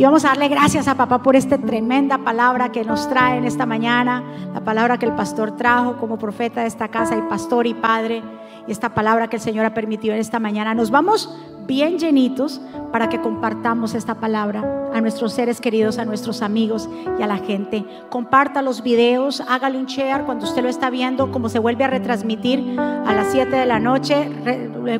Y 0.00 0.02
vamos 0.02 0.24
a 0.24 0.28
darle 0.28 0.48
gracias 0.48 0.88
a 0.88 0.94
papá 0.94 1.22
por 1.22 1.36
esta 1.36 1.58
tremenda 1.58 2.16
palabra 2.16 2.72
que 2.72 2.86
nos 2.86 3.06
trae 3.10 3.36
en 3.36 3.44
esta 3.44 3.66
mañana, 3.66 4.24
la 4.54 4.64
palabra 4.64 4.96
que 4.96 5.04
el 5.04 5.12
pastor 5.12 5.56
trajo 5.56 5.98
como 5.98 6.16
profeta 6.16 6.62
de 6.62 6.68
esta 6.68 6.88
casa 6.88 7.18
y 7.18 7.20
pastor 7.28 7.66
y 7.66 7.74
padre, 7.74 8.22
y 8.66 8.72
esta 8.72 8.94
palabra 8.94 9.28
que 9.28 9.36
el 9.36 9.42
Señor 9.42 9.66
ha 9.66 9.74
permitido 9.74 10.14
en 10.14 10.20
esta 10.20 10.40
mañana. 10.40 10.72
Nos 10.72 10.90
vamos 10.90 11.38
bien 11.66 11.98
llenitos 11.98 12.62
para 12.90 13.10
que 13.10 13.20
compartamos 13.20 13.92
esta 13.92 14.14
palabra 14.14 14.90
a 14.94 15.02
nuestros 15.02 15.34
seres 15.34 15.60
queridos, 15.60 15.98
a 15.98 16.06
nuestros 16.06 16.40
amigos 16.40 16.88
y 17.18 17.22
a 17.22 17.26
la 17.26 17.36
gente. 17.36 17.84
Comparta 18.08 18.62
los 18.62 18.82
videos, 18.82 19.42
hágale 19.50 19.76
un 19.76 19.84
share 19.84 20.24
cuando 20.24 20.46
usted 20.46 20.62
lo 20.62 20.70
está 20.70 20.88
viendo, 20.88 21.30
como 21.30 21.50
se 21.50 21.58
vuelve 21.58 21.84
a 21.84 21.88
retransmitir 21.88 22.80
a 22.80 23.12
las 23.12 23.32
7 23.32 23.54
de 23.54 23.66
la 23.66 23.78
noche. 23.78 24.30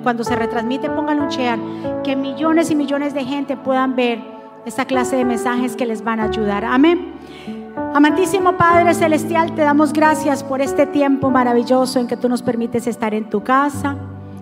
Cuando 0.02 0.24
se 0.24 0.36
retransmite, 0.36 0.90
póngale 0.90 1.22
un 1.22 1.28
share, 1.30 1.58
que 2.04 2.16
millones 2.16 2.70
y 2.70 2.74
millones 2.74 3.14
de 3.14 3.24
gente 3.24 3.56
puedan 3.56 3.96
ver 3.96 4.39
esa 4.66 4.84
clase 4.84 5.16
de 5.16 5.24
mensajes 5.24 5.76
que 5.76 5.86
les 5.86 6.02
van 6.02 6.20
a 6.20 6.24
ayudar. 6.24 6.64
Amén. 6.64 7.14
Amantísimo 7.94 8.56
Padre 8.56 8.94
Celestial, 8.94 9.54
te 9.54 9.62
damos 9.62 9.92
gracias 9.92 10.44
por 10.44 10.60
este 10.60 10.86
tiempo 10.86 11.30
maravilloso 11.30 11.98
en 11.98 12.06
que 12.06 12.16
tú 12.16 12.28
nos 12.28 12.42
permites 12.42 12.86
estar 12.86 13.14
en 13.14 13.28
tu 13.28 13.42
casa. 13.42 13.96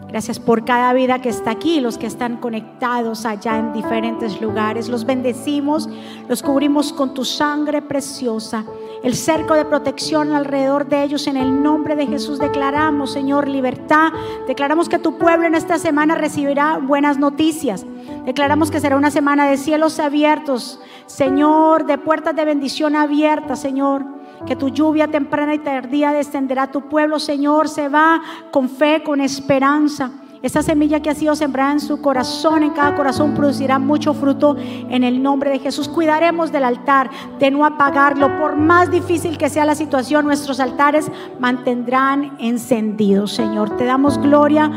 Gracias 0.08 0.40
por 0.40 0.64
cada 0.64 0.92
vida 0.94 1.20
que 1.20 1.28
está 1.28 1.50
aquí, 1.50 1.80
los 1.80 1.98
que 1.98 2.06
están 2.06 2.38
conectados 2.38 3.26
allá 3.26 3.58
en 3.58 3.72
diferentes 3.72 4.40
lugares. 4.40 4.88
Los 4.88 5.04
bendecimos, 5.04 5.88
los 6.28 6.42
cubrimos 6.42 6.92
con 6.92 7.14
tu 7.14 7.24
sangre 7.24 7.82
preciosa 7.82 8.64
el 9.02 9.14
cerco 9.14 9.54
de 9.54 9.64
protección 9.64 10.32
alrededor 10.32 10.86
de 10.88 11.02
ellos. 11.02 11.26
En 11.26 11.36
el 11.36 11.62
nombre 11.62 11.96
de 11.96 12.06
Jesús 12.06 12.38
declaramos, 12.38 13.12
Señor, 13.12 13.48
libertad. 13.48 14.12
Declaramos 14.46 14.88
que 14.88 14.98
tu 14.98 15.18
pueblo 15.18 15.46
en 15.46 15.54
esta 15.54 15.78
semana 15.78 16.14
recibirá 16.14 16.78
buenas 16.78 17.18
noticias. 17.18 17.84
Declaramos 18.24 18.70
que 18.70 18.80
será 18.80 18.96
una 18.96 19.10
semana 19.10 19.48
de 19.48 19.56
cielos 19.56 19.98
abiertos, 20.00 20.80
Señor, 21.06 21.86
de 21.86 21.98
puertas 21.98 22.34
de 22.34 22.44
bendición 22.44 22.96
abiertas, 22.96 23.60
Señor. 23.60 24.17
Que 24.46 24.56
tu 24.56 24.68
lluvia 24.68 25.08
temprana 25.08 25.54
y 25.54 25.58
tardía 25.58 26.12
descenderá 26.12 26.64
a 26.64 26.70
tu 26.70 26.88
pueblo, 26.88 27.18
Señor. 27.18 27.68
Se 27.68 27.88
va 27.88 28.20
con 28.50 28.68
fe, 28.68 29.02
con 29.04 29.20
esperanza. 29.20 30.10
Esa 30.40 30.62
semilla 30.62 31.00
que 31.00 31.10
ha 31.10 31.14
sido 31.14 31.34
sembrada 31.34 31.72
en 31.72 31.80
su 31.80 32.00
corazón, 32.00 32.62
en 32.62 32.70
cada 32.70 32.94
corazón, 32.94 33.34
producirá 33.34 33.80
mucho 33.80 34.14
fruto 34.14 34.56
en 34.58 35.02
el 35.02 35.20
nombre 35.20 35.50
de 35.50 35.58
Jesús. 35.58 35.88
Cuidaremos 35.88 36.52
del 36.52 36.62
altar, 36.62 37.10
de 37.40 37.50
no 37.50 37.64
apagarlo. 37.64 38.38
Por 38.38 38.54
más 38.54 38.90
difícil 38.90 39.36
que 39.36 39.48
sea 39.48 39.64
la 39.64 39.74
situación, 39.74 40.26
nuestros 40.26 40.60
altares 40.60 41.10
mantendrán 41.40 42.36
encendidos, 42.38 43.32
Señor. 43.32 43.76
Te 43.76 43.84
damos 43.84 44.18
gloria 44.18 44.70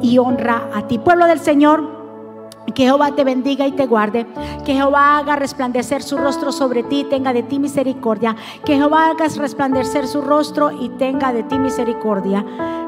y 0.00 0.18
honra 0.18 0.70
a 0.72 0.86
ti, 0.86 0.98
pueblo 0.98 1.26
del 1.26 1.40
Señor. 1.40 1.97
Que 2.74 2.84
Jehová 2.84 3.12
te 3.12 3.24
bendiga 3.24 3.66
y 3.66 3.72
te 3.72 3.86
guarde. 3.86 4.26
Que 4.64 4.74
Jehová 4.74 5.18
haga 5.18 5.36
resplandecer 5.36 6.02
su 6.02 6.16
rostro 6.16 6.52
sobre 6.52 6.82
ti 6.82 7.00
y 7.00 7.04
tenga 7.04 7.32
de 7.32 7.42
ti 7.42 7.58
misericordia. 7.58 8.36
Que 8.64 8.76
Jehová 8.76 9.10
haga 9.10 9.28
resplandecer 9.28 10.06
su 10.06 10.20
rostro 10.20 10.70
y 10.70 10.88
tenga 10.90 11.32
de 11.32 11.42
ti 11.42 11.58
misericordia. 11.58 12.44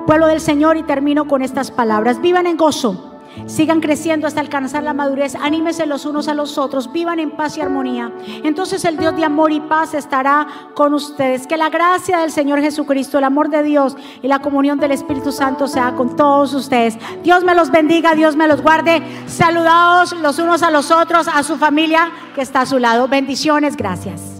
Pueblo 0.07 0.27
del 0.27 0.41
Señor, 0.41 0.77
y 0.77 0.83
termino 0.83 1.27
con 1.27 1.43
estas 1.43 1.71
palabras. 1.71 2.21
Vivan 2.21 2.47
en 2.47 2.57
gozo, 2.57 3.10
Sigan 3.47 3.81
creciendo 3.81 4.27
hasta 4.27 4.41
alcanzar 4.41 4.83
la 4.83 4.95
madurez. 4.95 5.35
Anímense 5.35 5.87
los 5.87 6.05
unos 6.05 6.29
a 6.29 6.35
los 6.35 6.59
otros. 6.59 6.93
Vivan 6.93 7.19
en 7.19 7.31
paz 7.31 7.57
y 7.57 7.61
armonía. 7.61 8.13
Entonces 8.45 8.85
el 8.85 8.97
Dios 8.97 9.17
de 9.17 9.25
amor 9.25 9.53
y 9.53 9.61
paz 9.61 9.95
estará 9.95 10.47
con 10.75 10.95
ustedes. 10.95 11.47
Que 11.47 11.57
la 11.57 11.71
gracia 11.71 12.19
del 12.19 12.31
Señor 12.31 12.61
Jesucristo, 12.61 13.19
el 13.19 13.25
amor 13.25 13.51
de 13.51 13.63
Dios 13.63 13.97
y 14.23 14.29
la 14.29 14.41
comunión 14.41 14.79
del 14.79 14.93
Espíritu 14.93 15.33
Santo 15.33 15.69
sea 15.69 15.95
con 15.95 16.17
todos 16.17 16.55
ustedes. 16.55 16.99
Dios 17.23 17.45
me 17.45 17.55
los 17.55 17.71
bendiga, 17.71 18.15
Dios 18.15 18.37
me 18.37 18.49
los 18.49 18.63
guarde. 18.63 19.03
Saludados 19.27 20.13
los 20.13 20.39
unos 20.39 20.63
a 20.63 20.71
los 20.71 20.91
otros, 20.91 21.29
a 21.29 21.43
su 21.43 21.57
familia 21.57 22.11
que 22.35 22.43
está 22.43 22.63
a 22.63 22.67
su 22.67 22.79
lado. 22.79 23.09
Bendiciones, 23.09 23.77
gracias. 23.77 24.40